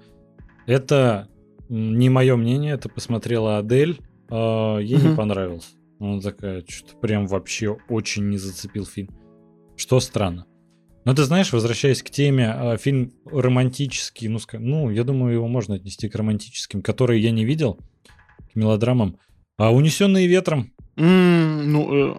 [0.67, 1.27] это
[1.67, 3.99] не мое мнение, это посмотрела Адель,
[4.29, 5.69] а, ей не понравился.
[5.99, 9.09] Она такая, что-то прям вообще очень не зацепил фильм.
[9.77, 10.45] Что странно.
[11.05, 15.75] Но ты знаешь, возвращаясь к теме, а, фильм романтический, ну, ну, я думаю, его можно
[15.75, 17.79] отнести к романтическим, которые я не видел,
[18.51, 19.19] к мелодрамам.
[19.57, 20.73] А «Унесенные ветром».
[20.97, 22.17] Mm, ну, э,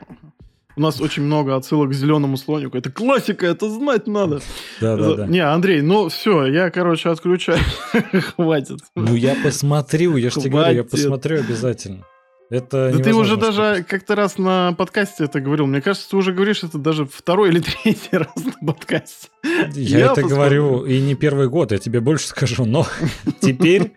[0.76, 2.76] у нас очень много отсылок к зеленому слонику.
[2.76, 4.40] Это классика, это знать надо.
[4.80, 5.26] Да, да, да.
[5.26, 7.60] Не, Андрей, ну все, я, короче, отключаю.
[8.36, 8.80] Хватит.
[8.94, 12.04] Ну я посмотрю, я же тебе говорю, я посмотрю обязательно.
[12.48, 15.66] Это да ты уже даже как-то раз на подкасте это говорил.
[15.66, 19.28] Мне кажется, ты уже говоришь это даже второй или третий раз на подкасте.
[19.42, 20.36] Я, я это посмотрю.
[20.36, 22.86] говорю и не первый год, я тебе больше скажу, но
[23.40, 23.92] теперь,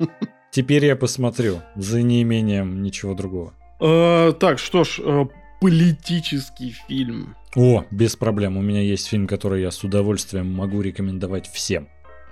[0.51, 3.53] теперь я посмотрю за неимением ничего другого.
[3.79, 5.25] А, так, что ж, э,
[5.61, 7.35] политический фильм.
[7.55, 8.57] О, без проблем.
[8.57, 11.87] У меня есть фильм, который я с удовольствием могу рекомендовать всем.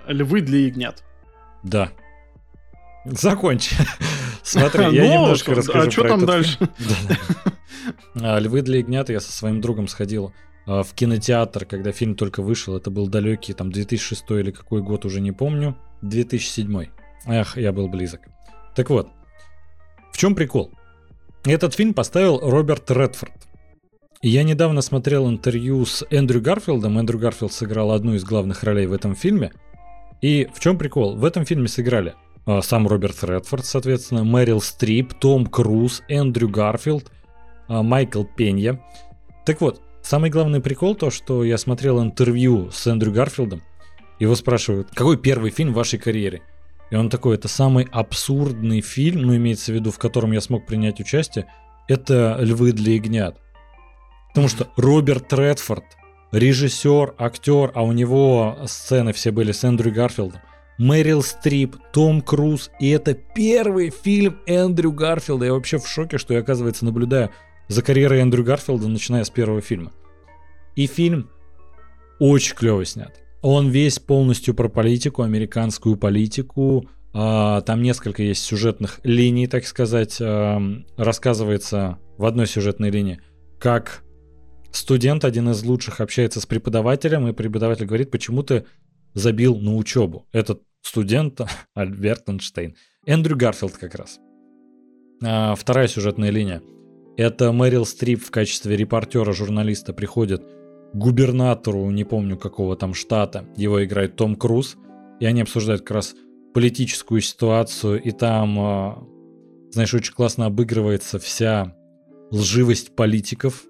[0.06, 1.04] Львы для ягнят.
[1.62, 1.90] Да.
[3.04, 3.76] Закончи.
[4.42, 6.58] Смотри, я ну, немножко расскажу А что там дальше?
[8.20, 10.32] А, Львы для ягнят я со своим другом сходил
[10.66, 12.76] а, в кинотеатр, когда фильм только вышел.
[12.76, 15.76] Это был далекий, там, 2006 или какой год, уже не помню.
[16.02, 16.86] 2007.
[17.26, 18.22] Эх, я был близок.
[18.74, 19.08] Так вот,
[20.12, 20.72] в чем прикол?
[21.44, 23.32] Этот фильм поставил Роберт Редфорд.
[24.20, 26.98] Я недавно смотрел интервью с Эндрю Гарфилдом.
[26.98, 29.52] Эндрю Гарфилд сыграл одну из главных ролей в этом фильме.
[30.20, 31.16] И в чем прикол?
[31.16, 32.14] В этом фильме сыграли
[32.62, 37.10] сам Роберт Редфорд, соответственно, Мэрил Стрип, Том Круз, Эндрю Гарфилд,
[37.68, 38.80] а, Майкл Пенья.
[39.44, 43.62] Так вот, самый главный прикол то, что я смотрел интервью с Эндрю Гарфилдом,
[44.18, 46.42] его спрашивают, какой первый фильм в вашей карьере?
[46.90, 50.66] И он такой, это самый абсурдный фильм, ну имеется в виду, в котором я смог
[50.66, 51.46] принять участие,
[51.86, 53.36] это «Львы для ягнят».
[54.28, 55.84] Потому что Роберт Редфорд,
[56.32, 60.40] режиссер, актер, а у него сцены все были с Эндрю Гарфилдом.
[60.78, 62.70] Мэрил Стрип, Том Круз.
[62.80, 65.46] И это первый фильм Эндрю Гарфилда.
[65.46, 67.30] Я вообще в шоке, что я, оказывается, наблюдаю
[67.66, 69.92] за карьерой Эндрю Гарфилда, начиная с первого фильма.
[70.76, 71.28] И фильм
[72.20, 73.12] очень клево снят.
[73.42, 76.88] Он весь полностью про политику, американскую политику.
[77.12, 80.18] А, там несколько есть сюжетных линий, так сказать.
[80.20, 80.60] А,
[80.96, 83.20] рассказывается в одной сюжетной линии,
[83.58, 84.04] как
[84.70, 88.64] студент, один из лучших, общается с преподавателем, и преподаватель говорит, почему ты
[89.14, 90.26] забил на учебу.
[90.32, 91.40] Этот студент
[91.74, 92.74] Альберт Эйнштейн.
[93.06, 94.18] Эндрю Гарфилд как раз.
[95.22, 96.62] А, вторая сюжетная линия.
[97.16, 103.44] Это Мэрил Стрип в качестве репортера, журналиста приходит к губернатору, не помню какого там штата.
[103.56, 104.76] Его играет Том Круз.
[105.20, 106.14] И они обсуждают как раз
[106.54, 108.00] политическую ситуацию.
[108.00, 109.04] И там, а,
[109.70, 111.74] знаешь, очень классно обыгрывается вся
[112.30, 113.64] лживость политиков.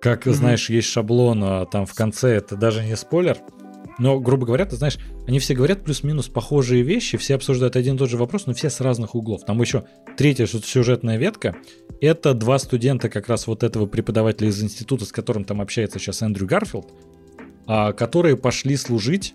[0.00, 0.32] Как, mm-hmm.
[0.32, 3.38] знаешь, есть шаблон, а там в конце, это даже не спойлер,
[3.98, 7.98] но, грубо говоря, ты знаешь, они все говорят плюс-минус похожие вещи, все обсуждают один и
[7.98, 9.44] тот же вопрос, но все с разных углов.
[9.44, 9.84] Там еще
[10.16, 11.56] третья сюжетная ветка.
[12.00, 16.22] Это два студента как раз вот этого преподавателя из института, с которым там общается сейчас
[16.22, 16.92] Эндрю Гарфилд,
[17.66, 19.34] а, которые пошли служить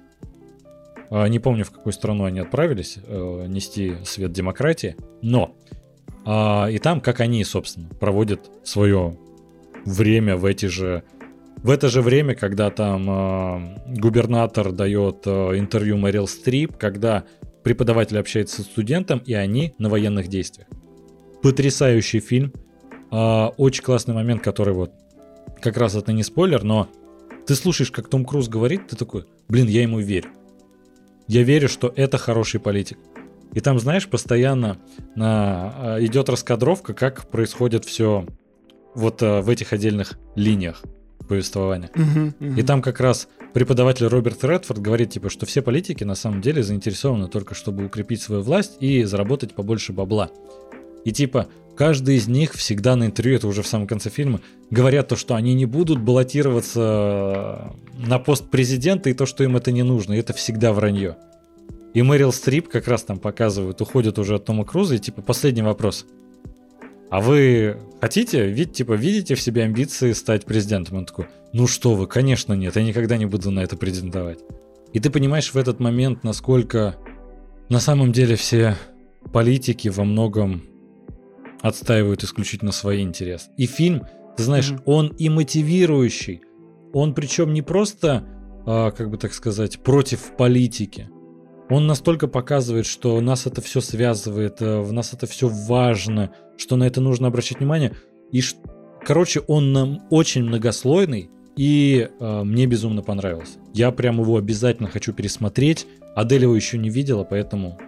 [1.12, 5.58] а, не помню, в какую страну они отправились э, нести свет демократии, но
[6.26, 9.18] а, и там, как они, собственно, проводят свое
[9.86, 11.04] время в эти же
[11.64, 17.24] в это же время, когда там э, губернатор дает э, интервью Мэрил Стрип, когда
[17.64, 20.68] преподаватель общается с студентом, и они на военных действиях.
[21.44, 22.52] Потрясающий фильм.
[23.12, 24.92] Э, очень классный момент, который вот
[25.62, 26.90] как раз это не спойлер, но
[27.46, 30.30] ты слушаешь, как Том Круз говорит, ты такой, блин, я ему верю.
[31.28, 32.98] Я верю, что это хороший политик.
[33.54, 34.80] И там, знаешь, постоянно
[35.16, 38.26] на, идет раскадровка, как происходит все
[38.96, 40.84] вот в этих отдельных линиях
[41.28, 41.90] повествования.
[41.96, 42.60] Угу, угу.
[42.60, 46.64] И там как раз преподаватель Роберт Редфорд говорит, типа, что все политики на самом деле
[46.64, 50.30] заинтересованы только, чтобы укрепить свою власть и заработать побольше бабла.
[51.04, 55.08] И типа, каждый из них всегда на интервью, это уже в самом конце фильма, говорят
[55.08, 59.84] то, что они не будут баллотироваться на пост президента и то, что им это не
[59.84, 60.14] нужно.
[60.14, 61.18] И это всегда вранье.
[61.94, 65.62] И Мэрил Стрип как раз там показывают, уходит уже от Тома Круза, и типа последний
[65.62, 66.06] вопрос.
[67.10, 70.98] А вы хотите, вид, типа, видите в себе амбиции стать президентом?
[70.98, 74.40] Он такой, ну что вы, конечно нет, я никогда не буду на это претендовать.
[74.94, 76.98] И ты понимаешь в этот момент, насколько
[77.70, 78.76] на самом деле все
[79.32, 80.64] политики во многом
[81.62, 83.50] отстаивают исключительно свои интересы.
[83.56, 84.06] И фильм,
[84.36, 84.82] ты знаешь, mm-hmm.
[84.86, 86.42] он и мотивирующий.
[86.94, 88.28] Он причем не просто,
[88.66, 91.10] а, как бы так сказать, против политики.
[91.72, 96.76] Он настолько показывает, что нас это все связывает, э, в нас это все важно, что
[96.76, 97.96] на это нужно обращать внимание.
[98.34, 98.42] И,
[99.06, 103.58] короче, он нам очень многослойный, и э, мне безумно понравился.
[103.74, 105.88] Я прям его обязательно хочу пересмотреть.
[106.14, 107.80] Адель его еще не видела, поэтому...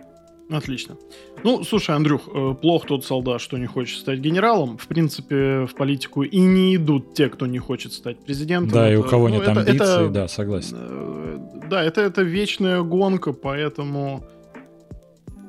[0.54, 0.98] Отлично.
[1.44, 4.78] Ну, слушай, Андрюх, э, плох тот солдат, что не хочет стать генералом.
[4.78, 8.74] В принципе, в политику и не идут те, кто не хочет стать президентом.
[8.74, 10.78] Да, это, и у кого ну, нет это, амбиций, это, да, согласен.
[10.80, 11.40] Э,
[11.70, 14.24] да, это, это вечная гонка, поэтому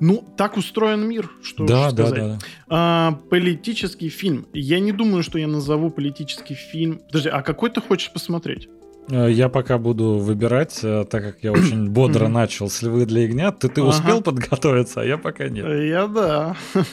[0.00, 2.14] ну, так устроен мир, что да, сказать.
[2.14, 2.38] Да, да, да.
[2.68, 4.46] А, политический фильм.
[4.52, 7.00] Я не думаю, что я назову политический фильм.
[7.06, 8.68] Подожди, а какой ты хочешь посмотреть?
[9.10, 13.22] Э, я пока буду выбирать, э, так как я очень бодро начал с львы для
[13.22, 13.58] ягнят.
[13.58, 15.66] Ты, ты успел подготовиться, а я пока нет.
[15.66, 16.56] Я да.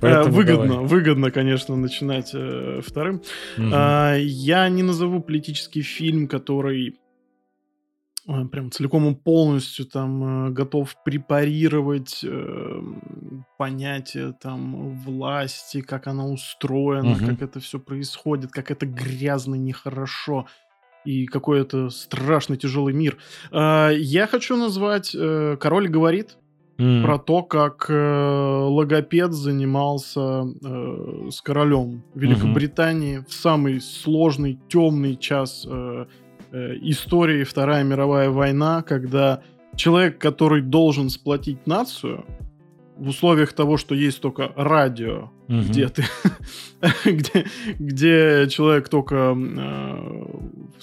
[0.00, 0.86] Поэтому выгодно, давай.
[0.86, 3.22] выгодно, конечно, начинать э, вторым.
[3.56, 3.70] Угу.
[3.72, 6.98] А, я не назову политический фильм, который
[8.50, 12.82] прям целиком и полностью там э, готов препарировать э,
[13.58, 17.26] понятие там власти, как она устроена, угу.
[17.26, 20.46] как это все происходит, как это грязно, нехорошо
[21.04, 23.16] и какой это страшный тяжелый мир.
[23.52, 26.36] Э, я хочу назвать э, "Король говорит"
[26.78, 27.02] mm.
[27.02, 33.28] про то, как э, логопед занимался э, с королем Великобритании mm-hmm.
[33.28, 35.66] в самый сложный темный час.
[35.68, 36.06] Э,
[36.54, 39.42] Э, истории Вторая мировая война, когда
[39.74, 42.24] человек, который должен сплотить нацию,
[42.96, 45.62] в условиях того, что есть только радио, угу.
[45.68, 46.04] где ты,
[47.04, 47.46] где,
[47.78, 50.26] где человек только э,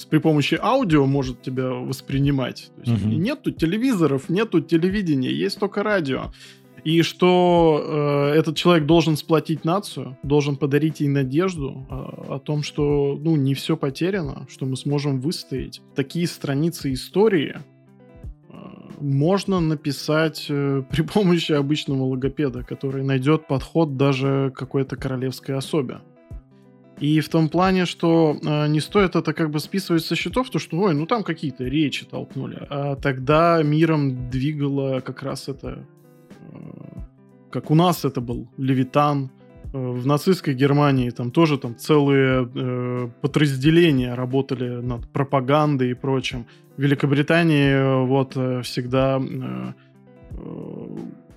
[0.09, 2.71] при помощи аудио может тебя воспринимать.
[2.83, 3.13] То есть угу.
[3.13, 6.31] Нету телевизоров, нету телевидения, есть только радио
[6.83, 12.63] и что э, этот человек должен сплотить нацию, должен подарить ей надежду э, о том,
[12.63, 15.81] что ну не все потеряно, что мы сможем выстоять.
[15.95, 17.57] Такие страницы истории
[19.01, 25.99] можно написать э, при помощи обычного логопеда, который найдет подход даже какой-то королевской особе.
[26.99, 30.59] И в том плане, что э, не стоит это как бы списывать со счетов, то
[30.59, 32.67] что, ой, ну там какие-то речи толкнули.
[32.69, 35.85] А тогда миром двигало как раз это
[37.51, 39.40] как у нас это был Левитан, э,
[39.73, 46.45] в нацистской Германии там тоже там целые э, подразделения работали над пропагандой и прочим.
[46.77, 49.73] В Великобритании э, вот э, всегда э,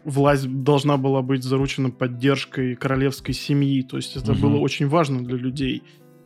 [0.05, 4.41] власть должна была быть заручена поддержкой королевской семьи, то есть это угу.
[4.41, 5.83] было очень важно для людей.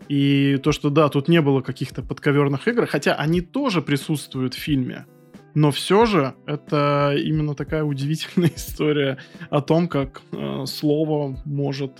[0.09, 4.59] И то, что да, тут не было каких-то подковерных игр, хотя они тоже присутствуют в
[4.59, 5.05] фильме,
[5.59, 9.18] Но все же это именно такая удивительная история
[9.51, 11.90] о том, как э, слово может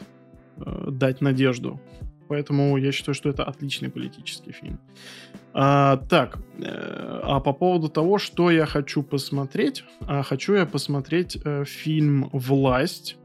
[0.59, 1.81] э, дать надежду.
[2.29, 4.79] Поэтому я считаю, что это отличный политический фильм.
[5.55, 11.37] А, так, э, а по поводу того, что я хочу посмотреть, а хочу я посмотреть
[11.45, 13.17] э, фильм «Власть»,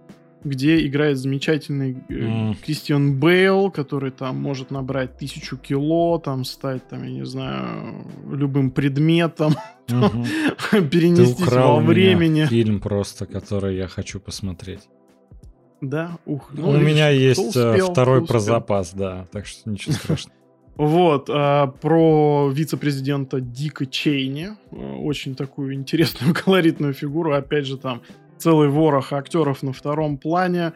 [0.43, 2.55] где играет замечательный mm.
[2.63, 8.71] Кристиан Бейл, который там может набрать тысячу кило, там стать, там, я не знаю, любым
[8.71, 9.55] предметом,
[9.87, 10.87] mm-hmm.
[10.89, 12.45] перенестись во времени.
[12.45, 14.81] Фильм просто, который я хочу посмотреть.
[15.81, 16.51] Да, ух.
[16.53, 20.37] Ну, У меня есть э, успел, второй про запас, да, так что ничего страшного.
[20.75, 24.49] Вот, а, про вице-президента Дика Чейни.
[24.71, 27.33] Э, очень такую интересную, колоритную фигуру.
[27.33, 28.01] Опять же, там
[28.43, 30.73] целый ворох актеров на втором плане.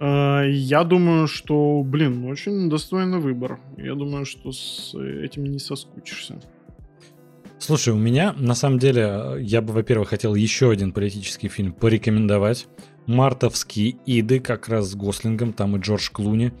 [0.00, 3.60] Э, я думаю, что, блин, очень достойный выбор.
[3.76, 6.40] Я думаю, что с этим не соскучишься.
[7.58, 12.66] Слушай, у меня, на самом деле, я бы, во-первых, хотел еще один политический фильм порекомендовать.
[13.06, 16.52] «Мартовские иды», как раз с Гослингом, там и Джордж Клуни.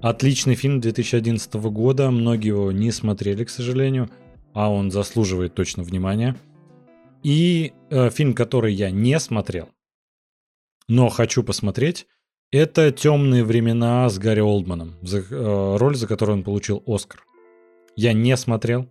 [0.00, 4.10] Отличный фильм 2011 года, многие его не смотрели, к сожалению,
[4.52, 6.34] а он заслуживает точно внимания.
[7.22, 9.68] И э, фильм, который я не смотрел,
[10.88, 12.06] но хочу посмотреть.
[12.50, 17.24] Это «Темные времена» с Гарри Олдманом, за, э, роль, за которую он получил Оскар.
[17.96, 18.90] Я не смотрел,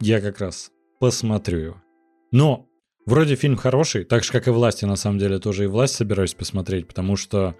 [0.00, 1.82] я как раз посмотрю его.
[2.30, 2.68] Но
[3.04, 6.34] вроде фильм хороший, так же, как и «Власти», на самом деле, тоже и «Власть» собираюсь
[6.34, 7.56] посмотреть, потому что,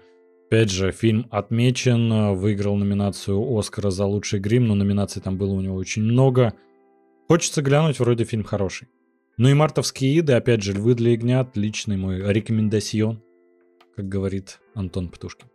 [0.47, 5.61] опять же, фильм отмечен, выиграл номинацию Оскара за лучший грим, но номинаций там было у
[5.61, 6.53] него очень много.
[7.27, 8.87] Хочется глянуть, вроде фильм хороший.
[9.35, 13.21] Ну и «Мартовские иды», опять же, «Львы для ягнят», отличный мой рекомендацион
[13.95, 15.47] как говорит Антон Птушкин.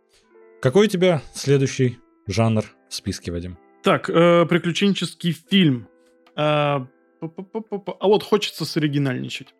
[0.61, 3.57] Какой у тебя следующий жанр в списке, Вадим?
[3.83, 5.87] Так, э, приключенческий фильм.
[6.35, 6.85] Э,
[7.21, 9.53] а вот хочется соригинальничать.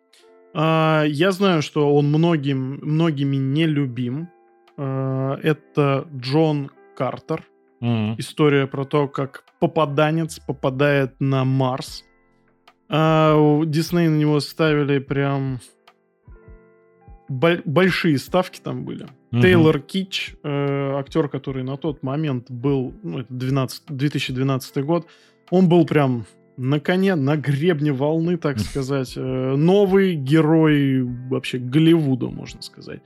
[0.54, 4.28] Э, я знаю, что он многим, многими не любим.
[4.76, 7.46] Э, это Джон Картер.
[7.80, 8.16] Mm-hmm.
[8.18, 12.04] История про то, как попаданец попадает на Марс.
[12.90, 15.60] Э, Дисней на него ставили прям
[17.30, 19.04] большие ставки там были.
[19.32, 19.40] Угу.
[19.40, 25.06] Тейлор Кич, э, актер, который на тот момент был, ну, это 12, 2012 год,
[25.50, 26.26] он был прям
[26.56, 29.14] на коне, на гребне волны, так сказать.
[29.16, 33.00] Э, новый герой вообще Голливуда, можно сказать.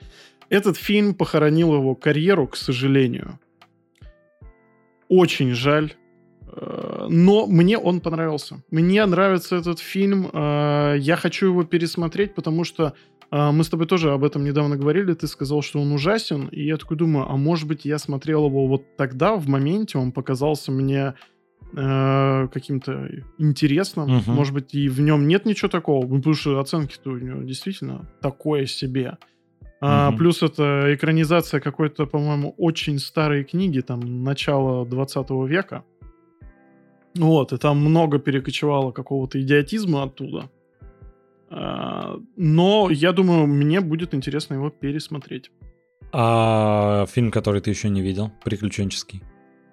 [0.49, 3.39] Этот фильм похоронил его карьеру, к сожалению.
[5.09, 5.93] Очень жаль.
[6.57, 8.63] Э, но мне он понравился.
[8.71, 10.31] Мне нравится этот фильм.
[10.33, 12.95] Э, я хочу его пересмотреть, потому что
[13.37, 16.67] а, мы с тобой тоже об этом недавно говорили, ты сказал, что он ужасен, и
[16.67, 20.71] я такой думаю, а может быть я смотрел его вот тогда, в моменте, он показался
[20.71, 21.15] мне
[21.77, 23.09] э, каким-то
[23.39, 24.31] интересным, угу.
[24.31, 28.09] может быть и в нем нет ничего такого, ну, потому что оценки-то у него действительно
[28.23, 29.19] такое себе.
[29.81, 30.19] А, угу.
[30.19, 35.85] Плюс это экранизация какой-то, по-моему, очень старой книги, там, начала 20 века.
[37.17, 40.51] Вот, и там много перекочевало какого-то идиотизма оттуда.
[41.49, 45.51] А, но я думаю, мне будет интересно его пересмотреть.
[46.13, 49.23] А фильм, который ты еще не видел, приключенческий?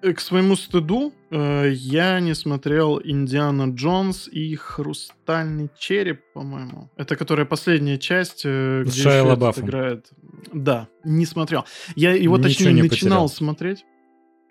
[0.02, 6.90] Э, к своему стыду, э, я не смотрел Индиана Джонс и Хрустальный череп, по-моему.
[6.96, 10.10] Это которая последняя часть, э, где Шайа играет.
[10.52, 11.64] Да, не смотрел.
[11.94, 13.28] Я его, Ничего точнее, не начинал потерял.
[13.28, 13.84] смотреть.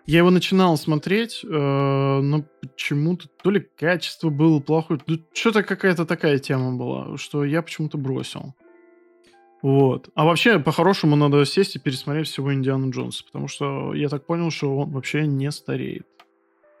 [0.06, 6.04] Я его начинал смотреть, э, но почему-то то ли качество было плохое, ну, что-то какая-то
[6.06, 8.54] такая тема была, что я почему-то бросил.
[9.62, 10.08] Вот.
[10.16, 14.50] А вообще, по-хорошему, надо сесть и пересмотреть всего Индиану Джонса, потому что я так понял,
[14.50, 16.06] что он вообще не стареет.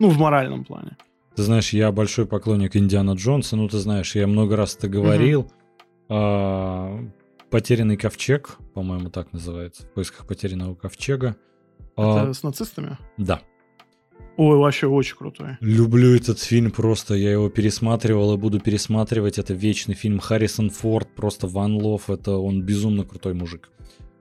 [0.00, 0.96] Ну, в моральном плане.
[1.36, 5.50] Ты знаешь, я большой поклонник Индиана Джонса, ну, ты знаешь, я много раз это говорил.
[6.08, 7.12] Угу.
[7.50, 11.36] Потерянный ковчег, по-моему, так называется, в поисках потерянного ковчега.
[11.96, 12.98] Это а, с нацистами?
[13.18, 13.40] Да.
[14.36, 15.58] Ой, вообще очень крутой.
[15.60, 17.14] Люблю этот фильм просто.
[17.14, 19.38] Я его пересматривал и буду пересматривать.
[19.38, 22.08] Это вечный фильм Харрисон Форд, просто Ван Лов.
[22.08, 23.70] Это он безумно крутой мужик.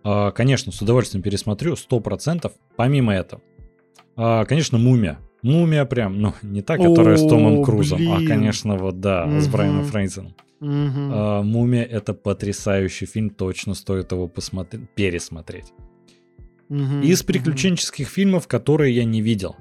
[0.03, 2.53] А, конечно, с удовольствием пересмотрю, сто процентов.
[2.75, 3.41] Помимо этого,
[4.15, 5.19] а, конечно, Мумия.
[5.41, 8.27] Мумия прям, ну, не та, которая О, с Томом Крузом, а, блин.
[8.27, 9.39] а, конечно, вот, да, угу.
[9.39, 10.35] с Брайаном Фрейзеном.
[10.59, 10.69] Угу.
[10.69, 15.73] А, Мумия это потрясающий фильм, точно стоит его посмотреть, пересмотреть.
[16.72, 18.14] Угу, из приключенческих угу.
[18.14, 19.57] фильмов, которые я не видел.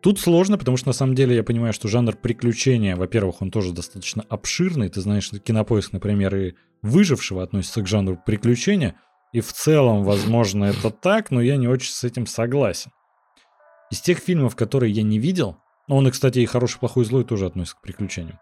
[0.00, 3.72] Тут сложно, потому что на самом деле я понимаю, что жанр приключения, во-первых, он тоже
[3.72, 4.88] достаточно обширный.
[4.88, 8.94] Ты знаешь, кинопоиск, например, и выжившего относится к жанру приключения.
[9.34, 12.92] И в целом, возможно, это так, но я не очень с этим согласен.
[13.90, 17.44] Из тех фильмов, которые я не видел, он, и, кстати, и хороший, плохой, злой тоже
[17.44, 18.38] относится к приключениям.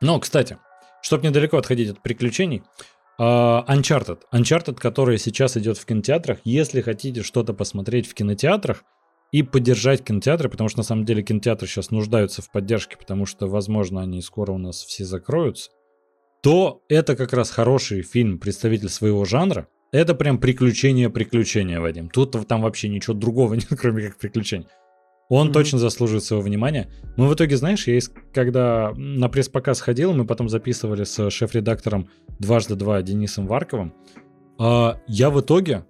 [0.00, 0.56] Но, кстати,
[1.02, 2.62] Чтоб недалеко отходить от приключений,
[3.20, 4.20] uh, Uncharted.
[4.32, 6.38] Uncharted, который сейчас идет в кинотеатрах.
[6.44, 8.84] Если хотите что-то посмотреть в кинотеатрах
[9.32, 13.46] и поддержать кинотеатры, потому что на самом деле кинотеатры сейчас нуждаются в поддержке, потому что,
[13.48, 15.70] возможно, они скоро у нас все закроются,
[16.42, 19.66] то это как раз хороший фильм, представитель своего жанра.
[19.92, 22.10] Это прям приключение-приключение, Вадим.
[22.10, 24.66] Тут там вообще ничего другого нет, кроме как приключений.
[25.34, 25.52] Он mm-hmm.
[25.52, 26.88] точно заслуживает своего внимания.
[27.16, 27.98] Мы в итоге, знаешь, я
[28.32, 32.08] когда на пресс-показ ходил, мы потом записывали с шеф-редактором
[32.38, 33.92] дважды два Денисом Варковым,
[34.58, 35.84] а я в итоге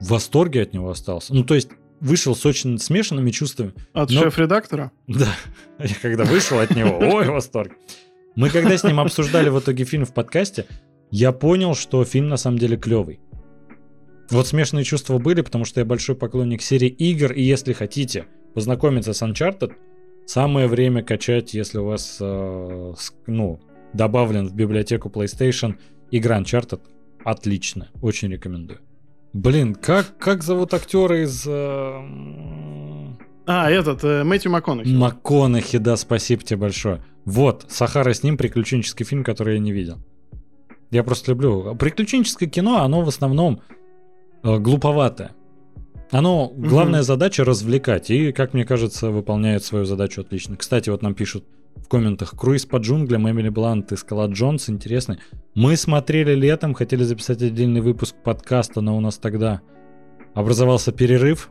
[0.00, 1.34] в восторге от него остался.
[1.34, 3.72] Ну, то есть вышел с очень смешанными чувствами.
[3.92, 4.22] От но...
[4.22, 4.92] шеф-редактора?
[5.08, 5.34] Да.
[5.80, 7.72] Я когда вышел от него, ой, восторг.
[8.36, 10.66] Мы когда с ним обсуждали в итоге фильм в подкасте,
[11.10, 13.18] я понял, что фильм на самом деле клевый.
[14.30, 19.12] Вот смешанные чувства были, потому что я большой поклонник серии игр, и если хотите познакомиться
[19.12, 19.72] с Uncharted,
[20.26, 22.94] самое время качать, если у вас, э,
[23.26, 23.60] ну,
[23.94, 25.76] добавлен в библиотеку PlayStation
[26.10, 26.80] игра Uncharted.
[27.24, 28.80] Отлично, очень рекомендую.
[29.32, 31.44] Блин, как, как зовут актера из...
[31.46, 31.98] Э...
[33.46, 34.88] А, этот, э, Мэтью МакКонахи.
[34.88, 37.02] МакКонахи, да, спасибо тебе большое.
[37.24, 39.98] Вот, Сахара с ним, приключенческий фильм, который я не видел.
[40.90, 41.74] Я просто люблю.
[41.76, 43.60] Приключенческое кино, оно в основном
[44.42, 45.32] э, глуповатое.
[46.10, 47.06] Оно, главная угу.
[47.06, 50.56] задача развлекать, и, как мне кажется, выполняет свою задачу отлично.
[50.56, 51.44] Кстати, вот нам пишут
[51.76, 55.18] в комментах, круиз по джунглям, Эмили Блант и Скала Джонс, интересный.
[55.54, 59.60] Мы смотрели летом, хотели записать отдельный выпуск подкаста, но у нас тогда
[60.34, 61.50] образовался перерыв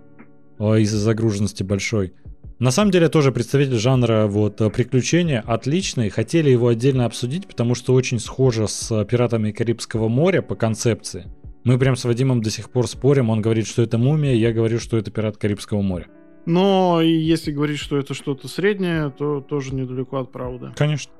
[0.59, 2.13] из-за загруженности большой.
[2.59, 6.09] На самом деле тоже представитель жанра вот э, приключения отличный.
[6.09, 11.27] Хотели его отдельно обсудить, потому что очень схоже с пиратами Карибского моря по концепции.
[11.67, 13.29] Мы прям с Вадимом до сих пор спорим.
[13.29, 16.07] Он говорит, что это мумия, я говорю, что это пират Карибского моря.
[16.45, 20.71] Но если говорить, что это что-то среднее, то тоже недалеко от правды.
[20.77, 21.11] Конечно.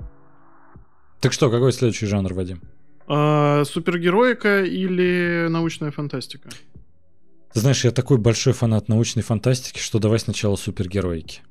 [1.20, 2.62] Так что, какой следующий жанр, Вадим?
[3.06, 6.48] А, супергероика или научная фантастика?
[7.52, 11.42] Ты знаешь, я такой большой фанат научной фантастики, что давай сначала супергероики.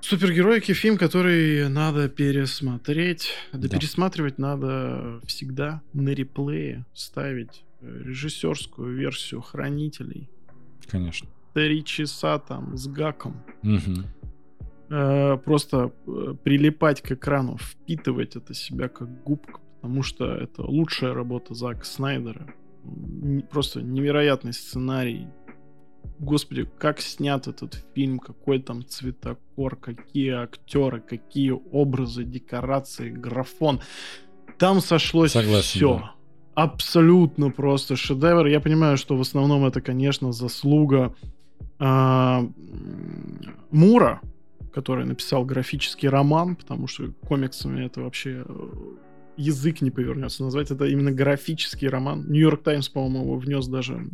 [0.00, 3.32] Супергероики фильм, который надо пересмотреть.
[3.52, 3.76] Да, да.
[3.76, 7.64] пересматривать надо всегда на реплее ставить
[8.04, 10.28] режиссерскую версию хранителей.
[10.86, 11.28] Конечно.
[11.54, 13.42] Три часа там с гаком.
[13.62, 14.90] Угу.
[14.90, 21.14] Э, просто э, прилипать к экрану, впитывать это себя как губка, потому что это лучшая
[21.14, 22.54] работа Зака Снайдера
[23.50, 25.26] просто невероятный сценарий.
[26.18, 33.80] Господи, как снят этот фильм, какой там цветокор, какие актеры, какие образы, декорации, графон.
[34.58, 35.98] Там сошлось Согласен, все.
[35.98, 36.14] Да.
[36.56, 38.46] Абсолютно просто шедевр.
[38.46, 41.14] Я понимаю, что в основном это, конечно, заслуга
[41.78, 42.48] э,
[43.70, 44.20] Мура,
[44.72, 48.68] который написал графический роман, потому что комиксами это вообще э,
[49.36, 50.70] язык не повернется назвать.
[50.70, 52.24] Это именно графический роман.
[52.26, 54.08] Нью-Йорк Таймс, по-моему, его внес даже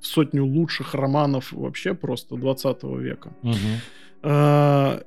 [0.00, 3.32] в сотню лучших романов вообще просто 20 века.
[3.44, 3.54] Угу.
[4.22, 5.00] А,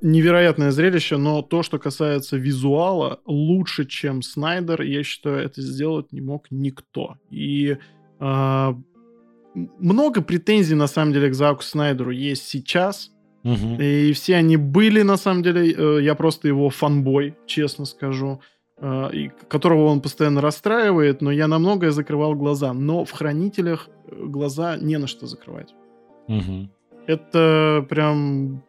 [0.00, 6.20] невероятное зрелище, но то, что касается визуала, лучше, чем Снайдер, я считаю, это сделать не
[6.20, 7.16] мог никто.
[7.30, 7.78] И
[8.18, 8.76] а,
[9.54, 13.10] много претензий, на самом деле, к Заку Снайдеру есть сейчас.
[13.44, 13.80] Угу.
[13.80, 15.72] И все они были, на самом деле.
[15.72, 18.40] Э, я просто его фанбой, честно скажу.
[18.78, 22.72] А, и которого он постоянно расстраивает, но я на многое закрывал глаза.
[22.74, 25.74] Но в «Хранителях» э, глаза не на что закрывать.
[26.28, 26.68] Угу.
[27.06, 28.62] Это прям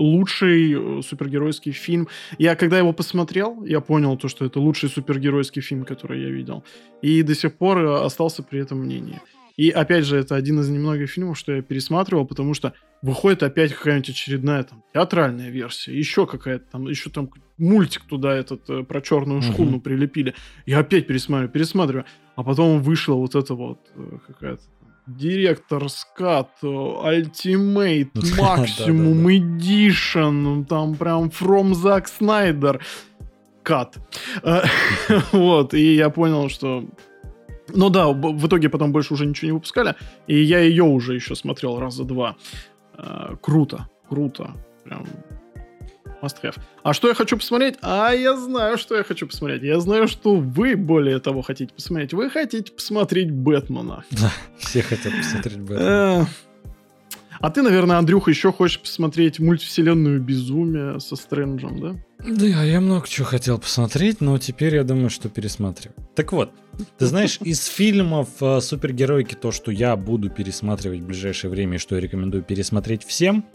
[0.00, 2.08] лучший э, супергеройский фильм.
[2.38, 6.64] Я когда его посмотрел, я понял то, что это лучший супергеройский фильм, который я видел.
[7.02, 9.20] И до сих пор э, остался при этом мнении.
[9.56, 12.72] И опять же, это один из немногих фильмов, что я пересматривал, потому что
[13.02, 18.68] выходит опять какая-нибудь очередная там театральная версия, еще какая-то там, еще там мультик туда этот
[18.70, 19.80] э, про черную шхуну uh-huh.
[19.80, 20.34] прилепили.
[20.64, 22.06] Я опять пересматриваю, пересматриваю.
[22.36, 23.80] А потом вышла вот эта вот
[24.26, 24.62] какая-то
[25.06, 32.80] директор скат, ультимейт, максимум, эдишн, там прям from Zack Snyder.
[33.62, 33.98] Кат.
[35.32, 36.84] вот, и я понял, что
[37.74, 39.94] ну да, в итоге потом больше уже ничего не выпускали.
[40.26, 42.36] И я ее уже еще смотрел раза два.
[42.96, 44.56] Э, круто, круто.
[44.84, 45.06] Прям
[46.22, 46.58] must have.
[46.82, 47.76] А что я хочу посмотреть?
[47.82, 49.62] А я знаю, что я хочу посмотреть.
[49.62, 52.12] Я знаю, что вы более того хотите посмотреть.
[52.12, 54.04] Вы хотите посмотреть Бэтмена.
[54.10, 56.22] Да, все хотят посмотреть Бэтмена.
[56.22, 56.50] Э,
[57.40, 61.96] а ты, наверное, Андрюха, еще хочешь посмотреть мультивселенную безумие со Стрэнджем, да?
[62.28, 65.96] Да, я много чего хотел посмотреть, но теперь я думаю, что пересматриваю.
[66.14, 66.52] Так вот,
[66.98, 71.78] ты знаешь, из фильмов э, супергероики то, что я буду пересматривать в ближайшее время и
[71.78, 73.46] что я рекомендую пересмотреть всем,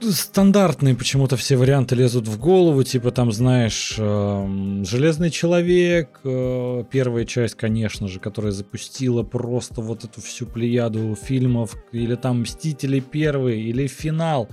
[0.00, 7.24] стандартные почему-то все варианты лезут в голову, типа там, знаешь, э, Железный человек, э, первая
[7.24, 13.62] часть, конечно же, которая запустила просто вот эту всю плеяду фильмов, или там Мстители первые,
[13.62, 14.48] или финал.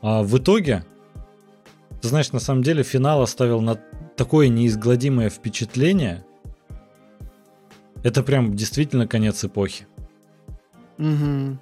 [0.00, 0.84] А в итоге,
[2.00, 3.78] ты знаешь, на самом деле финал оставил на
[4.16, 6.24] такое неизгладимое впечатление.
[8.02, 9.86] Это прям действительно конец эпохи.
[10.98, 11.58] Угу.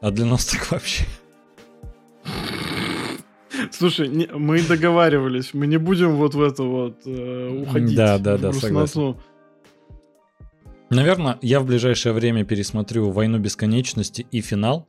[0.00, 1.04] А для нас так вообще.
[3.78, 7.96] Слушай, не, мы договаривались, мы не будем вот в это вот э, уходить.
[7.96, 9.16] Да, да, да, согласен.
[10.90, 14.86] Наверное, я в ближайшее время пересмотрю «Войну бесконечности» и «Финал».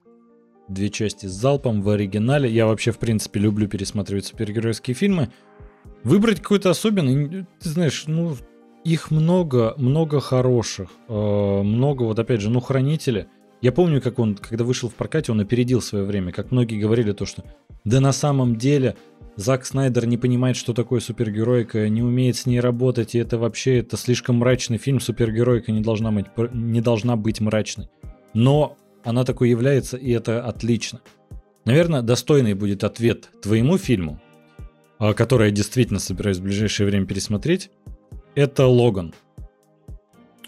[0.68, 2.50] Две части с залпом в оригинале.
[2.50, 5.32] Я вообще, в принципе, люблю пересматривать супергеройские фильмы.
[6.04, 8.36] Выбрать какой-то особенный, ты знаешь, ну,
[8.84, 10.90] их много, много хороших.
[11.08, 13.28] Э, много, вот опять же, ну, «Хранители».
[13.66, 16.32] Я помню, как он, когда вышел в прокате, он опередил свое время.
[16.32, 17.44] Как многие говорили то, что
[17.84, 18.96] да на самом деле
[19.38, 23.80] Зак Снайдер не понимает, что такое супергеройка, не умеет с ней работать, и это вообще
[23.80, 25.00] это слишком мрачный фильм.
[25.00, 27.90] Супергеройка не должна быть, не должна быть мрачной.
[28.36, 31.02] Но она такой является, и это отлично.
[31.66, 34.22] Наверное, достойный будет ответ твоему фильму,
[35.00, 37.72] а, который я действительно собираюсь в ближайшее время пересмотреть,
[38.36, 39.16] это Логан.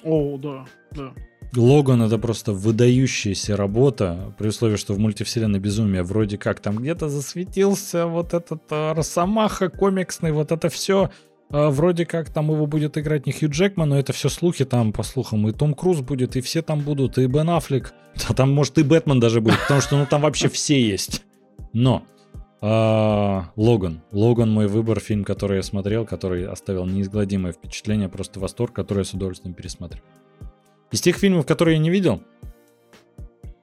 [0.04, 1.14] О, да, да.
[1.56, 7.10] Логан это просто выдающаяся работа, при условии, что в мультивселенной безумия вроде как там где-то
[7.10, 11.10] засветился вот этот э, Росомаха комиксный, вот это все.
[11.50, 14.92] Э, вроде как там его будет играть не Хью Джекман, но это все слухи там,
[14.92, 17.94] по слухам, и Том Круз будет, и все там будут, и Бен Аффлек.
[18.28, 21.24] Да там может и Бэтмен даже будет, потому что ну там вообще все есть.
[21.72, 22.04] Но
[22.62, 24.02] э, Логан.
[24.12, 29.06] Логан мой выбор, фильм, который я смотрел, который оставил неизгладимое впечатление, просто восторг, который я
[29.06, 30.02] с удовольствием пересмотрю.
[30.92, 32.22] Из тех фильмов, которые я не видел,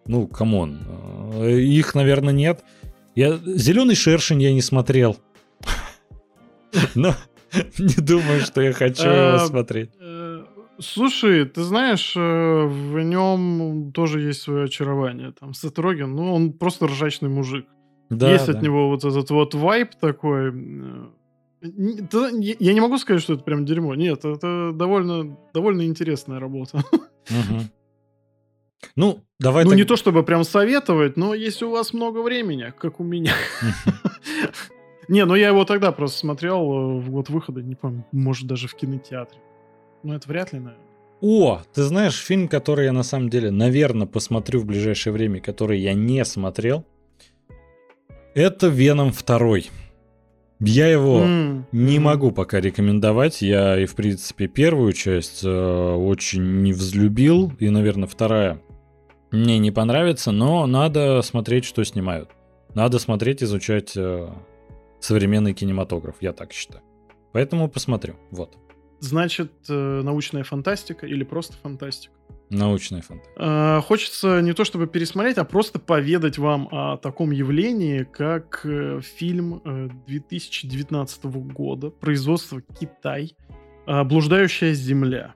[0.07, 0.81] ну, come on,
[1.35, 2.63] э, их, наверное, нет.
[3.15, 5.17] Я «Зеленый шершень» я не смотрел.
[6.95, 7.15] Но
[7.79, 9.91] не думаю, что я хочу его э, смотреть.
[10.01, 10.45] Э,
[10.79, 15.33] слушай, ты знаешь, в нем тоже есть свое очарование.
[15.33, 17.67] Там Сет Роген, ну, он просто ржачный мужик.
[18.11, 18.53] Да, есть да.
[18.53, 20.53] от него вот этот вот вайб такой.
[21.65, 23.95] Я не могу сказать, что это прям дерьмо.
[23.95, 26.85] Нет, это довольно, довольно интересная работа.
[28.97, 29.65] Ну, давай.
[29.65, 29.78] Ну, так...
[29.78, 33.32] не то чтобы прям советовать, но если у вас много времени, как у меня.
[35.09, 38.69] Не, ну я его тогда просто смотрел э, в год выхода, не помню, может даже
[38.69, 39.39] в кинотеатре.
[40.03, 40.86] Но это вряд ли, наверное.
[41.20, 45.81] О, ты знаешь, фильм, который я на самом деле, наверное, посмотрю в ближайшее время, который
[45.81, 46.85] я не смотрел,
[48.35, 49.70] это «Веном 2».
[50.66, 51.65] Я его mm.
[51.73, 53.43] не могу пока рекомендовать.
[53.43, 57.53] Я и, в принципе, первую часть э, очень не взлюбил.
[57.59, 58.61] И, наверное, вторая
[59.31, 60.31] мне не понравится.
[60.31, 62.31] Но надо смотреть, что снимают.
[62.74, 64.28] Надо смотреть, изучать э,
[65.01, 66.82] современный кинематограф, я так считаю.
[67.32, 68.16] Поэтому посмотрю.
[68.31, 68.57] Вот.
[69.01, 72.15] Значит, э, научная фантастика или просто фантастика?
[72.51, 73.35] Научная фантастика.
[73.39, 79.01] А, хочется не то чтобы пересмотреть, а просто поведать вам о таком явлении, как э,
[79.01, 79.62] фильм
[80.07, 83.37] 2019 э, года, производство Китай,
[83.87, 85.35] «Блуждающая земля».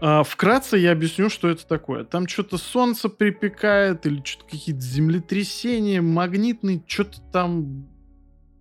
[0.00, 2.04] А, вкратце я объясню, что это такое.
[2.04, 7.88] Там что-то солнце припекает, или что-то какие-то землетрясения, магнитные, что-то там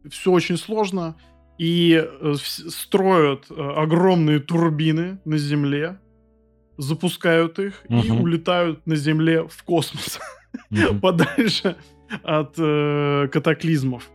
[0.09, 1.15] все очень сложно.
[1.57, 5.99] И э, строят огромные турбины на Земле,
[6.77, 7.99] запускают их угу.
[7.99, 10.19] и улетают на Земле в космос
[10.71, 10.99] угу.
[11.01, 11.77] подальше
[12.23, 14.09] от э, катаклизмов.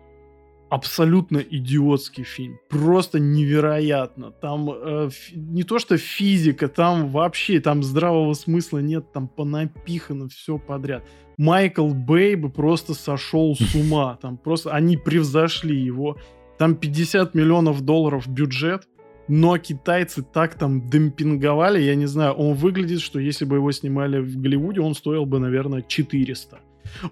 [0.68, 2.60] Абсолютно идиотский фильм.
[2.68, 4.30] Просто невероятно.
[4.30, 10.58] Там э, не то что физика, там вообще там здравого смысла нет, там понапихано все
[10.58, 11.04] подряд.
[11.40, 14.16] Майкл Бэй бы просто сошел с ума.
[14.20, 16.18] Там просто они превзошли его.
[16.58, 18.86] Там 50 миллионов долларов бюджет
[19.32, 24.18] но китайцы так там демпинговали, я не знаю, он выглядит, что если бы его снимали
[24.18, 26.58] в Голливуде, он стоил бы, наверное, 400.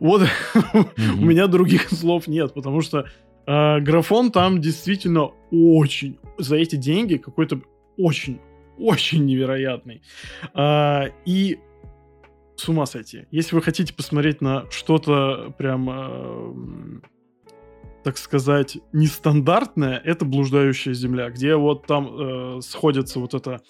[0.00, 0.22] Вот
[0.74, 3.06] у меня других слов нет, потому что
[3.46, 7.60] э, графон там действительно очень, за эти деньги какой-то
[7.96, 8.40] очень,
[8.78, 10.02] очень невероятный.
[10.54, 11.60] Э, и
[12.56, 13.26] с ума сойти.
[13.30, 17.00] Если вы хотите посмотреть на что-то прям э,
[18.08, 23.60] так сказать, нестандартная, это блуждающая земля, где вот там э, сходятся вот эта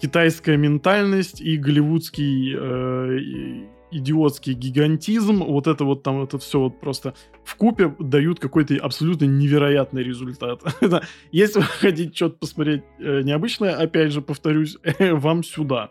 [0.00, 7.14] китайская ментальность и голливудский э, идиотский гигантизм, вот это вот там, это все вот просто
[7.42, 10.62] в купе дают какой-то абсолютно невероятный результат.
[11.32, 15.90] Если вы хотите что-то посмотреть э, необычное, опять же, повторюсь, вам сюда.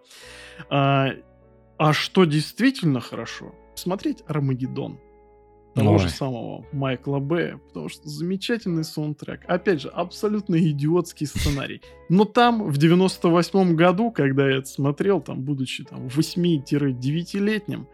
[0.69, 1.09] А,
[1.77, 3.53] а что действительно хорошо?
[3.75, 4.97] Смотреть Армагеддон.
[5.77, 5.99] Того Ой.
[5.99, 9.41] же самого Майкла Бэя, потому что замечательный саундтрек.
[9.47, 11.81] Опять же, абсолютно идиотский сценарий.
[12.09, 17.87] Но там, в 98 году, когда я это смотрел, там, будучи там 8-9-летним,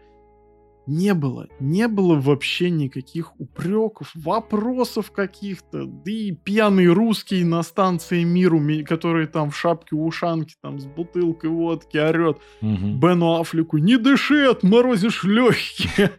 [0.86, 8.22] не было, не было вообще никаких упреков, вопросов каких-то, да и пьяный русский на станции
[8.24, 13.00] Миру, ми- который там в шапке-ушанке, там с бутылкой водки орет, Мгм.
[13.00, 16.10] Бену Аффлеку, не дыши, отморозишь легкие.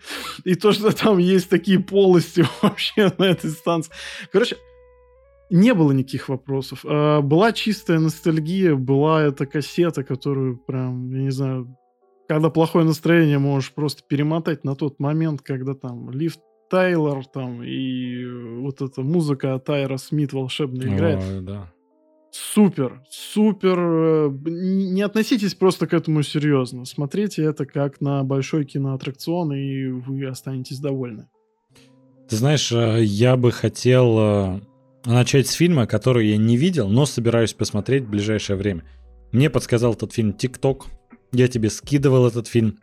[0.44, 3.92] И то, что там есть такие полости вообще на этой станции.
[4.32, 4.58] Короче,
[5.52, 6.80] не было никаких вопросов.
[6.86, 11.76] А, Была чистая ностальгия, была эта кассета, которую прям, я не знаю,
[12.28, 16.38] когда плохое настроение, можешь просто перемотать на тот момент, когда там Лив
[16.70, 21.24] Тайлор там и э, вот эта музыка от Тайра Смит волшебная играет.
[21.24, 21.72] Ой, да.
[22.32, 23.78] Супер, супер.
[23.80, 26.86] э, Не относитесь просто к этому серьезно.
[26.86, 31.28] Смотрите это как на большой киноаттракцион, и вы останетесь довольны.
[32.28, 34.60] Ты знаешь, э, я бы хотел
[35.06, 38.84] начать с фильма, который я не видел, но собираюсь посмотреть в ближайшее время.
[39.32, 40.88] Мне подсказал этот фильм ТикТок.
[41.36, 42.80] Я тебе скидывал этот фильм.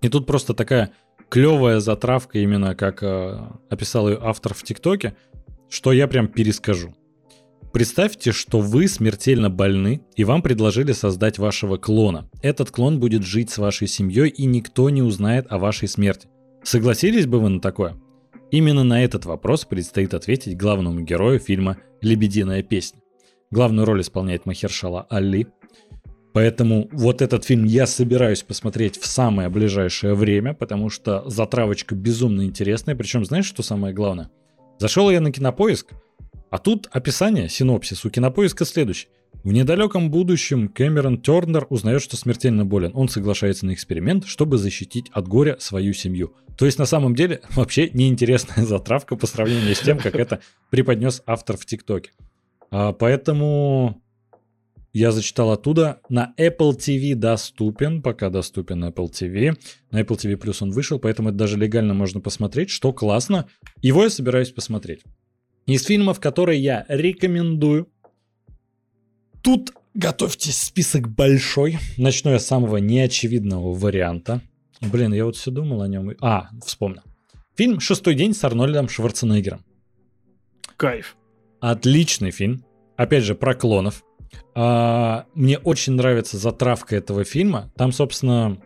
[0.00, 0.92] И тут просто такая
[1.28, 5.16] клевая затравка, именно как э, описал ее автор в ТикТоке,
[5.68, 6.94] что я прям перескажу.
[7.74, 12.28] Представьте, что вы смертельно больны, и вам предложили создать вашего клона.
[12.40, 16.26] Этот клон будет жить с вашей семьей, и никто не узнает о вашей смерти.
[16.62, 18.00] Согласились бы вы на такое?
[18.50, 23.00] Именно на этот вопрос предстоит ответить главному герою фильма «Лебединая песня».
[23.50, 25.46] Главную роль исполняет Махершала Али.
[26.32, 32.44] Поэтому вот этот фильм я собираюсь посмотреть в самое ближайшее время, потому что затравочка безумно
[32.44, 32.94] интересная.
[32.94, 34.30] Причем, знаешь, что самое главное?
[34.78, 35.92] Зашел я на кинопоиск,
[36.50, 39.08] а тут описание, синопсис у кинопоиска следующий.
[39.42, 42.92] В недалеком будущем Кэмерон Тернер узнает, что смертельно болен.
[42.94, 46.34] Он соглашается на эксперимент, чтобы защитить от горя свою семью.
[46.58, 50.40] То есть на самом деле вообще неинтересная затравка по сравнению с тем, как это
[50.70, 52.10] преподнес автор в ТикТоке.
[52.70, 54.02] А, поэтому
[54.92, 56.00] я зачитал оттуда.
[56.08, 59.56] На Apple TV доступен, пока доступен Apple TV.
[59.90, 63.46] На Apple TV Plus он вышел, поэтому это даже легально можно посмотреть, что классно.
[63.82, 65.02] Его я собираюсь посмотреть.
[65.66, 67.88] Из фильмов, которые я рекомендую,
[69.42, 71.78] тут готовьтесь, список большой.
[71.96, 74.40] Начну я с самого неочевидного варианта.
[74.80, 76.16] Блин, я вот все думал о нем.
[76.20, 77.02] А, вспомнил.
[77.56, 79.64] Фильм «Шестой день» с Арнольдом Шварценеггером.
[80.76, 81.16] Кайф.
[81.60, 82.64] Отличный фильм.
[82.96, 84.02] Опять же, про клонов.
[84.54, 87.70] А, мне очень нравится затравка этого фильма.
[87.76, 88.58] Там, собственно,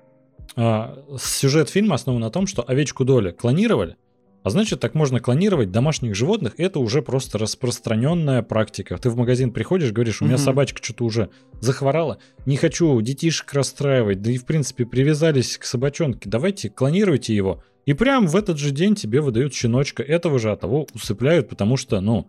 [0.57, 3.97] а, сюжет фильма основан на том, что овечку Доли клонировали,
[4.43, 6.55] а значит, так можно клонировать домашних животных.
[6.59, 8.99] Это уже просто распространенная практика.
[8.99, 10.45] Ты в магазин приходишь, говоришь, у меня Мгм.
[10.45, 11.31] собачка что-то уже
[11.61, 17.62] захворала, не хочу детишек расстраивать, да и в принципе привязались к собачонке, давайте клонируйте его.
[17.86, 21.77] И прям в этот же день тебе выдают щеночка этого же, а того усыпляют, потому
[21.78, 22.28] что, ну,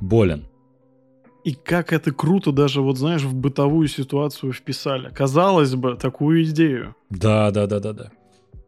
[0.00, 0.46] болен.
[1.46, 5.10] И как это круто даже, вот знаешь, в бытовую ситуацию вписали.
[5.10, 6.96] Казалось бы, такую идею.
[7.08, 8.10] Да, да, да, да, да.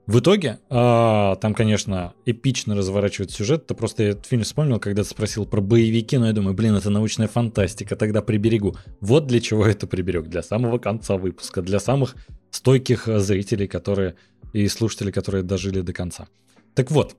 [0.06, 3.64] В итоге, а, там, конечно, эпично разворачивает сюжет.
[3.64, 6.88] Это просто этот фильм вспомнил, когда ты спросил про боевики, но я думаю, блин, это
[6.88, 8.76] научная фантастика, тогда приберегу.
[9.00, 10.28] Вот для чего это приберег.
[10.28, 12.14] Для самого конца выпуска, для самых
[12.52, 14.14] стойких э, зрителей, которые
[14.52, 16.28] и слушателей, которые дожили до конца.
[16.76, 17.16] Так вот,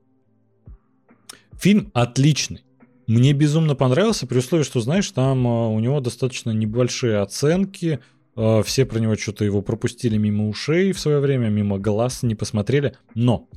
[1.57, 2.63] фильм отличный.
[3.09, 8.01] Мне безумно понравился, при условии, что, знаешь, там э, у него достаточно небольшие оценки,
[8.35, 12.35] э, все про него что-то его пропустили мимо ушей в свое время, мимо глаз, не
[12.35, 12.95] посмотрели.
[13.15, 13.49] Но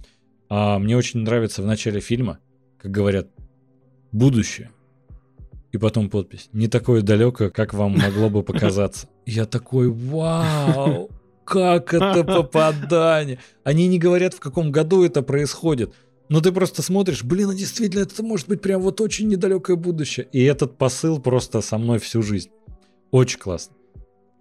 [0.48, 2.38] а, мне очень нравится в начале фильма,
[2.78, 3.28] как говорят,
[4.10, 4.70] будущее.
[5.70, 6.48] И потом подпись.
[6.54, 9.06] Не такое далекое, как вам могло бы показаться.
[9.26, 11.10] Я такой, вау,
[11.44, 13.38] как это попадание.
[13.64, 15.92] Они не говорят, в каком году это происходит.
[16.32, 20.26] Но ты просто смотришь, блин, а действительно, это может быть прям вот очень недалекое будущее.
[20.32, 22.48] И этот посыл просто со мной всю жизнь.
[23.10, 23.76] Очень классно.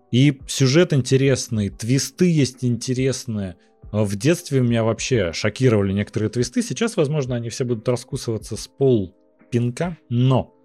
[0.10, 3.58] И сюжет интересный, твисты есть интересные.
[3.92, 6.62] В детстве меня вообще шокировали некоторые твисты.
[6.62, 9.14] Сейчас, возможно, они все будут раскусываться с пол
[9.50, 9.98] пинка.
[10.08, 10.56] Но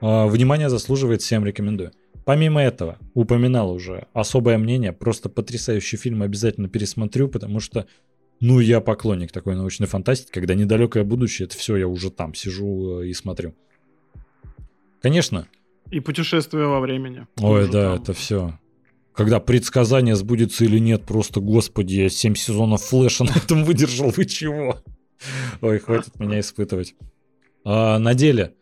[0.00, 1.92] э, внимание заслуживает, всем рекомендую.
[2.24, 7.86] Помимо этого, упоминал уже особое мнение, просто потрясающий фильм, обязательно пересмотрю, потому что,
[8.40, 13.00] ну, я поклонник такой научной фантастики, когда недалекое будущее, это все, я уже там сижу
[13.00, 13.54] э, и смотрю.
[15.02, 15.46] Конечно,
[15.90, 17.26] И путешествие во времени.
[17.40, 18.02] Ой, да, там.
[18.02, 18.58] это все.
[19.14, 24.24] Когда предсказание сбудется или нет, просто, господи, я 7 сезонов флеша на этом выдержал, вы
[24.24, 24.80] чего?
[25.60, 26.94] Ой, хватит меня испытывать.
[27.64, 28.54] А, на деле,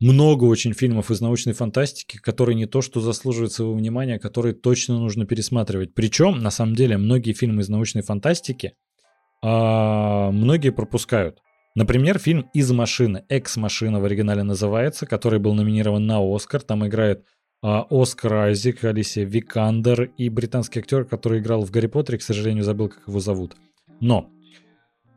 [0.00, 4.54] много очень фильмов из научной фантастики, которые не то что заслуживают своего внимания, а которые
[4.54, 5.94] точно нужно пересматривать.
[5.94, 8.74] Причем, на самом деле, многие фильмы из научной фантастики
[9.42, 11.40] а, многие пропускают.
[11.74, 16.62] Например, фильм «Из машины», «Экс-машина» в оригинале называется, который был номинирован на Оскар.
[16.62, 17.24] Там играет
[17.62, 22.64] а, Оскар Айзек, Алисия Викандер и британский актер, который играл в «Гарри Поттере», к сожалению,
[22.64, 23.56] забыл, как его зовут.
[24.00, 24.30] Но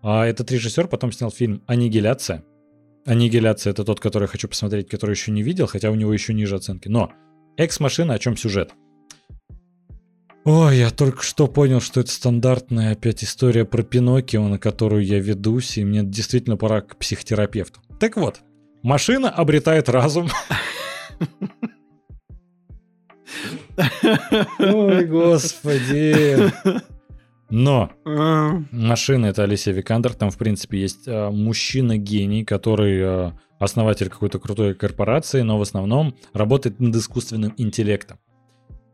[0.03, 2.43] а этот режиссер потом снял фильм «Аннигиляция».
[3.05, 6.33] «Аннигиляция»— это тот, который я хочу посмотреть, который еще не видел, хотя у него еще
[6.33, 6.87] ниже оценки.
[6.87, 7.11] Но
[7.57, 8.73] «Экс-машина» о чем сюжет?
[10.43, 15.19] Ой, я только что понял, что это стандартная опять история про Пиноккио, на которую я
[15.19, 17.79] ведусь, и мне действительно пора к психотерапевту.
[17.99, 18.41] Так вот,
[18.81, 20.29] машина обретает разум.
[24.59, 26.51] Ой, господи.
[27.51, 28.63] Но а.
[28.71, 34.73] машина это Алисия Викандер, там в принципе есть а, мужчина-гений, который а, основатель какой-то крутой
[34.73, 38.19] корпорации, но в основном работает над искусственным интеллектом.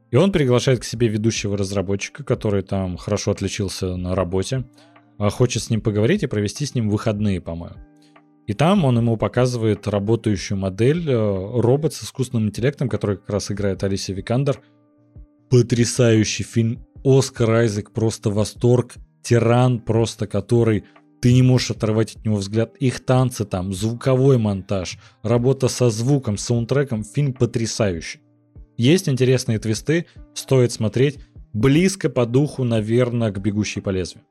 [0.09, 4.65] И он приглашает к себе ведущего разработчика, который там хорошо отличился на работе,
[5.19, 7.77] хочет с ним поговорить и провести с ним выходные, по-моему.
[8.47, 13.83] И там он ему показывает работающую модель, робот с искусственным интеллектом, который как раз играет
[13.83, 14.61] Алисия Викандер.
[15.49, 20.85] Потрясающий фильм, Оскар Айзек просто восторг, тиран просто, который
[21.21, 22.75] ты не можешь оторвать от него взгляд.
[22.77, 28.19] Их танцы там, звуковой монтаж, работа со звуком, саундтреком, фильм потрясающий.
[28.77, 31.19] Есть интересные твисты, стоит смотреть.
[31.53, 34.23] Близко по духу, наверное, к «Бегущей по лезвию».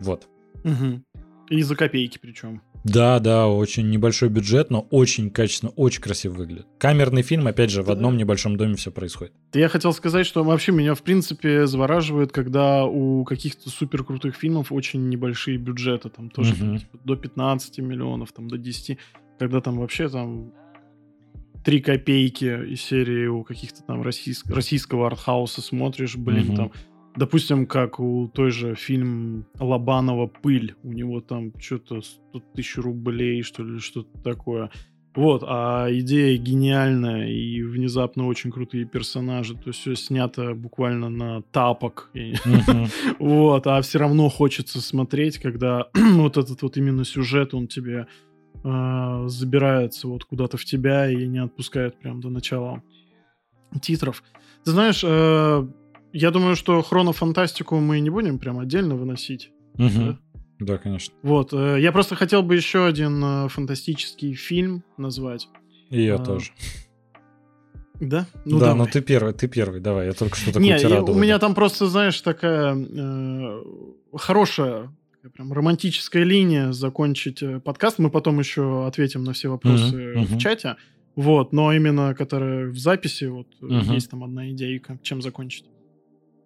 [0.00, 0.26] Вот.
[0.64, 1.02] Угу.
[1.50, 2.62] И за копейки причем.
[2.86, 6.66] Да, да, очень небольшой бюджет, но очень качественно, очень красиво выглядит.
[6.78, 9.32] Камерный фильм, опять же, в одном небольшом доме все происходит.
[9.52, 14.70] Я хотел сказать, что вообще меня, в принципе, завораживает, когда у каких-то супер крутых фильмов
[14.70, 16.78] очень небольшие бюджеты, там тоже угу.
[16.78, 18.98] типа, до 15 миллионов, там до 10,
[19.40, 20.52] когда там вообще там
[21.64, 24.48] 3 копейки из серии у каких-то там российск...
[24.48, 26.56] российского артхауса смотришь, блин, угу.
[26.56, 26.72] там
[27.16, 33.42] допустим, как у той же фильм Лобанова «Пыль», у него там что-то 100 тысяч рублей,
[33.42, 34.70] что ли, что-то такое.
[35.14, 39.54] Вот, а идея гениальная и внезапно очень крутые персонажи.
[39.54, 42.10] То есть все снято буквально на тапок.
[43.18, 48.06] Вот, а все равно хочется смотреть, когда вот этот вот именно сюжет, он тебе
[48.62, 52.82] а, забирается вот куда-то в тебя и не отпускает прям до начала
[53.80, 54.22] титров.
[54.64, 55.66] Ты знаешь, э,
[56.16, 59.50] я думаю, что хронофантастику мы не будем прям отдельно выносить.
[59.74, 59.90] Угу.
[59.98, 60.18] Да?
[60.60, 61.14] да, конечно.
[61.22, 65.48] Вот, э, я просто хотел бы еще один э, фантастический фильм назвать.
[65.90, 66.52] И я а, тоже.
[68.00, 68.26] Да?
[68.44, 68.78] Ну, да, давай.
[68.78, 71.86] но ты первый, ты первый, давай, я только что такой Не, у меня там просто,
[71.86, 73.62] знаешь, такая э,
[74.14, 74.90] хорошая
[75.34, 77.98] прям романтическая линия закончить э, подкаст.
[77.98, 80.36] Мы потом еще ответим на все вопросы uh-huh, uh-huh.
[80.36, 80.76] в чате.
[81.14, 83.94] Вот, но именно которая в записи, вот uh-huh.
[83.94, 85.64] есть там одна идейка, чем закончить.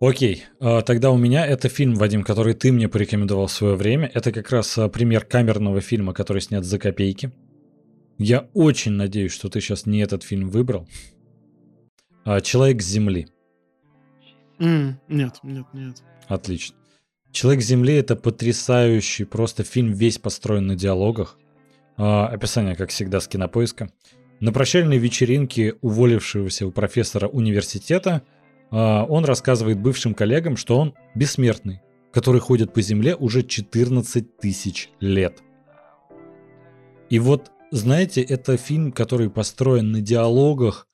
[0.00, 4.10] Окей, а, тогда у меня это фильм, Вадим, который ты мне порекомендовал в свое время.
[4.14, 7.32] Это как раз а, пример камерного фильма, который снят за копейки.
[8.16, 10.88] Я очень надеюсь, что ты сейчас не этот фильм выбрал.
[12.24, 13.28] А, Человек с Земли.
[14.58, 16.02] Mm, нет, нет, нет.
[16.28, 16.76] Отлично.
[17.30, 21.38] Человек с Земли это потрясающий просто фильм, весь построен на диалогах.
[21.96, 23.90] Описание, как всегда, с кинопоиска.
[24.40, 28.22] На прощальной вечеринке уволившегося у профессора университета–
[28.70, 31.80] он рассказывает бывшим коллегам, что он бессмертный,
[32.12, 35.42] который ходит по земле уже 14 тысяч лет.
[37.08, 40.86] И вот, знаете, это фильм, который построен на диалогах,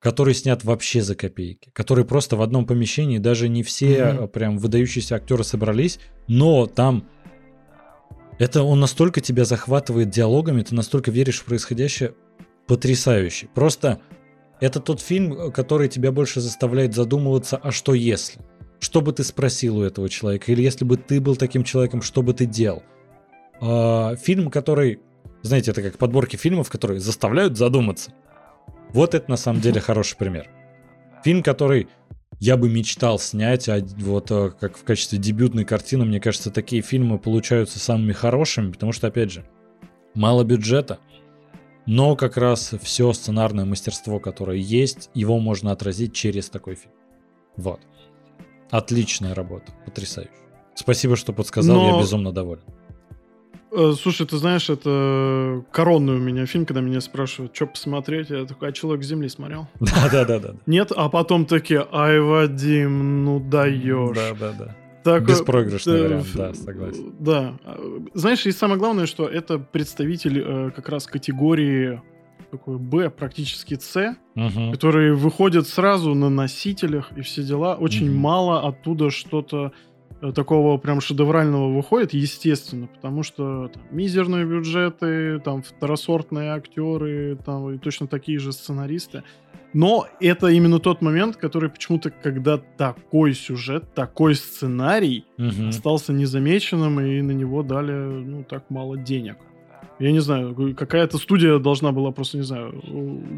[0.00, 4.28] который снят вообще за копейки, который просто в одном помещении, даже не все mm-hmm.
[4.28, 7.06] прям выдающиеся актеры собрались, но там
[8.38, 12.14] это он настолько тебя захватывает диалогами, ты настолько веришь в происходящее,
[12.66, 13.48] потрясающий.
[13.54, 14.00] Просто
[14.60, 18.40] это тот фильм, который тебя больше заставляет задумываться, а что если?
[18.78, 20.52] Что бы ты спросил у этого человека?
[20.52, 22.82] Или если бы ты был таким человеком, что бы ты делал?
[23.60, 25.00] А, фильм, который,
[25.42, 28.12] знаете, это как подборки фильмов, которые заставляют задуматься.
[28.90, 30.48] Вот это на самом деле хороший пример.
[31.24, 31.88] Фильм, который
[32.38, 36.82] я бы мечтал снять, а вот а, как в качестве дебютной картины, мне кажется, такие
[36.82, 39.44] фильмы получаются самыми хорошими, потому что, опять же,
[40.14, 40.98] мало бюджета–
[41.90, 46.94] но как раз все сценарное мастерство, которое есть, его можно отразить через такой фильм.
[47.56, 47.80] Вот.
[48.70, 50.30] Отличная работа, потрясающе.
[50.76, 51.96] Спасибо, что подсказал, Но...
[51.96, 52.62] я безумно доволен.
[53.72, 58.44] Э, слушай, ты знаешь, это коронный у меня фильм, когда меня спрашивают, что посмотреть, я
[58.44, 59.66] такой, а «Человек земли» смотрел?
[59.80, 60.54] Да-да-да.
[60.66, 64.16] Нет, а потом такие, ай, Вадим, ну даешь.
[64.16, 64.76] Да-да-да.
[65.02, 67.14] Так, Беспроигрышный э, вариант, да, согласен.
[67.18, 67.54] Да.
[68.14, 72.00] Знаешь, и самое главное, что это представитель э, как раз категории
[72.50, 74.72] такой Б, практически С, угу.
[74.72, 77.76] которые выходят сразу на носителях и все дела.
[77.76, 78.18] Очень угу.
[78.18, 79.72] мало оттуда что-то
[80.20, 87.70] э, такого прям шедеврального выходит, естественно, потому что там, мизерные бюджеты, там второсортные актеры, там
[87.70, 89.22] и точно такие же сценаристы.
[89.72, 95.68] Но это именно тот момент, который почему-то, когда такой сюжет, такой сценарий Мгм.
[95.68, 99.36] остался незамеченным, и на него дали, ну, так мало денег.
[100.00, 102.82] Я не знаю, какая-то студия должна была просто, не знаю,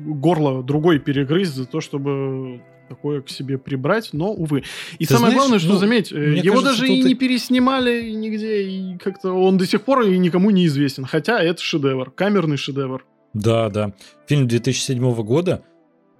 [0.06, 4.62] горло другой перегрызть за то, чтобы такое к себе прибрать, но, увы.
[4.98, 7.14] И Ты самое знаешь, главное, что, ну, заметь, э, его кажется, даже и и- не
[7.14, 11.04] переснимали нигде, и как-то он до сих пор и никому не известен.
[11.04, 13.04] Хотя это шедевр, камерный шедевр.
[13.34, 13.92] Да, да.
[14.28, 15.62] Фильм 2007 года.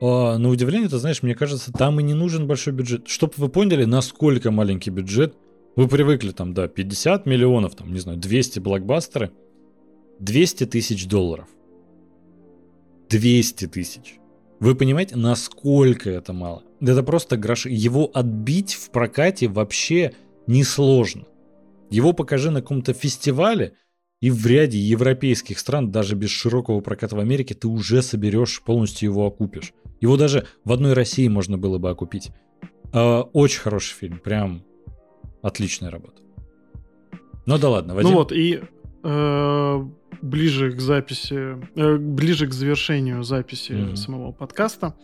[0.04, 3.06] А, на удивление, ты знаешь, мне кажется, там и не нужен большой бюджет.
[3.06, 5.36] Чтобы вы поняли, насколько маленький бюджет.
[5.76, 9.30] Вы привыкли там, да, 50 миллионов, там, не знаю, 200 блокбастеры.
[10.18, 11.46] 200 тысяч долларов.
[13.10, 14.18] 200 тысяч.
[14.58, 16.64] Вы понимаете, насколько это мало?
[16.80, 17.70] Это просто гроши.
[17.70, 20.14] Его отбить в прокате вообще
[20.48, 21.26] несложно.
[21.90, 23.74] Его покажи на каком-то фестивале,
[24.22, 29.10] и в ряде европейских стран, даже без широкого проката в Америке, ты уже соберешь, полностью
[29.10, 29.74] его окупишь.
[30.00, 32.30] Его даже в одной России можно было бы окупить.
[32.92, 34.62] А, Очень хороший фильм, прям
[35.42, 36.22] отличная работа.
[37.46, 38.12] Ну да ладно, Вадим.
[38.12, 38.60] Ну вот, и
[39.02, 39.84] э,
[40.22, 43.96] ближе к записи, э, ближе к завершению записи Мгм.
[43.96, 44.94] самого подкаста,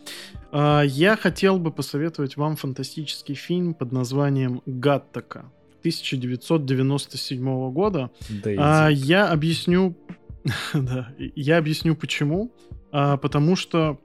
[0.53, 8.11] э, я хотел бы посоветовать вам фантастический фильм под названием «Гаттака» 1997 года.
[8.43, 9.95] Да А, я объясню,
[10.73, 12.51] да, я объясню почему.
[12.91, 13.99] А, потому что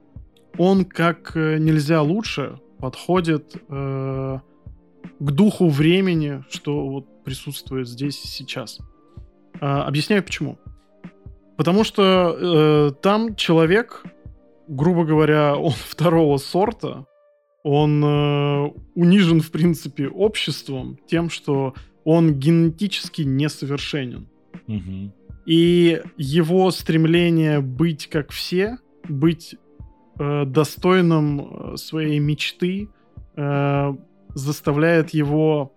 [0.59, 4.39] он как э, нельзя лучше подходит э,
[5.19, 8.79] к духу времени, что вот присутствует здесь и сейчас.
[9.61, 10.59] А, объясняю почему.
[11.57, 14.05] Потому что э, там человек,
[14.69, 17.07] грубо говоря, он второго сорта,
[17.65, 21.75] он э, унижен, в принципе, обществом тем, что
[22.05, 24.29] он генетически несовершенен.
[24.67, 25.13] Мгм.
[25.47, 28.79] И его стремление быть как все,
[29.09, 29.57] быть
[30.19, 32.89] э, достойным э, своей мечты,
[33.37, 33.95] э,
[34.35, 35.75] заставляет его,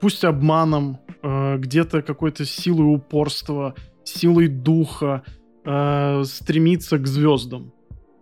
[0.00, 3.74] пусть обманом, э, где-то какой-то силой упорства,
[4.04, 5.22] силой духа,
[5.64, 7.72] э, стремиться к звездам.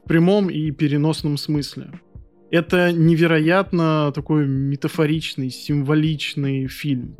[0.04, 1.90] В прямом и переносном смысле.
[2.50, 7.16] Это невероятно такой метафоричный, символичный фильм.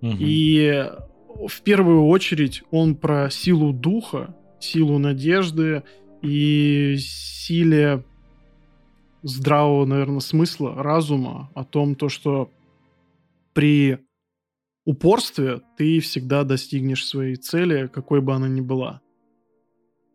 [0.00, 0.16] Мгм.
[0.20, 0.90] И
[1.46, 5.82] в первую очередь он про силу духа, силу надежды
[6.22, 8.04] и силе
[9.22, 12.50] здравого, наверное, смысла, разума о том, то, что
[13.54, 13.98] при
[14.84, 19.00] упорстве ты всегда достигнешь своей цели, какой бы она ни была.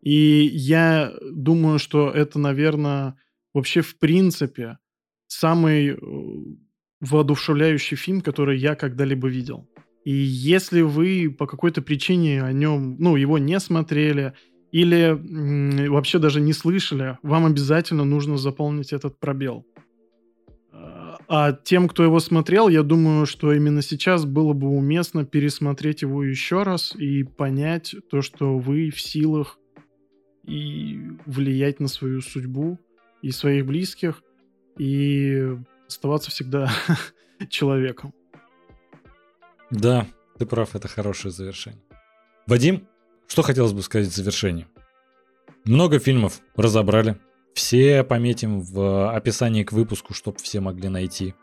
[0.02, 3.16] И я думаю, что это, наверное,
[3.54, 4.78] вообще в принципе
[5.26, 5.96] самый э,
[7.00, 9.68] воодушевляющий фильм, который я когда-либо видел.
[10.04, 14.34] И если вы по какой-то причине о нем, ну, его не смотрели
[14.72, 19.66] или вообще даже не слышали, вам обязательно нужно заполнить этот пробел.
[20.72, 21.02] А
[21.34, 26.22] а тем, кто его смотрел, я думаю, что именно сейчас было бы уместно пересмотреть его
[26.22, 29.58] еще раз и понять то, что вы в силах
[30.46, 32.78] и влиять на свою судьбу
[33.22, 34.22] и своих близких,
[34.76, 36.70] и оставаться всегда
[37.48, 38.12] человеком.
[39.70, 40.06] Да,
[40.38, 41.80] ты прав, это хорошее завершение.
[42.46, 42.86] Вадим,
[43.26, 44.66] что хотелось бы сказать в завершении?
[45.64, 47.18] Много фильмов разобрали.
[47.54, 51.34] Все пометим в описании к выпуску, чтобы все могли найти.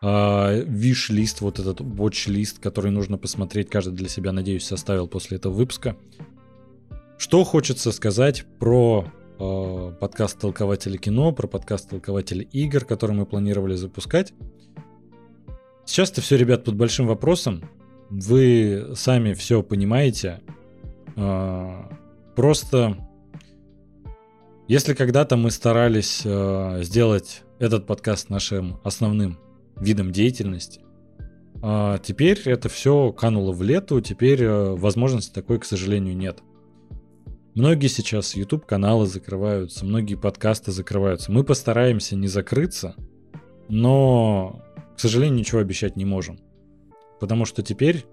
[0.00, 5.96] Виш-лист, вот этот watch-лист, который нужно посмотреть, каждый для себя, надеюсь, составил после этого выпуска.
[7.16, 13.74] Что хочется сказать про э, подкаст «Толкователи кино», про подкаст «Толкователи игр», который мы планировали
[13.74, 14.32] запускать.
[15.84, 17.62] Сейчас-то все, ребят, под большим вопросом.
[18.10, 20.40] Вы сами все понимаете.
[21.16, 21.82] Э,
[22.34, 22.96] просто,
[24.66, 29.38] если когда-то мы старались э, сделать этот подкаст нашим основным
[29.76, 30.80] видом деятельности,
[32.04, 36.40] теперь это все кануло в лету, теперь возможности такой, к сожалению, нет.
[37.54, 41.32] Многие сейчас YouTube каналы закрываются, многие подкасты закрываются.
[41.32, 42.94] Мы постараемся не закрыться,
[43.68, 44.62] но,
[44.96, 46.38] к сожалению, ничего обещать не можем.
[47.20, 48.04] Потому что теперь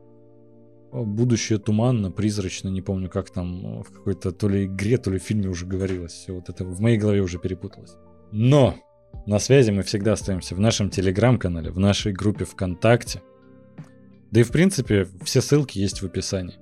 [0.91, 5.49] будущее туманно, призрачно, не помню, как там в какой-то то ли игре, то ли фильме
[5.49, 6.13] уже говорилось.
[6.13, 7.95] Все вот это в моей голове уже перепуталось.
[8.31, 8.75] Но
[9.25, 13.21] на связи мы всегда остаемся в нашем телеграм-канале, в нашей группе ВКонтакте.
[14.31, 16.55] Да и в принципе все ссылки есть в описании.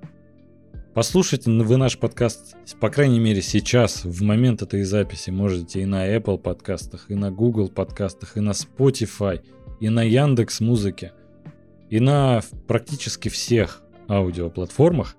[0.94, 6.08] Послушайте вы наш подкаст, по крайней мере сейчас, в момент этой записи, можете и на
[6.08, 9.40] Apple подкастах, и на Google подкастах, и на Spotify,
[9.80, 11.12] и на Яндекс Музыке.
[11.90, 15.16] И на практически всех аудиоплатформах,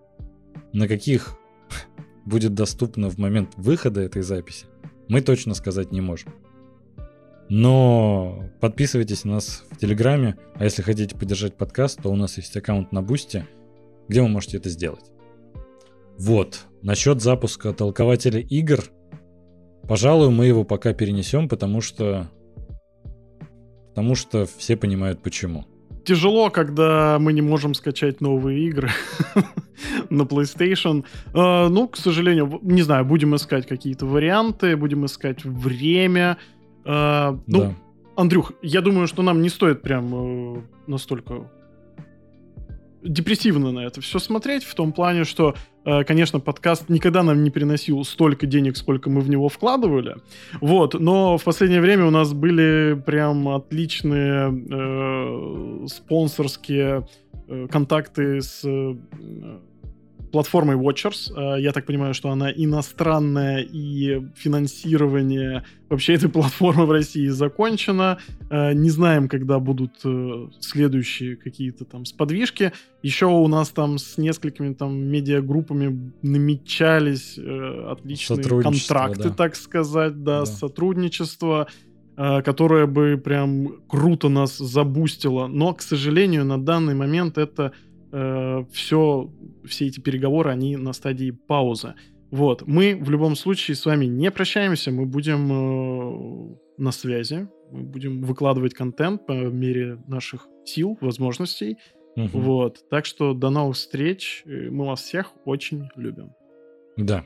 [0.72, 1.36] на каких
[2.26, 4.68] будет доступно в момент выхода этой записи,
[5.10, 6.34] мы точно сказать не можем.
[7.50, 12.56] Но подписывайтесь на нас в Телеграме, а если хотите поддержать подкаст, то у нас есть
[12.56, 13.46] аккаунт на Бусте,
[14.08, 15.12] где вы можете это сделать.
[16.18, 18.84] Вот, насчет запуска толкователя игр,
[19.88, 22.30] пожалуй, мы его пока перенесем, потому что
[23.90, 25.66] потому что все понимают почему.
[26.04, 28.90] Тяжело, когда мы не можем скачать новые игры
[30.10, 31.04] на PlayStation.
[31.34, 36.38] Uh, ну, к сожалению, не знаю, будем искать какие-то варианты, будем искать время.
[36.84, 37.76] Uh, ну, да.
[38.16, 41.50] Андрюх, я думаю, что нам не стоит прям uh, настолько
[43.06, 45.56] депрессивно на это все смотреть, в том плане, что,
[45.86, 50.18] э, конечно, подкаст никогда нам не приносил столько денег, сколько мы в него вкладывали,
[50.60, 57.08] вот, но в последнее время у нас были прям отличные э, спонсорские
[57.48, 58.96] э, контакты с э,
[60.36, 61.32] платформой Watchers.
[61.34, 68.18] Э, я так понимаю, что она иностранная, и финансирование вообще этой платформы в России закончено.
[68.50, 72.74] Э, не знаем, когда будут э, следующие какие-то там сподвижки.
[73.02, 79.36] Еще у нас там с несколькими там медиагруппами намечались отличные контракты, да.
[79.36, 80.46] так сказать, да, да.
[80.46, 81.68] сотрудничество
[82.18, 85.48] которое бы прям круто нас забустило.
[85.48, 87.74] Но, к сожалению, на данный момент это
[88.16, 89.30] э, все,
[89.66, 91.96] все эти переговоры, они на стадии паузы.
[92.32, 97.82] Вот, мы в любом случае с вами не прощаемся, мы будем э, на связи, мы
[97.84, 101.78] будем выкладывать контент по мере наших сил, возможностей.
[102.16, 102.30] Угу.
[102.34, 106.32] Вот, так что до новых встреч, мы вас всех очень любим.
[106.98, 107.26] Да.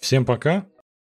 [0.00, 0.66] Всем пока.